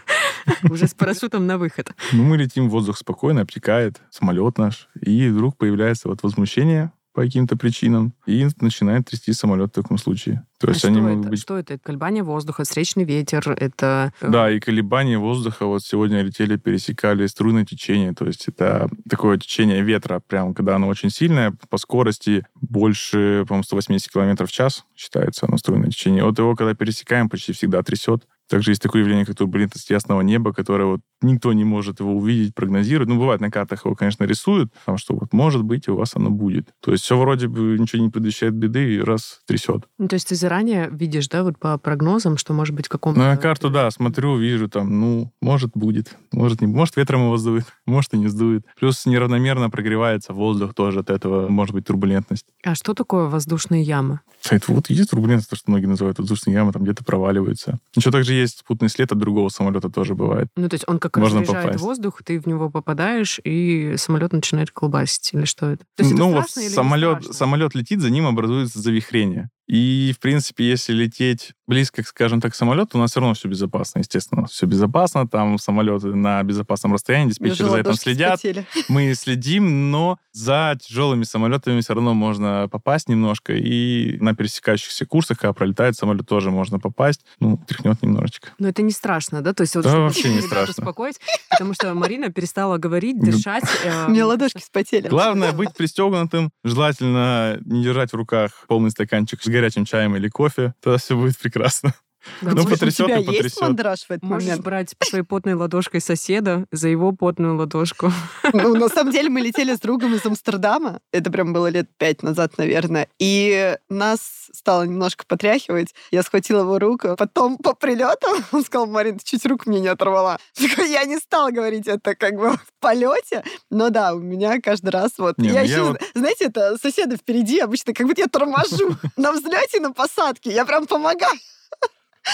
уже 0.70 0.86
с 0.86 0.94
парашютом 0.94 1.46
на 1.46 1.58
выход. 1.58 1.92
Ну, 2.12 2.22
мы 2.24 2.36
летим, 2.36 2.68
воздух 2.68 2.98
спокойно, 2.98 3.42
обтекает 3.42 4.00
самолет 4.10 4.58
наш, 4.58 4.88
и 5.00 5.28
вдруг 5.28 5.56
появляется 5.56 6.08
вот 6.08 6.22
возмущение 6.22 6.92
по 7.16 7.22
каким-то 7.22 7.56
причинам, 7.56 8.12
и 8.26 8.46
начинает 8.60 9.06
трясти 9.06 9.32
самолет 9.32 9.70
в 9.70 9.72
таком 9.72 9.96
случае. 9.96 10.44
То 10.60 10.66
А 10.66 10.70
есть 10.70 10.80
что, 10.80 10.88
они 10.88 10.98
это? 10.98 11.08
могут 11.08 11.28
быть 11.30 11.40
что 11.40 11.56
это? 11.56 11.74
Это 11.74 11.82
колебание 11.82 12.22
воздуха, 12.22 12.64
встречный 12.64 13.04
ветер, 13.04 13.56
это... 13.58 14.12
э, 14.20 14.28
Да, 14.30 14.50
и 14.50 14.60
колебания 14.60 15.18
воздуха. 15.18 15.64
Вот 15.64 15.82
сегодня 15.82 16.20
летели, 16.20 16.56
пересекали 16.56 17.26
струйное 17.26 17.64
течение. 17.64 18.12
То 18.12 18.26
есть 18.26 18.48
это 18.48 18.90
такое 19.08 19.38
течение 19.38 19.82
ветра, 19.82 20.20
прям 20.20 20.52
когда 20.52 20.76
оно 20.76 20.88
очень 20.88 21.08
сильное, 21.08 21.54
по 21.70 21.78
скорости 21.78 22.44
больше, 22.54 23.46
по-моему, 23.48 23.64
180 23.64 24.12
км 24.12 24.44
в 24.46 24.52
час 24.52 24.84
считается 24.94 25.46
оно 25.48 25.56
струйное 25.56 25.88
течение. 25.88 26.22
Вот 26.22 26.38
его, 26.38 26.54
когда 26.54 26.74
пересекаем, 26.74 27.30
почти 27.30 27.54
всегда 27.54 27.82
трясет. 27.82 28.26
Также 28.48 28.70
есть 28.70 28.82
такое 28.82 29.02
явление, 29.02 29.26
как 29.26 29.36
турбулентность 29.36 29.90
ясного 29.90 30.20
неба, 30.20 30.52
которое 30.52 30.84
вот 30.84 31.00
никто 31.22 31.52
не 31.52 31.64
может 31.64 32.00
его 32.00 32.14
увидеть, 32.14 32.54
прогнозировать. 32.54 33.08
Ну, 33.08 33.18
бывает, 33.18 33.40
на 33.40 33.50
картах 33.50 33.84
его, 33.84 33.94
конечно, 33.94 34.24
рисуют, 34.24 34.72
потому 34.72 34.98
что 34.98 35.14
вот 35.14 35.32
может 35.32 35.62
быть, 35.62 35.88
у 35.88 35.96
вас 35.96 36.12
оно 36.14 36.30
будет. 36.30 36.68
То 36.80 36.92
есть 36.92 37.04
все 37.04 37.18
вроде 37.18 37.48
бы 37.48 37.76
ничего 37.78 38.02
не 38.02 38.10
предвещает 38.10 38.54
беды, 38.54 38.94
и 38.94 39.00
раз 39.00 39.40
трясет. 39.46 39.84
Ну, 39.98 40.08
то 40.08 40.14
есть 40.14 40.28
ты 40.28 40.34
заранее 40.34 40.88
видишь, 40.90 41.28
да, 41.28 41.42
вот 41.42 41.58
по 41.58 41.78
прогнозам, 41.78 42.36
что 42.36 42.52
может 42.52 42.74
быть 42.74 42.86
в 42.86 42.88
каком-то... 42.88 43.18
На 43.18 43.36
карту, 43.36 43.70
да, 43.70 43.90
смотрю, 43.90 44.36
вижу 44.36 44.68
там, 44.68 45.00
ну, 45.00 45.32
может, 45.40 45.72
будет, 45.74 46.16
может, 46.32 46.60
не 46.60 46.66
может, 46.66 46.96
ветром 46.96 47.22
его 47.22 47.36
сдует, 47.36 47.64
может, 47.86 48.14
и 48.14 48.18
не 48.18 48.28
сдует. 48.28 48.64
Плюс 48.78 49.06
неравномерно 49.06 49.70
прогревается 49.70 50.32
воздух 50.32 50.74
тоже 50.74 51.00
от 51.00 51.10
этого, 51.10 51.48
может 51.48 51.74
быть, 51.74 51.86
турбулентность. 51.86 52.46
А 52.64 52.74
что 52.74 52.94
такое 52.94 53.26
воздушные 53.26 53.82
ямы? 53.82 54.20
Это 54.48 54.72
вот 54.72 54.90
есть 54.90 55.10
турбулентность, 55.10 55.50
то, 55.50 55.56
что 55.56 55.70
многие 55.70 55.86
называют 55.86 56.18
воздушные 56.18 56.54
ямы, 56.54 56.72
там 56.72 56.82
где-то 56.82 57.04
проваливаются. 57.04 57.78
Еще 57.94 58.10
также 58.10 58.35
есть 58.36 58.58
спутный 58.58 58.88
след 58.88 59.10
от 59.12 59.18
другого 59.18 59.48
самолета 59.48 59.90
тоже 59.90 60.14
бывает. 60.14 60.48
Ну, 60.56 60.68
то 60.68 60.74
есть 60.74 60.84
он 60.86 60.98
как 60.98 61.16
Можно 61.16 61.40
разряжает 61.40 61.66
попасть. 61.66 61.84
воздух, 61.84 62.22
ты 62.22 62.40
в 62.40 62.46
него 62.46 62.70
попадаешь, 62.70 63.40
и 63.44 63.94
самолет 63.96 64.32
начинает 64.32 64.70
колбасить, 64.70 65.32
или 65.34 65.44
что 65.44 65.72
это? 65.72 65.84
То 65.96 66.02
есть 66.02 66.12
это 66.12 66.20
ну, 66.20 66.32
вот 66.32 66.46
или 66.56 66.64
не 66.64 66.70
самолет, 66.70 67.24
самолет 67.34 67.74
летит, 67.74 68.00
за 68.00 68.10
ним 68.10 68.26
образуется 68.26 68.80
завихрение. 68.80 69.50
И, 69.66 70.12
в 70.16 70.20
принципе, 70.20 70.68
если 70.68 70.92
лететь 70.92 71.52
близко, 71.66 72.02
скажем 72.04 72.40
так, 72.40 72.52
к 72.52 72.54
самолету, 72.54 72.96
у 72.96 73.00
нас 73.00 73.10
все 73.10 73.20
равно 73.20 73.34
все 73.34 73.48
безопасно, 73.48 73.98
естественно. 73.98 74.46
Все 74.46 74.66
безопасно, 74.66 75.26
там 75.26 75.58
самолеты 75.58 76.14
на 76.14 76.42
безопасном 76.42 76.92
расстоянии, 76.92 77.30
диспетчеры 77.30 77.70
за 77.70 77.78
этим 77.80 77.94
следят. 77.94 78.36
вспотели. 78.36 78.64
мы 78.88 79.12
следим, 79.14 79.90
но 79.90 80.18
за 80.32 80.78
тяжелыми 80.80 81.24
самолетами 81.24 81.80
все 81.80 81.94
равно 81.94 82.14
можно 82.14 82.68
попасть 82.70 83.08
немножко, 83.08 83.52
и 83.52 84.16
на 84.20 84.34
пересекающихся 84.34 85.06
курсах, 85.06 85.38
когда 85.40 85.52
пролетает 85.52 85.96
самолет, 85.96 86.26
тоже 86.28 86.50
можно 86.50 86.78
попасть. 86.78 87.24
Ну, 87.40 87.58
тряхнет 87.66 88.00
немножечко. 88.02 88.50
Но 88.58 88.68
это 88.68 88.82
не 88.82 88.92
страшно, 88.92 89.42
да? 89.42 89.52
То 89.52 89.62
есть 89.62 89.74
вот 89.74 89.84
Да, 89.84 89.98
вообще 89.98 90.32
не 90.32 90.42
страшно. 90.42 90.70
успокоить, 90.70 91.18
потому 91.50 91.74
что 91.74 91.92
Марина 91.94 92.30
перестала 92.30 92.78
говорить, 92.78 93.16
Ну, 93.16 93.32
дышать. 93.32 93.64
э, 93.84 94.06
У 94.06 94.10
меня 94.10 94.26
ладошки 94.26 94.58
вспотели. 94.58 95.08
Главное 95.08 95.50
быть 95.52 95.74
пристегнутым, 95.74 96.50
желательно 96.62 97.58
не 97.64 97.82
держать 97.82 98.12
в 98.12 98.14
руках 98.16 98.64
полный 98.68 98.90
стаканчик 98.90 99.42
с 99.42 99.48
горячим 99.56 99.84
чаем 99.84 100.16
или 100.16 100.28
кофе, 100.28 100.74
тогда 100.80 100.98
все 100.98 101.16
будет 101.16 101.38
прекрасно. 101.38 101.94
Да, 102.42 102.52
Ну, 102.52 102.64
потрясет 102.64 103.00
У 103.06 103.08
тебя 103.08 103.18
и 103.18 103.22
есть 103.24 103.36
потрясет. 103.36 103.60
мандраж 103.60 104.00
в 104.04 104.10
этот 104.10 104.22
Можешь 104.24 104.48
момент? 104.48 104.64
брать 104.64 104.94
своей 105.02 105.24
потной 105.24 105.54
ладошкой 105.54 106.00
соседа 106.00 106.66
за 106.72 106.88
его 106.88 107.12
потную 107.12 107.56
ладошку. 107.56 108.12
Ну, 108.52 108.74
на 108.74 108.88
самом 108.88 109.12
деле, 109.12 109.28
мы 109.28 109.40
летели 109.40 109.74
с 109.74 109.80
другом 109.80 110.14
из 110.14 110.24
Амстердама. 110.26 111.00
Это 111.12 111.30
прям 111.30 111.52
было 111.52 111.68
лет 111.68 111.88
пять 111.98 112.22
назад, 112.22 112.58
наверное. 112.58 113.08
И 113.18 113.76
нас 113.88 114.20
стало 114.52 114.84
немножко 114.84 115.24
потряхивать. 115.26 115.94
Я 116.10 116.22
схватила 116.22 116.60
его 116.60 116.78
руку. 116.78 117.14
Потом 117.18 117.56
по 117.58 117.74
прилету 117.74 118.26
он 118.52 118.64
сказал, 118.64 118.86
Марин, 118.86 119.18
ты 119.18 119.24
чуть 119.24 119.44
руку 119.46 119.64
мне 119.66 119.80
не 119.80 119.88
оторвала. 119.88 120.38
Я 120.58 121.04
не 121.04 121.18
стала 121.18 121.50
говорить 121.50 121.86
это 121.86 122.14
как 122.14 122.34
бы 122.34 122.52
в 122.52 122.66
полете. 122.80 123.44
Но 123.70 123.90
да, 123.90 124.14
у 124.14 124.18
меня 124.18 124.60
каждый 124.60 124.90
раз 124.90 125.12
вот... 125.18 125.38
Не, 125.38 125.48
я 125.48 125.52
ну 125.52 125.58
я 125.58 125.62
еще, 125.64 125.82
вот- 125.82 126.00
знаете, 126.14 126.44
это 126.46 126.76
соседы 126.80 127.16
впереди 127.16 127.58
обычно, 127.60 127.92
как 127.94 128.06
будто 128.06 128.20
я 128.20 128.26
торможу 128.28 128.96
на 129.16 129.32
взлете, 129.32 129.80
на 129.80 129.92
посадке. 129.92 130.50
Я 130.52 130.64
прям 130.64 130.86
помогаю. 130.86 131.32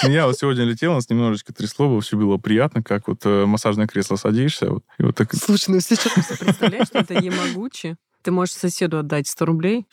Я 0.02 0.26
вот 0.26 0.38
сегодня 0.38 0.64
летел, 0.64 0.94
нас 0.94 1.08
немножечко 1.08 1.52
трясло, 1.52 1.88
вообще 1.88 2.16
было 2.16 2.38
приятно, 2.38 2.82
как 2.82 3.08
вот 3.08 3.20
э, 3.24 3.46
массажное 3.46 3.86
кресло 3.86 4.16
садишься, 4.16 4.70
вот, 4.70 4.84
и 4.98 5.02
вот 5.02 5.16
так 5.16 5.32
Слушай, 5.34 5.70
ну 5.70 5.80
сейчас... 5.80 6.12
Представляешь, 6.38 6.88
что 6.88 6.98
это 6.98 7.14
Ямагучи? 7.14 7.96
Ты 8.22 8.30
можешь 8.30 8.54
соседу 8.54 8.98
отдать 8.98 9.26
100 9.26 9.44
рублей. 9.44 9.86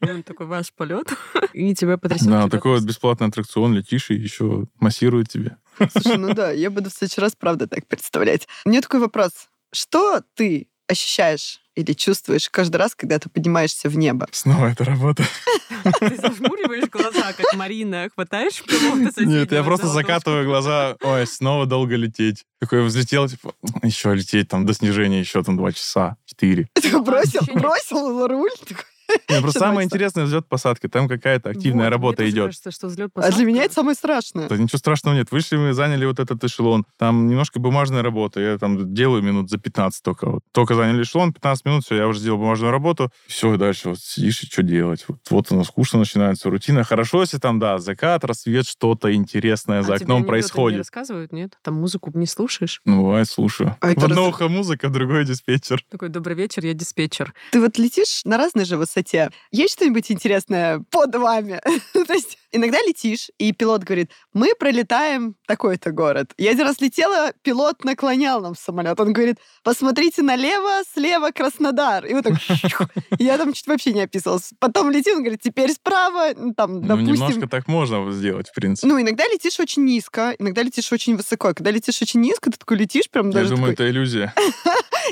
Он 0.00 0.22
такой, 0.22 0.46
ваш 0.46 0.72
полет. 0.72 1.12
И 1.52 1.74
тебя 1.74 1.98
потрясет. 1.98 2.28
Да, 2.28 2.48
такой 2.48 2.78
вот 2.78 2.84
бесплатный 2.84 3.26
аттракцион, 3.26 3.74
летишь 3.74 4.10
и 4.10 4.14
еще 4.14 4.66
массирует 4.78 5.28
тебе. 5.28 5.56
Слушай, 5.90 6.18
ну 6.18 6.32
да, 6.34 6.52
я 6.52 6.70
буду 6.70 6.88
в 6.88 6.92
следующий 6.92 7.20
раз, 7.20 7.34
правда, 7.34 7.66
так 7.66 7.86
представлять. 7.88 8.46
У 8.64 8.68
меня 8.68 8.80
такой 8.80 9.00
вопрос. 9.00 9.32
Что 9.72 10.22
ты 10.34 10.68
ощущаешь 10.90 11.60
или 11.76 11.92
чувствуешь 11.92 12.50
каждый 12.50 12.76
раз, 12.76 12.94
когда 12.94 13.18
ты 13.18 13.28
поднимаешься 13.28 13.88
в 13.88 13.96
небо? 13.96 14.26
Снова 14.32 14.66
эта 14.66 14.84
работа. 14.84 15.24
Ты 16.00 16.16
зажмуриваешь 16.16 16.90
глаза, 16.90 17.32
как 17.32 17.54
Марина, 17.54 18.08
хватаешь 18.12 18.56
соседнего 18.56 19.38
Нет, 19.40 19.52
я 19.52 19.62
просто 19.62 19.86
закатываю 19.86 20.44
глаза, 20.44 20.96
ой, 21.02 21.26
снова 21.26 21.64
долго 21.64 21.96
лететь. 21.96 22.44
Такой 22.58 22.84
взлетел, 22.84 23.28
типа, 23.28 23.54
еще 23.82 24.14
лететь 24.14 24.48
там 24.48 24.66
до 24.66 24.74
снижения 24.74 25.20
еще 25.20 25.42
там 25.42 25.56
два 25.56 25.72
часа, 25.72 26.16
четыре. 26.26 26.68
Ты 26.74 26.98
бросил, 27.00 27.40
бросил 27.54 28.26
руль? 28.26 28.50
такой. 28.68 28.84
Нет, 29.28 29.42
просто 29.42 29.60
самое 29.60 29.84
интересное 29.86 30.24
взлет-посадка. 30.24 30.88
Там 30.88 31.08
какая-то 31.08 31.50
активная 31.50 31.86
Вот, 31.86 31.90
работа 31.92 32.28
идет. 32.28 32.46
кажется, 32.46 32.70
что 32.70 32.86
взлет 32.88 33.10
А 33.14 33.30
для 33.30 33.44
меня 33.44 33.64
это 33.64 33.74
самое 33.74 33.94
страшное. 33.94 34.48
Да 34.48 34.56
ничего 34.56 34.78
страшного 34.78 35.14
нет. 35.14 35.30
Вышли 35.30 35.56
мы, 35.56 35.72
заняли 35.72 36.04
вот 36.06 36.18
этот 36.20 36.42
эшелон. 36.44 36.84
Там 36.98 37.28
немножко 37.28 37.60
бумажная 37.60 38.02
работа. 38.02 38.40
Я 38.40 38.58
там 38.58 38.92
делаю 38.94 39.22
минут 39.22 39.50
за 39.50 39.58
15 39.58 40.02
только. 40.02 40.30
Вот. 40.30 40.42
Только 40.52 40.74
заняли 40.74 41.02
эшелон, 41.02 41.32
15 41.32 41.64
минут, 41.64 41.84
все, 41.84 41.96
я 41.96 42.06
уже 42.08 42.20
сделал 42.20 42.38
бумажную 42.38 42.70
работу. 42.72 43.10
Все, 43.26 43.54
и 43.54 43.56
дальше 43.58 43.90
вот 43.90 43.98
сидишь 44.00 44.42
и 44.42 44.46
что 44.46 44.62
делать? 44.62 45.04
Вот, 45.08 45.18
вот 45.30 45.52
оно 45.52 45.64
скучно 45.64 45.98
начинается, 46.00 46.50
рутина. 46.50 46.84
Хорошо, 46.84 47.20
если 47.20 47.38
там, 47.38 47.58
да, 47.58 47.78
закат, 47.78 48.24
рассвет, 48.24 48.66
что-то 48.66 49.14
интересное 49.14 49.82
за 49.82 49.94
А 49.94 49.98
тебе 49.98 50.04
окном 50.04 50.22
не 50.22 50.26
происходит. 50.28 50.78
рассказывают, 50.78 51.32
нет? 51.32 51.56
Там 51.62 51.74
музыку 51.74 52.10
не 52.14 52.26
слушаешь? 52.26 52.80
Ну, 52.84 53.02
бывает, 53.02 53.28
слушаю. 53.28 53.76
А 53.80 53.88
в 53.88 53.90
одно 54.04 54.06
раз- 54.08 54.18
ухо 54.34 54.48
музыка, 54.48 54.88
в 54.88 54.92
другое 54.92 55.24
диспетчер. 55.24 55.82
Такой, 55.90 56.08
добрый 56.08 56.36
вечер, 56.36 56.64
я 56.64 56.74
диспетчер. 56.74 57.32
Ты 57.52 57.60
вот 57.60 57.78
летишь 57.78 58.22
на 58.24 58.36
разной 58.36 58.64
же 58.64 58.76
высоте. 59.00 59.30
Есть 59.50 59.74
что-нибудь 59.74 60.10
интересное 60.10 60.82
под 60.90 61.14
вами? 61.14 61.60
То 61.92 62.12
есть 62.12 62.38
иногда 62.52 62.78
летишь, 62.82 63.30
и 63.38 63.52
пилот 63.52 63.84
говорит, 63.84 64.10
мы 64.32 64.54
пролетаем 64.58 65.36
такой-то 65.46 65.92
город. 65.92 66.32
Я 66.36 66.50
один 66.50 66.66
раз 66.66 66.80
летела, 66.80 67.32
пилот 67.42 67.84
наклонял 67.84 68.40
нам 68.40 68.54
самолет. 68.54 68.98
Он 69.00 69.12
говорит, 69.12 69.36
посмотрите 69.62 70.22
налево, 70.22 70.82
слева 70.92 71.30
Краснодар. 71.30 72.06
И 72.06 72.14
вот 72.14 72.24
так... 72.24 72.34
Я 73.18 73.38
там 73.38 73.52
чуть 73.52 73.66
вообще 73.66 73.92
не 73.92 74.02
описывалась. 74.02 74.50
Потом 74.58 74.90
летим, 74.90 75.16
он 75.16 75.22
говорит, 75.22 75.40
теперь 75.42 75.72
справа, 75.72 76.34
там, 76.56 76.74
Ну, 76.74 76.80
допустим... 76.80 77.14
немножко 77.14 77.48
так 77.48 77.68
можно 77.68 78.10
сделать, 78.12 78.48
в 78.48 78.54
принципе. 78.54 78.88
Ну, 78.88 79.00
иногда 79.00 79.24
летишь 79.24 79.60
очень 79.60 79.84
низко, 79.84 80.34
иногда 80.38 80.62
летишь 80.62 80.92
очень 80.92 81.16
высоко. 81.16 81.54
Когда 81.54 81.70
летишь 81.70 82.00
очень 82.02 82.20
низко, 82.20 82.50
ты 82.50 82.58
такой 82.58 82.78
летишь 82.78 83.08
прям 83.10 83.28
Я 83.28 83.34
даже 83.34 83.50
думаю, 83.50 83.72
такой... 83.74 83.86
это 83.86 83.90
иллюзия. 83.90 84.34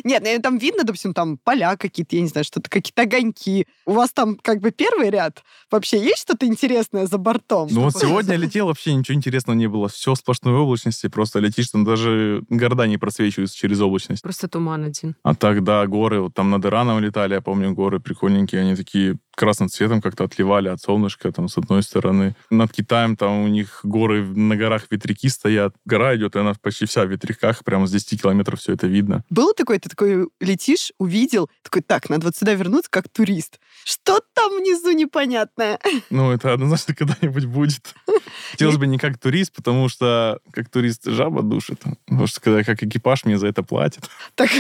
Нет, 0.05 0.23
ну, 0.25 0.41
там 0.43 0.59
видно, 0.59 0.85
допустим, 0.85 1.15
там 1.15 1.39
поля 1.39 1.77
какие-то, 1.77 2.17
я 2.17 2.23
не 2.23 2.29
знаю, 2.29 2.45
что-то, 2.45 2.71
какие-то 2.71 3.03
огоньки. 3.03 3.67
У 3.87 3.93
вас 3.93 4.11
там 4.13 4.37
как 4.37 4.61
бы 4.61 4.71
первый 4.71 5.11
ряд. 5.11 5.43
Вообще 5.71 5.99
есть 5.99 6.23
что-то 6.23 6.47
интересное 6.47 7.07
за 7.07 7.19
бортом? 7.19 7.69
Ну 7.71 7.83
вот 7.83 7.97
сегодня 7.97 8.37
летел, 8.37 8.67
вообще 8.67 8.95
ничего 8.95 9.17
интересного 9.17 9.57
не 9.57 9.67
было. 9.67 9.89
Все 9.89 10.15
сплошной 10.15 10.55
облачности, 10.55 11.09
просто 11.09 11.39
летишь, 11.39 11.69
там 11.69 11.85
даже 11.85 12.45
города 12.49 12.87
не 12.87 12.99
просвечиваются 12.99 13.57
через 13.57 13.81
облачность. 13.81 14.23
Просто 14.23 14.49
туман 14.49 14.85
один. 14.85 15.17
А 15.23 15.35
так, 15.35 15.65
да, 15.65 15.87
горы, 15.87 16.21
вот 16.21 16.35
там 16.35 16.51
над 16.51 16.65
Ираном 16.65 17.01
летали, 17.01 17.35
я 17.35 17.41
помню, 17.41 17.73
горы 17.73 18.01
прикольненькие, 18.01 18.63
они 18.63 18.77
такие 18.77 19.19
красным 19.39 19.69
цветом 19.69 20.01
как-то 20.03 20.25
отливали 20.25 20.69
от 20.69 20.81
солнышка, 20.81 21.31
там, 21.31 21.49
с 21.49 21.57
одной 21.57 21.83
стороны. 21.83 22.35
Над 22.51 22.73
Китаем 22.73 23.17
там 23.17 23.45
у 23.45 23.49
них 23.49 23.81
горы, 23.85 24.27
на 24.27 24.57
горах 24.57 24.87
ветряки 24.91 25.29
стоят. 25.29 25.75
Гора 25.85 26.17
идет, 26.17 26.35
и 26.35 26.41
она 26.41 26.55
почти 26.61 26.87
вся 26.87 27.05
в 27.05 27.09
ветряках, 27.09 27.63
прямо 27.65 27.87
с 27.87 27.93
10 27.93 28.21
километров 28.21 28.59
все 28.59 28.73
это 28.73 28.89
видно. 28.89 29.25
Было 29.31 29.55
такое, 29.55 29.79
ты 29.79 29.89
такой 29.89 30.29
летишь, 30.41 30.93
увидел, 30.99 31.49
такой, 31.63 31.83
так, 31.83 32.11
надо 32.11 32.27
вот 32.27 32.37
сюда 32.37 32.55
вернуться 32.55 32.91
как 32.91 33.09
турист. 33.09 33.61
Что 33.85 34.21
там 34.35 34.59
внизу 34.59 34.91
непонятное? 34.93 35.79
Ну, 36.11 36.31
это 36.31 36.53
однозначно 36.53 36.95
когда-нибудь 36.95 37.45
будет. 37.45 37.95
Хотелось 38.53 38.77
бы 38.77 38.87
не 38.87 38.99
как 38.99 39.19
турист, 39.19 39.53
потому 39.55 39.89
что 39.89 40.41
как 40.53 40.69
турист 40.69 41.05
жаба 41.07 41.43
душит. 41.43 41.83
Потому 42.07 42.27
что 42.27 42.41
когда 42.41 42.65
как 42.65 42.83
экипаж 42.83 43.25
мне 43.25 43.39
за 43.39 43.47
это 43.47 43.63
платят. 43.63 44.09
Так, 44.35 44.51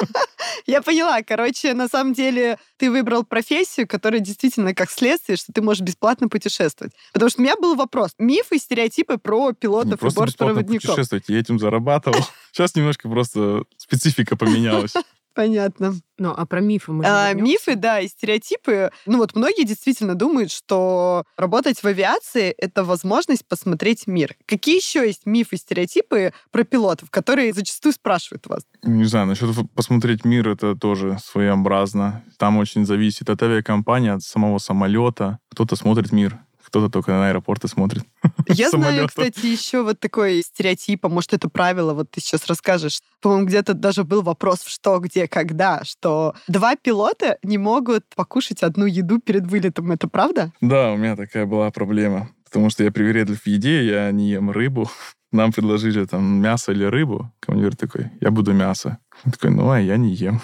я 0.66 0.82
поняла. 0.82 1.22
Короче, 1.22 1.74
на 1.74 1.88
самом 1.88 2.12
деле 2.12 2.58
ты 2.76 2.90
выбрал 2.90 3.24
профессию, 3.24 3.88
которая 3.88 4.11
действительно 4.20 4.74
как 4.74 4.90
следствие, 4.90 5.36
что 5.36 5.52
ты 5.52 5.62
можешь 5.62 5.82
бесплатно 5.82 6.28
путешествовать. 6.28 6.92
Потому 7.12 7.30
что 7.30 7.40
у 7.40 7.44
меня 7.44 7.56
был 7.56 7.74
вопрос. 7.74 8.12
Мифы 8.18 8.56
и 8.56 8.58
стереотипы 8.58 9.18
про 9.18 9.48
Не 9.48 9.54
пилотов 9.54 9.94
и 9.94 9.96
просто 9.96 10.24
бесплатно 10.24 10.54
бортпроводников. 10.54 10.90
путешествовать, 10.90 11.24
я 11.28 11.38
этим 11.38 11.58
зарабатывал. 11.58 12.20
Сейчас 12.52 12.74
немножко 12.74 13.08
просто 13.08 13.64
специфика 13.76 14.36
поменялась. 14.36 14.94
Понятно. 15.34 15.94
Ну, 16.18 16.34
а 16.36 16.46
про 16.46 16.60
мифы 16.60 16.92
мы 16.92 17.04
же 17.04 17.10
А, 17.10 17.32
мифы, 17.32 17.74
да, 17.74 18.00
и 18.00 18.08
стереотипы. 18.08 18.90
Ну 19.06 19.18
вот 19.18 19.34
многие 19.34 19.64
действительно 19.64 20.14
думают, 20.14 20.52
что 20.52 21.24
работать 21.36 21.82
в 21.82 21.86
авиации— 21.86 22.54
это 22.58 22.84
возможность 22.84 23.46
посмотреть 23.46 24.06
мир. 24.06 24.36
Какие 24.46 24.76
еще 24.76 25.06
есть 25.06 25.26
мифы 25.26 25.56
и 25.56 25.58
стереотипы 25.58 26.32
про 26.50 26.64
пилотов, 26.64 27.10
которые 27.10 27.52
зачастую 27.52 27.92
спрашивают 27.92 28.46
вас? 28.46 28.62
Не 28.82 29.04
знаю, 29.04 29.26
насчет 29.26 29.48
посмотреть 29.74 30.24
мир, 30.24 30.48
это 30.48 30.76
тоже 30.76 31.18
своеобразно. 31.24 32.22
Там 32.38 32.58
очень 32.58 32.84
зависит 32.84 33.30
от 33.30 33.42
авиакомпании, 33.42 34.10
от 34.10 34.22
самого 34.22 34.58
самолета. 34.58 35.38
Кто-то 35.50 35.76
смотрит 35.76 36.12
мир, 36.12 36.38
кто-то 36.72 36.88
только 36.88 37.10
на 37.10 37.28
аэропорты 37.28 37.68
смотрит. 37.68 38.02
Я 38.48 38.70
знаю, 38.70 39.06
кстати, 39.06 39.44
еще 39.44 39.82
вот 39.82 40.00
такой 40.00 40.40
стереотип, 40.40 41.04
а 41.04 41.10
может, 41.10 41.34
это 41.34 41.50
правило, 41.50 41.92
вот 41.92 42.10
ты 42.10 42.22
сейчас 42.22 42.46
расскажешь. 42.46 43.02
По-моему, 43.20 43.46
где-то 43.46 43.74
даже 43.74 44.04
был 44.04 44.22
вопрос 44.22 44.60
в 44.60 44.70
что, 44.70 44.98
где, 44.98 45.28
когда, 45.28 45.84
что 45.84 46.34
два 46.48 46.74
пилота 46.76 47.36
не 47.42 47.58
могут 47.58 48.06
покушать 48.16 48.62
одну 48.62 48.86
еду 48.86 49.20
перед 49.20 49.46
вылетом. 49.46 49.92
Это 49.92 50.08
правда? 50.08 50.50
Да, 50.62 50.92
у 50.92 50.96
меня 50.96 51.14
такая 51.14 51.44
была 51.44 51.70
проблема. 51.70 52.30
Потому 52.44 52.70
что 52.70 52.84
я 52.84 52.90
привередлив 52.90 53.42
в 53.42 53.46
еде, 53.46 53.84
я 53.84 54.10
не 54.10 54.30
ем 54.30 54.50
рыбу. 54.50 54.90
Нам 55.30 55.52
предложили 55.52 56.06
там 56.06 56.40
мясо 56.40 56.72
или 56.72 56.84
рыбу. 56.84 57.30
Командир 57.40 57.76
такой, 57.76 58.10
я 58.22 58.30
буду 58.30 58.54
мясо. 58.54 58.96
Я 59.26 59.32
такой, 59.32 59.50
ну, 59.50 59.70
а 59.70 59.78
я 59.78 59.98
не 59.98 60.14
ем. 60.14 60.40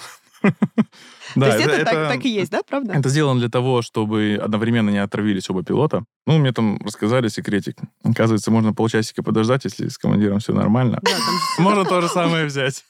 То 1.34 1.46
есть 1.46 1.66
это, 1.66 1.84
так, 1.84 2.24
и 2.24 2.28
есть, 2.28 2.50
да, 2.50 2.62
правда? 2.66 2.94
Это 2.94 3.08
сделано 3.08 3.40
для 3.40 3.48
того, 3.48 3.82
чтобы 3.82 4.38
одновременно 4.42 4.90
не 4.90 4.98
отравились 4.98 5.50
оба 5.50 5.62
пилота. 5.62 6.04
Ну, 6.26 6.38
мне 6.38 6.52
там 6.52 6.78
рассказали 6.84 7.28
секретик. 7.28 7.76
Оказывается, 8.04 8.50
можно 8.50 8.74
полчасика 8.74 9.22
подождать, 9.22 9.64
если 9.64 9.88
с 9.88 9.98
командиром 9.98 10.40
все 10.40 10.52
нормально. 10.52 11.00
Можно 11.58 11.84
то 11.86 12.00
же 12.00 12.08
самое 12.08 12.46
взять. 12.46 12.84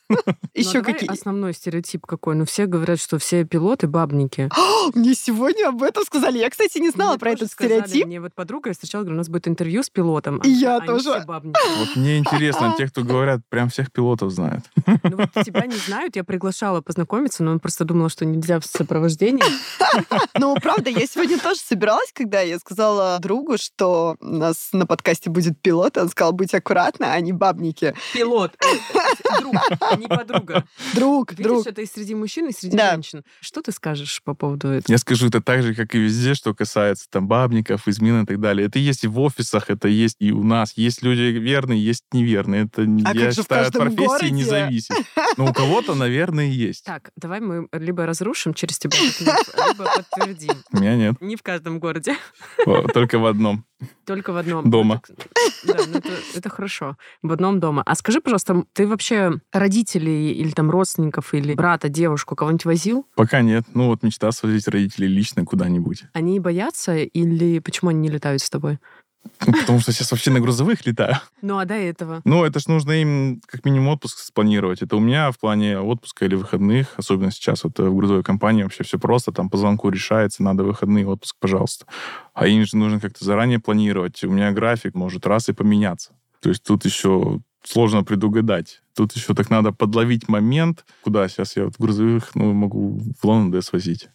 Еще 0.55 0.75
Ну, 0.75 0.81
а 0.81 0.83
какие... 0.83 1.11
основной 1.11 1.55
стереотип 1.55 2.05
какой? 2.05 2.35
Ну, 2.35 2.45
все 2.45 2.67
говорят, 2.67 3.01
что 3.01 3.19
все 3.19 3.45
пилоты 3.45 3.87
бабники. 3.87 4.49
Мне 4.95 5.15
сегодня 5.15 5.69
об 5.69 5.83
этом 5.83 6.05
сказали. 6.05 6.39
Я, 6.39 6.51
кстати, 6.51 6.79
не 6.79 6.91
знала 6.91 7.17
про 7.17 7.31
этот 7.31 7.51
стереотип. 7.51 8.07
Мне 8.07 8.21
вот 8.21 8.35
подруга, 8.35 8.71
я 8.71 8.75
встречала, 8.75 9.03
говорю, 9.03 9.17
у 9.17 9.19
нас 9.19 9.29
будет 9.29 9.47
интервью 9.49 9.83
с 9.83 9.91
пилотом. 9.91 10.39
И 10.39 10.49
я 10.49 10.81
тоже. 10.81 11.25
Вот 11.29 11.97
мне 11.97 12.19
интересно, 12.19 12.75
те, 12.77 12.89
кто 12.89 13.03
говорят, 13.05 13.41
прям 13.49 13.69
всех 13.69 13.93
пилотов 13.93 14.31
знают. 14.33 14.65
Ну 14.87 15.17
вот 15.17 15.45
тебя 15.45 15.67
не 15.67 15.77
знают, 15.77 16.17
я 16.17 16.25
приглашала 16.25 16.81
познакомиться, 16.81 17.38
но 17.43 17.59
просто 17.59 17.85
думала, 17.85 18.09
что 18.09 18.25
нельзя 18.25 18.61
в 18.61 18.65
сопровождении. 18.67 19.43
Ну, 20.39 20.55
правда, 20.63 20.91
я 20.91 21.07
сегодня 21.07 21.39
тоже 21.39 21.61
собиралась, 21.61 22.13
когда 22.13 22.41
я 22.41 22.59
сказала 22.59 23.19
другу, 23.21 23.57
что 23.59 24.17
у 24.21 24.27
нас 24.27 24.69
на 24.73 24.87
подкасте 24.87 25.31
будет 25.31 25.61
пилот, 25.61 25.97
он 25.97 26.09
сказал, 26.09 26.33
будь 26.33 26.55
аккуратна, 26.55 27.13
а 27.15 27.21
не 27.21 27.33
бабники. 27.33 27.95
Пилот, 28.13 28.53
э, 28.63 28.67
э, 28.95 29.41
друг, 29.41 29.55
а 29.81 29.97
не 29.97 30.07
подруга. 30.07 30.65
Друг, 30.95 31.33
Видишь, 31.33 31.45
друг. 31.45 31.67
это 31.67 31.81
и 31.83 31.87
среди 31.87 32.15
мужчин, 32.15 32.47
и 32.49 32.53
среди 32.53 32.77
Да. 32.77 32.93
женщин. 32.93 33.25
Что 33.41 33.63
ты 33.63 33.73
скажешь 33.73 34.21
по 34.23 34.35
поводу 34.35 34.69
этого? 34.69 34.93
Я 34.93 34.99
скажу, 34.99 35.29
это 35.29 35.41
так 35.41 35.63
же, 35.63 35.75
как 35.75 35.95
и 35.95 35.99
везде, 35.99 36.35
что 36.35 36.55
касается 36.55 37.07
там 37.11 37.27
бабников, 37.27 37.89
измен 37.89 38.23
и 38.23 38.27
так 38.27 38.41
далее. 38.41 38.67
Это 38.69 38.79
есть 38.79 39.05
и 39.05 39.09
в 39.09 39.19
офисах, 39.21 39.71
это 39.71 39.89
есть 39.89 40.17
и 40.21 40.31
у 40.33 40.45
нас. 40.45 40.73
Есть 40.77 41.03
люди 41.03 41.21
верные, 41.39 41.83
есть 41.83 42.05
неверные. 42.13 42.65
Это, 42.67 42.83
А 42.83 43.15
я 43.15 43.25
как 43.25 43.33
же 43.33 43.41
в 43.41 43.45
считаю, 43.45 43.67
от 43.67 43.73
профессии 43.73 44.31
не 44.31 44.45
городе? 44.45 44.45
зависит. 44.45 44.97
Но 45.37 45.47
у 45.47 45.53
кого-то, 45.53 45.95
наверное, 45.95 46.47
есть. 46.47 46.85
Так, 46.85 47.11
давай 47.17 47.28
мы 47.29 47.69
либо 47.73 48.07
разрушим 48.07 48.55
через 48.55 48.79
тебя 48.79 48.97
либо 49.69 49.85
подтвердим. 49.85 50.55
У 50.73 50.79
меня 50.79 50.97
нет. 50.97 51.21
Не 51.21 51.37
в 51.37 51.43
каждом 51.43 51.79
городе, 51.79 52.17
Только 52.93 53.19
в 53.19 53.27
одном. 53.27 53.65
только 54.07 54.33
в 54.33 54.37
одном. 54.37 54.69
Дома. 54.71 55.01
Ну, 55.09 55.15
Да, 55.75 55.79
ну 55.87 55.99
это, 55.99 56.09
это 56.35 56.49
хорошо. 56.49 56.97
В 57.23 57.31
одном 57.33 57.61
дома. 57.61 57.83
А 57.87 57.95
скажи, 57.95 58.21
пожалуйста, 58.21 58.65
ты 58.73 58.87
вообще 58.87 59.33
родителей 59.53 60.33
или 60.33 60.51
там 60.51 60.71
родственников, 60.71 61.35
или 61.35 61.55
брата, 61.55 61.89
девушку 61.89 62.35
кого-нибудь 62.35 62.65
возил? 62.65 63.07
Пока 63.15 63.43
нет. 63.43 63.65
Ну 63.75 63.87
вот 63.87 64.03
мечта 64.03 64.33
свозить 64.33 64.67
родителей 64.69 65.09
лично 65.09 65.45
куда-нибудь. 65.45 66.05
Они 66.13 66.41
боятся 66.41 66.97
или 66.97 67.59
почему 67.61 67.91
они 67.91 68.01
не 68.01 68.09
летают 68.09 68.43
с 68.43 68.51
тобой? 68.51 68.79
Потому 69.39 69.81
что 69.81 69.93
сейчас 69.93 70.11
вообще 70.11 70.31
на 70.31 70.41
грузовых 70.41 70.85
летаю. 70.87 71.17
Ну, 71.43 71.59
а 71.59 71.65
до 71.65 71.75
этого? 71.75 72.21
Ну, 72.25 72.45
это 72.45 72.61
ж 72.61 72.67
нужно 72.67 72.93
им 72.93 73.41
как 73.47 73.65
минимум 73.65 73.89
отпуск 73.89 74.19
спланировать. 74.19 74.83
Это 74.83 74.97
у 74.97 75.01
меня 75.01 75.31
в 75.31 75.39
плане 75.39 75.79
отпуска 75.79 76.25
или 76.25 76.35
выходных, 76.35 76.95
особенно 76.97 77.31
сейчас 77.31 77.65
вот 77.65 77.79
в 77.79 77.95
грузовой 77.95 78.23
компании 78.23 78.63
вообще 78.63 78.85
все 78.85 78.99
просто, 78.99 79.33
там 79.33 79.51
по 79.51 79.57
звонку 79.57 79.89
решается, 79.91 80.43
надо 80.43 80.65
выходные, 80.65 81.07
отпуск, 81.07 81.37
пожалуйста. 81.39 81.87
А 82.35 82.47
им 82.47 82.65
же 82.65 82.77
нужно 82.77 83.01
как-то 83.01 83.25
заранее 83.25 83.59
планировать. 83.59 84.23
У 84.25 84.31
меня 84.31 84.53
график 84.53 84.95
может 84.95 85.27
раз 85.27 85.49
и 85.49 85.53
поменяться. 85.53 86.13
То 86.41 86.51
есть 86.51 86.63
тут 86.63 86.85
еще 86.85 87.41
сложно 87.65 88.05
предугадать. 88.05 88.83
Тут 88.95 89.15
еще 89.15 89.35
так 89.35 89.51
надо 89.51 89.73
подловить 89.73 90.29
момент, 90.29 90.85
куда 91.03 91.29
сейчас 91.29 91.57
я 91.57 91.65
вот 91.65 91.75
в 91.75 91.81
грузовых, 91.81 92.35
ну, 92.35 92.53
могу 92.53 92.99
в 93.21 93.25
Лондон 93.25 93.63
свозить. 93.63 94.09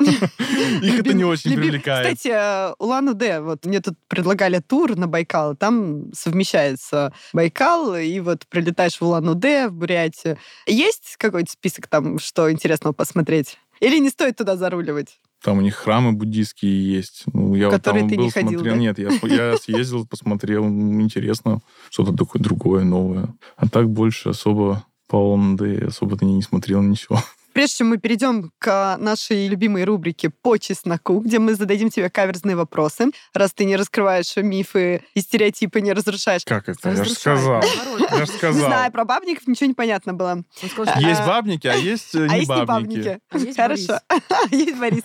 Их 0.00 1.00
это 1.00 1.12
не 1.12 1.24
очень 1.24 1.54
привлекает. 1.54 2.16
Кстати, 2.16 2.72
Улан-Удэ, 2.80 3.40
вот 3.40 3.66
мне 3.66 3.80
тут 3.80 3.94
предлагали 4.08 4.60
тур 4.60 4.96
на 4.96 5.06
Байкал, 5.08 5.56
там 5.56 6.12
совмещается 6.12 7.12
Байкал, 7.32 7.96
и 7.96 8.20
вот 8.20 8.46
прилетаешь 8.48 9.00
в 9.00 9.02
Улан-Удэ, 9.02 9.68
в 9.68 9.72
Бурятию. 9.72 10.38
Есть 10.66 11.16
какой-то 11.18 11.50
список 11.50 11.86
там, 11.88 12.18
что 12.18 12.50
интересного 12.50 12.92
посмотреть? 12.92 13.58
Или 13.80 13.98
не 13.98 14.10
стоит 14.10 14.36
туда 14.36 14.56
заруливать? 14.56 15.20
Там 15.42 15.58
у 15.58 15.60
них 15.60 15.76
храмы 15.76 16.12
буддийские 16.12 16.94
есть. 16.96 17.22
Ну, 17.32 17.54
я 17.54 17.70
Которые 17.70 18.02
вот 18.04 18.10
ты 18.10 18.16
там 18.16 18.22
не 18.22 18.26
был, 18.26 18.32
ходил, 18.32 18.50
смотрел. 18.58 18.74
да? 18.74 18.80
Нет, 18.80 18.98
я, 18.98 19.10
я 19.50 19.56
съездил, 19.62 20.06
посмотрел. 20.06 20.64
Интересно. 20.66 21.60
Что-то 21.90 22.12
такое 22.12 22.42
другое, 22.42 22.84
новое. 22.84 23.28
А 23.56 23.68
так 23.68 23.88
больше 23.88 24.30
особо 24.30 24.84
по 25.06 25.34
ОНД 25.34 25.84
особо-то 25.88 26.24
не, 26.24 26.34
не 26.34 26.42
смотрел 26.42 26.82
ничего. 26.82 27.22
Прежде 27.52 27.78
чем 27.78 27.88
мы 27.88 27.98
перейдем 27.98 28.52
к 28.58 28.96
нашей 28.98 29.48
любимой 29.48 29.84
рубрике 29.84 30.30
«По 30.30 30.58
чесноку», 30.58 31.20
где 31.20 31.38
мы 31.38 31.54
зададим 31.54 31.90
тебе 31.90 32.08
каверзные 32.10 32.54
вопросы, 32.56 33.06
раз 33.34 33.52
ты 33.52 33.64
не 33.64 33.76
раскрываешь 33.76 34.36
мифы 34.36 35.02
и 35.14 35.20
стереотипы, 35.20 35.80
не 35.80 35.92
разрушаешь. 35.92 36.42
Как 36.44 36.68
это? 36.68 36.90
Я 36.90 36.94
же 36.96 37.00
Разрушай, 37.02 37.20
сказал. 37.20 37.62
Я 38.10 38.26
же 38.26 38.32
Не 38.32 38.38
сказал. 38.38 38.66
знаю, 38.66 38.92
про 38.92 39.04
бабников 39.04 39.46
ничего 39.48 39.66
не 39.66 39.74
понятно 39.74 40.14
было. 40.14 40.44
Есть 40.62 41.20
А, 41.20 41.26
бабники, 41.26 41.66
а 41.66 41.74
есть 41.74 42.14
э, 42.14 42.26
а 42.30 42.34
не 42.34 42.40
не 42.40 42.46
бабники. 42.46 42.66
бабники. 42.66 43.20
А 43.30 43.38
есть 43.38 43.56
Хорошо. 43.56 44.00
Есть 44.50 44.78
Борис. 44.78 45.02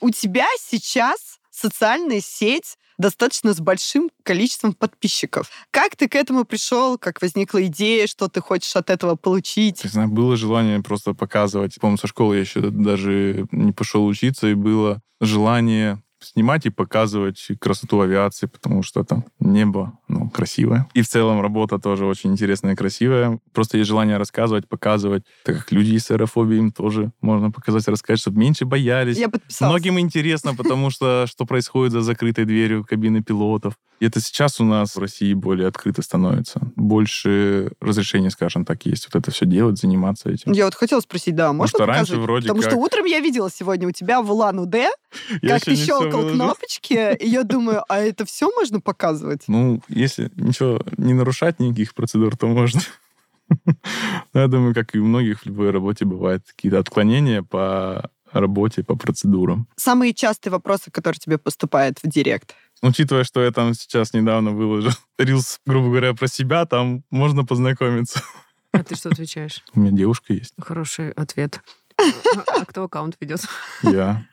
У 0.00 0.10
тебя 0.10 0.46
сейчас 0.60 1.38
социальная 1.50 2.20
сеть 2.20 2.76
достаточно 2.98 3.52
с 3.52 3.60
большим 3.60 4.10
количеством 4.22 4.72
подписчиков. 4.72 5.50
Как 5.70 5.96
ты 5.96 6.08
к 6.08 6.14
этому 6.14 6.44
пришел? 6.44 6.98
Как 6.98 7.20
возникла 7.22 7.64
идея? 7.66 8.06
Что 8.06 8.28
ты 8.28 8.40
хочешь 8.40 8.74
от 8.76 8.90
этого 8.90 9.16
получить? 9.16 9.84
Не 9.84 9.90
знаю, 9.90 10.08
было 10.08 10.36
желание 10.36 10.82
просто 10.82 11.14
показывать. 11.14 11.78
Помню, 11.80 11.98
со 11.98 12.06
школы 12.06 12.36
я 12.36 12.40
еще 12.40 12.60
даже 12.70 13.46
не 13.50 13.72
пошел 13.72 14.06
учиться, 14.06 14.48
и 14.48 14.54
было 14.54 15.00
желание 15.20 16.02
снимать 16.20 16.66
и 16.66 16.70
показывать 16.70 17.46
красоту 17.60 18.00
авиации, 18.00 18.46
потому 18.46 18.82
что 18.82 19.04
там 19.04 19.24
небо, 19.38 19.98
ну, 20.08 20.30
красивое. 20.30 20.86
И 20.94 21.02
в 21.02 21.08
целом 21.08 21.40
работа 21.40 21.78
тоже 21.78 22.06
очень 22.06 22.32
интересная 22.32 22.72
и 22.74 22.76
красивая. 22.76 23.40
Просто 23.52 23.78
есть 23.78 23.88
желание 23.88 24.16
рассказывать, 24.16 24.68
показывать, 24.68 25.24
так 25.44 25.56
как 25.58 25.72
люди 25.72 25.96
с 25.98 26.10
аэрофобией 26.10 26.58
им 26.58 26.72
тоже 26.72 27.12
можно 27.20 27.50
показать, 27.50 27.86
рассказать, 27.88 28.20
чтобы 28.20 28.38
меньше 28.38 28.64
боялись. 28.64 29.18
Я 29.18 29.28
подписалась. 29.28 29.72
Многим 29.72 29.98
интересно, 30.00 30.54
потому 30.54 30.90
что 30.90 31.26
что 31.26 31.44
происходит 31.44 31.92
за 31.92 32.02
закрытой 32.02 32.44
дверью 32.44 32.84
кабины 32.84 33.22
пилотов. 33.22 33.74
И 33.98 34.04
это 34.04 34.20
сейчас 34.20 34.60
у 34.60 34.64
нас 34.64 34.94
в 34.94 34.98
России 34.98 35.32
более 35.32 35.68
открыто 35.68 36.02
становится. 36.02 36.60
Больше 36.76 37.72
разрешений, 37.80 38.30
скажем 38.30 38.64
так, 38.66 38.84
есть 38.84 39.08
вот 39.10 39.18
это 39.20 39.30
все 39.30 39.46
делать, 39.46 39.78
заниматься 39.78 40.28
этим. 40.28 40.52
Я 40.52 40.66
вот 40.66 40.74
хотела 40.74 41.00
спросить, 41.00 41.34
да, 41.34 41.52
можно 41.54 41.78
что 41.78 41.86
раньше 41.86 42.16
вроде 42.16 42.48
Потому 42.48 42.62
как- 42.62 42.70
что 42.72 42.78
утром 42.80 43.06
я 43.06 43.20
видела 43.20 43.50
сегодня 43.50 43.88
у 43.88 43.92
тебя 43.92 44.20
в 44.20 44.30
Улан-Удэ, 44.30 44.90
как 45.42 45.64
ты 45.64 45.74
щелкал 45.76 46.28
кнопочки, 46.28 47.16
и 47.16 47.28
я 47.28 47.42
думаю, 47.42 47.84
а 47.88 47.98
это 47.98 48.26
все 48.26 48.50
можно 48.54 48.80
показывать? 48.80 49.44
Ну, 49.48 49.80
если 49.96 50.30
ничего 50.36 50.80
не 50.96 51.14
нарушать, 51.14 51.58
никаких 51.60 51.94
процедур, 51.94 52.36
то 52.36 52.46
можно. 52.46 52.80
Ну, 53.64 54.40
Я 54.40 54.48
думаю, 54.48 54.74
как 54.74 54.96
и 54.96 54.98
у 54.98 55.04
многих 55.04 55.42
в 55.42 55.46
любой 55.46 55.70
работе 55.70 56.04
бывают 56.04 56.42
какие-то 56.44 56.80
отклонения 56.80 57.42
по 57.44 58.10
работе, 58.32 58.82
по 58.82 58.96
процедурам. 58.96 59.68
Самые 59.76 60.14
частые 60.14 60.50
вопросы, 60.50 60.90
которые 60.90 61.18
тебе 61.18 61.38
поступают 61.38 61.98
в 62.02 62.08
директ. 62.08 62.54
Учитывая, 62.82 63.24
что 63.24 63.42
я 63.42 63.50
там 63.52 63.74
сейчас 63.74 64.12
недавно 64.12 64.50
выложил 64.50 64.90
рилс, 65.18 65.60
грубо 65.64 65.88
говоря, 65.88 66.14
про 66.14 66.26
себя, 66.26 66.66
там 66.66 67.04
можно 67.10 67.44
познакомиться. 67.44 68.20
А 68.72 68.82
ты 68.82 68.94
что 68.94 69.08
отвечаешь? 69.08 69.62
У 69.74 69.80
меня 69.80 69.92
девушка 69.92 70.32
есть. 70.34 70.52
Хороший 70.58 71.10
ответ. 71.12 71.60
А 71.98 72.64
кто 72.64 72.84
аккаунт 72.84 73.16
ведет? 73.20 73.40
Я. 73.82 74.26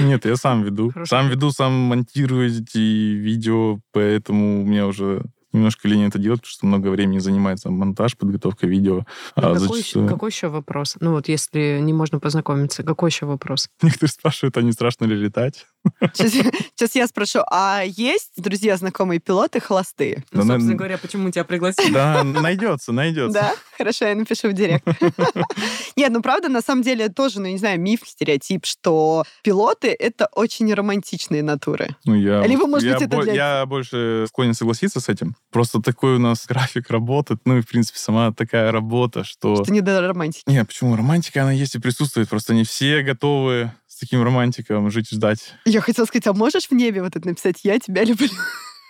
Нет, 0.00 0.24
я 0.24 0.36
сам 0.36 0.62
веду. 0.62 0.90
Хорошо. 0.90 1.08
Сам 1.08 1.28
веду, 1.28 1.50
сам 1.50 1.72
монтирую 1.72 2.48
эти 2.48 2.78
видео, 2.78 3.80
поэтому 3.92 4.62
у 4.62 4.64
меня 4.64 4.86
уже 4.86 5.22
немножко 5.52 5.88
лень 5.88 6.04
это 6.06 6.18
делать, 6.18 6.40
потому 6.40 6.50
что 6.52 6.66
много 6.66 6.88
времени 6.88 7.18
занимается 7.18 7.70
монтаж, 7.70 8.16
подготовка 8.16 8.66
видео. 8.66 8.96
Ну, 8.96 9.04
А 9.36 9.40
какой, 9.40 9.58
зачастую- 9.58 9.80
еще, 10.04 10.08
какой 10.08 10.30
еще 10.30 10.48
вопрос? 10.48 10.96
Ну 11.00 11.12
вот 11.12 11.28
если 11.28 11.78
не 11.80 11.92
можно 11.92 12.20
познакомиться, 12.20 12.82
какой 12.82 13.10
еще 13.10 13.26
вопрос? 13.26 13.68
Некоторые 13.82 14.10
спрашивают, 14.10 14.56
а 14.56 14.62
не 14.62 14.72
страшно 14.72 15.04
ли 15.06 15.16
летать? 15.16 15.66
Сейчас, 16.14 16.32
сейчас 16.76 16.94
я 16.94 17.06
спрошу, 17.08 17.40
а 17.50 17.82
есть 17.84 18.34
друзья, 18.36 18.76
знакомые 18.76 19.18
пилоты 19.18 19.58
холостые? 19.58 20.18
Ну, 20.18 20.22
Да, 20.22 20.36
собственно 20.38 20.58
наверно- 20.58 20.76
говоря, 20.76 20.98
почему 20.98 21.30
тебя 21.30 21.42
пригласили? 21.44 21.92
Да, 21.92 22.22
найдется, 22.22 22.92
найдется. 22.92 23.40
Да? 23.40 23.54
Хорошо, 23.76 24.04
я 24.06 24.14
напишу 24.14 24.48
в 24.50 24.52
директ. 24.52 24.86
Нет, 25.96 26.12
ну 26.12 26.22
правда, 26.22 26.48
на 26.48 26.60
самом 26.62 26.82
деле 26.82 27.08
тоже, 27.08 27.40
ну 27.40 27.46
не 27.46 27.58
знаю, 27.58 27.80
миф, 27.80 28.00
стереотип, 28.04 28.64
что 28.64 29.24
пилоты— 29.42 29.88
это 29.98 30.28
очень 30.32 30.72
романтичные 30.72 31.42
натуры. 31.42 31.96
Ну, 32.04 32.14
я, 32.14 32.46
Либо, 32.46 32.66
может 32.66 32.88
я, 32.88 32.94
быть, 32.94 33.02
это 33.08 33.22
для- 33.22 33.32
я 33.60 33.66
больше 33.66 34.26
склонен 34.28 34.54
согласиться 34.54 35.00
с 35.00 35.08
этим. 35.08 35.34
Просто 35.52 35.80
такой 35.80 36.16
у 36.16 36.18
нас 36.18 36.46
график 36.48 36.90
работы, 36.90 37.36
ну 37.44 37.58
и, 37.58 37.60
в 37.60 37.68
принципе, 37.68 37.98
сама 37.98 38.32
такая 38.32 38.72
работа, 38.72 39.22
что... 39.22 39.62
Что 39.62 39.72
не 39.72 39.82
до 39.82 40.00
романтики. 40.00 40.42
Не, 40.46 40.64
почему? 40.64 40.96
Романтика, 40.96 41.42
она 41.42 41.52
есть 41.52 41.74
и 41.74 41.78
присутствует. 41.78 42.28
Просто 42.28 42.54
не 42.54 42.64
все 42.64 43.02
готовы 43.02 43.70
с 43.86 43.96
таким 43.98 44.22
романтиком 44.22 44.90
жить 44.90 45.12
и 45.12 45.14
ждать. 45.14 45.54
Я 45.66 45.80
хотела 45.82 46.06
сказать, 46.06 46.26
а 46.26 46.32
можешь 46.32 46.66
в 46.68 46.72
небе 46.72 47.02
вот 47.02 47.14
это 47.14 47.28
написать 47.28 47.60
«Я 47.62 47.78
тебя 47.78 48.02
люблю»? 48.04 48.28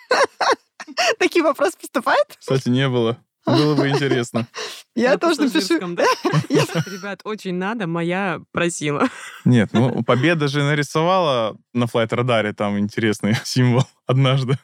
Такие 1.18 1.42
вопросы 1.42 1.76
поступают? 1.80 2.36
Кстати, 2.38 2.68
не 2.68 2.88
было. 2.88 3.18
Было 3.44 3.74
бы 3.74 3.88
интересно. 3.88 4.46
Я 4.94 5.12
На 5.12 5.18
тоже 5.18 5.40
напишу. 5.40 5.78
да? 5.96 6.04
Я- 6.48 6.64
Ребят, 6.86 7.22
очень 7.24 7.54
надо, 7.54 7.86
моя 7.86 8.40
просила. 8.52 9.08
Нет, 9.44 9.70
ну, 9.72 10.04
Победа 10.04 10.46
же 10.48 10.62
нарисовала 10.62 11.56
на 11.72 11.86
флайт-радаре 11.86 12.52
там 12.52 12.78
интересный 12.78 13.34
символ 13.44 13.84
однажды. 14.06 14.58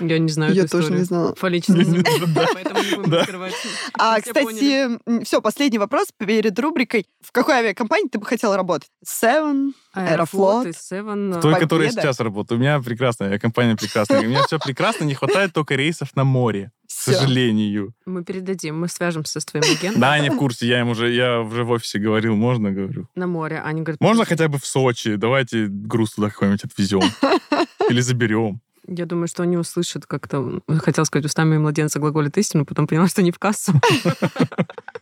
Я 0.00 0.18
не 0.18 0.28
знаю 0.30 0.54
Я 0.54 0.62
эту 0.62 0.78
тоже 0.78 0.92
не 0.92 1.02
знала. 1.04 1.34
Фаллический 1.34 2.02
поэтому 2.34 2.82
не 2.82 2.96
будем 2.96 3.10
Да. 3.10 3.18
раскрывать. 3.18 3.54
А, 3.98 4.20
кстати, 4.20 5.24
все, 5.24 5.40
последний 5.40 5.78
вопрос 5.78 6.08
перед 6.16 6.58
рубрикой. 6.58 7.06
В 7.20 7.32
какой 7.32 7.54
авиакомпании 7.54 8.08
ты 8.08 8.18
бы 8.18 8.26
хотела 8.26 8.56
работать? 8.56 8.88
Seven? 9.06 9.72
Аэрофлот. 9.92 10.66
Аэрофлот 10.66 10.66
и 10.66 10.70
Seven. 10.70 11.40
Той, 11.40 11.58
которая 11.58 11.90
сейчас 11.90 12.20
работает. 12.20 12.58
У 12.58 12.62
меня 12.62 12.80
прекрасная 12.80 13.38
компания 13.38 13.76
прекрасная. 13.76 14.20
У 14.20 14.24
меня 14.24 14.44
все 14.44 14.58
прекрасно, 14.58 15.04
не 15.04 15.14
хватает 15.14 15.52
только 15.52 15.74
рейсов 15.74 16.14
на 16.16 16.24
море. 16.24 16.70
К 16.86 16.90
сожалению. 16.92 17.94
Мы 18.04 18.24
передадим, 18.24 18.78
мы 18.80 18.88
свяжемся 18.88 19.40
с 19.40 19.44
твоим 19.44 19.64
агентом 19.64 20.00
Да, 20.00 20.12
они 20.12 20.30
в 20.30 20.36
курсе. 20.36 20.66
Я 20.66 20.80
им 20.80 20.88
уже, 20.88 21.12
я 21.12 21.40
уже 21.40 21.64
в 21.64 21.70
офисе 21.70 21.98
говорил, 21.98 22.34
можно, 22.36 22.72
говорю. 22.72 23.08
на 23.14 23.26
море. 23.26 23.60
Они 23.64 23.82
говорят, 23.82 24.00
Можно 24.00 24.24
хотя 24.24 24.48
бы 24.48 24.58
в 24.58 24.66
Сочи. 24.66 25.14
Давайте 25.16 25.66
груз 25.68 26.12
туда 26.14 26.30
какой-нибудь 26.30 26.64
отвезем. 26.64 27.02
Или 27.88 28.00
заберем. 28.00 28.60
Я 28.92 29.06
думаю, 29.06 29.28
что 29.28 29.44
они 29.44 29.56
услышат 29.56 30.04
как-то... 30.04 30.60
Хотел 30.78 31.04
сказать, 31.04 31.24
устами 31.24 31.56
младенца 31.58 32.00
глаголит 32.00 32.36
истину, 32.36 32.64
потом 32.66 32.88
поняла, 32.88 33.06
что 33.06 33.22
не 33.22 33.30
в 33.30 33.38
кассу. 33.38 33.72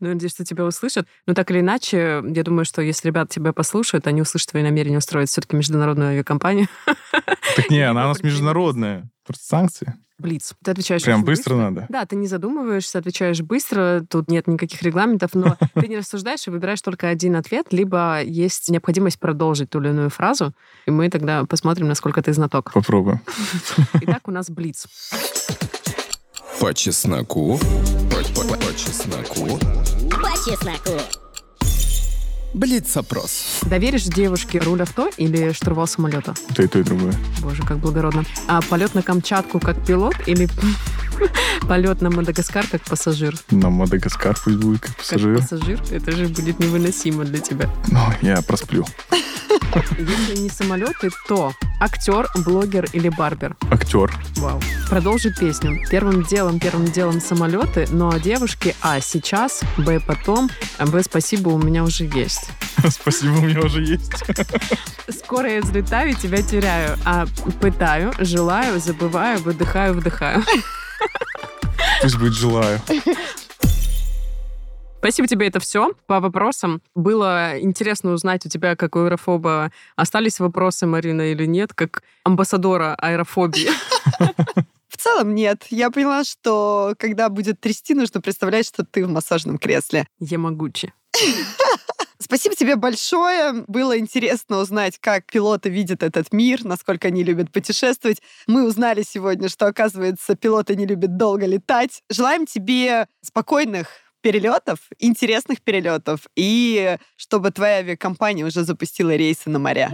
Ну, 0.01 0.11
надеюсь, 0.11 0.31
что 0.31 0.45
тебя 0.45 0.65
услышат. 0.65 1.09
Но 1.27 1.35
так 1.35 1.51
или 1.51 1.59
иначе, 1.59 2.23
я 2.25 2.45
думаю, 2.45 2.65
что 2.65 2.83
если 2.83 3.09
ребята 3.09 3.35
тебя 3.35 3.53
послушают, 3.53 4.07
они 4.07 4.23
услышат 4.23 4.51
твои 4.51 4.63
намерения 4.63 4.99
устроить 4.99 5.29
все-таки 5.29 5.57
международную 5.57 6.11
авиакомпанию. 6.11 6.69
Так 7.57 7.69
не, 7.69 7.81
она 7.91 8.05
у 8.05 8.09
нас 8.11 8.23
международная. 8.23 9.11
Просто 9.29 9.45
санкции. 9.45 9.95
Блиц. 10.19 10.55
Ты 10.65 10.71
отвечаешь 10.71 11.03
Прям 11.03 11.21
очень 11.21 11.27
быстро 11.27 11.55
надо. 11.57 11.85
Да, 11.91 12.07
ты 12.07 12.17
не 12.17 12.27
задумываешься, 12.27 12.99
отвечаешь 12.99 13.43
быстро, 13.43 14.03
тут 14.09 14.31
нет 14.31 14.47
никаких 14.47 14.81
регламентов, 14.83 15.35
но 15.35 15.59
ты 15.75 15.87
не 15.87 15.99
рассуждаешь 15.99 16.47
и 16.47 16.51
выбираешь 16.51 16.81
только 16.81 17.09
один 17.09 17.37
ответ, 17.37 17.67
либо 17.71 18.23
есть 18.23 18.71
необходимость 18.71 19.21
продолжить 19.21 19.69
ту 19.69 19.81
или 19.83 19.91
иную 19.91 20.09
фразу, 20.09 20.55
и 20.87 20.91
мы 20.91 21.11
тогда 21.11 21.45
посмотрим, 21.45 21.89
насколько 21.89 22.23
ты 22.23 22.33
знаток. 22.33 22.73
Попробуем. 22.73 23.21
Итак, 24.01 24.27
у 24.27 24.31
нас 24.31 24.49
блиц. 24.49 24.87
По 26.59 26.73
чесноку. 26.73 27.59
По 28.11 28.25
чесноку. 28.73 29.59
По 30.11 30.33
чесноку. 30.39 31.28
Блиц-опрос. 32.55 33.61
Доверишь 33.63 34.05
девушке 34.05 34.59
руль 34.59 34.83
авто 34.83 35.11
или 35.19 35.53
штурвал 35.53 35.87
самолета? 35.87 36.35
То 36.55 36.63
и 36.63 36.67
то, 36.67 36.79
и 36.79 36.83
другое. 36.83 37.15
Боже, 37.41 37.63
как 37.63 37.79
благородно. 37.79 38.25
А 38.47 38.61
полет 38.63 38.95
на 38.95 39.03
Камчатку 39.03 39.61
как 39.61 39.85
пилот 39.85 40.15
или 40.27 40.49
полет 41.69 42.01
на 42.01 42.11
Мадагаскар 42.11 42.67
как 42.67 42.83
пассажир? 42.85 43.37
На 43.51 43.69
Мадагаскар 43.71 44.37
пусть 44.43 44.57
будет 44.57 44.81
как 44.81 44.91
Как 44.91 44.99
пассажир. 44.99 45.39
пассажир? 45.39 45.81
Это 45.91 46.13
же 46.13 46.29
будет 46.29 46.59
невыносимо 46.59 47.25
для 47.25 47.39
тебя. 47.39 47.71
Ну, 47.89 48.01
я 48.23 48.41
просплю. 48.43 48.87
Если 49.99 50.41
не 50.41 50.49
самолеты, 50.49 51.11
то 51.29 51.53
актер, 51.81 52.29
блогер 52.35 52.87
или 52.93 53.09
барбер? 53.09 53.57
Актер. 53.71 54.13
Вау. 54.37 54.61
Продолжи 54.89 55.33
песню. 55.33 55.79
Первым 55.91 56.23
делом, 56.23 56.59
первым 56.59 56.87
делом 56.87 57.21
самолеты, 57.21 57.87
но 57.91 58.11
о 58.11 58.19
девушке 58.19 58.75
А 58.83 59.01
сейчас, 59.01 59.61
Б 59.77 60.01
потом, 60.01 60.51
Б 60.79 61.03
спасибо, 61.03 61.51
у 61.51 61.59
меня 61.59 61.85
уже 61.85 62.05
есть. 62.05 62.51
Спасибо, 62.89 63.33
у 63.33 63.41
меня 63.43 63.61
уже 63.61 63.83
есть. 63.83 64.13
Скоро 65.09 65.51
я 65.51 65.61
взлетаю, 65.61 66.15
тебя 66.15 66.43
теряю, 66.43 66.97
а 67.05 67.27
пытаю, 67.61 68.13
желаю, 68.19 68.79
забываю, 68.81 69.41
выдыхаю, 69.41 69.95
вдыхаю. 69.95 70.45
Пусть 72.01 72.17
будет 72.19 72.35
желаю. 72.35 72.81
Спасибо 74.99 75.29
тебе, 75.29 75.47
это 75.47 75.61
все 75.61 75.93
по 76.07 76.19
вопросам. 76.19 76.83
Было 76.97 77.61
интересно 77.61 78.11
узнать 78.11 78.45
у 78.45 78.49
тебя, 78.49 78.75
как 78.75 78.97
у 78.97 79.01
аэрофоба 79.01 79.71
остались 79.95 80.41
вопросы, 80.41 80.87
Марина, 80.87 81.31
или 81.31 81.47
нет, 81.47 81.73
как 81.73 82.03
амбассадора 82.25 82.97
аэрофобии. 82.97 83.71
В 84.89 84.97
целом 84.97 85.37
нет. 85.37 85.67
Я 85.71 85.91
поняла, 85.93 86.25
что 86.25 86.95
когда 86.99 87.29
будет 87.29 87.61
трясти, 87.61 87.95
нужно 87.95 88.21
представлять, 88.21 88.67
что 88.67 88.85
ты 88.85 89.07
в 89.07 89.09
массажном 89.09 89.59
кресле. 89.59 90.09
Я 90.19 90.39
могучи. 90.39 90.93
Спасибо 92.19 92.57
тебе 92.57 92.75
большое. 92.75 93.65
Было 93.69 93.97
интересно 93.99 94.59
узнать, 94.59 94.99
как 94.99 95.27
пилоты 95.27 95.69
видят 95.69 96.03
этот 96.03 96.33
мир, 96.33 96.65
насколько 96.65 97.07
они 97.07 97.23
любят 97.23 97.53
путешествовать. 97.53 98.21
Мы 98.49 98.67
узнали 98.67 99.03
сегодня, 99.03 99.49
что, 99.49 99.69
оказывается, 99.69 100.35
пилоты 100.35 100.75
не 100.75 100.87
любят 100.87 101.17
долго 101.17 101.47
летать. 101.47 102.03
Желаем 102.11 102.47
тебе 102.47 103.07
спокойных 103.23 103.89
перелетов, 104.21 104.79
интересных 104.99 105.63
перелетов, 105.63 106.27
и 106.37 106.97
чтобы 107.17 107.51
твоя 107.51 107.77
авиакомпания 107.79 108.45
уже 108.45 108.65
запустила 108.65 109.15
рейсы 109.15 109.51
на 109.51 109.59
моря. 109.59 109.93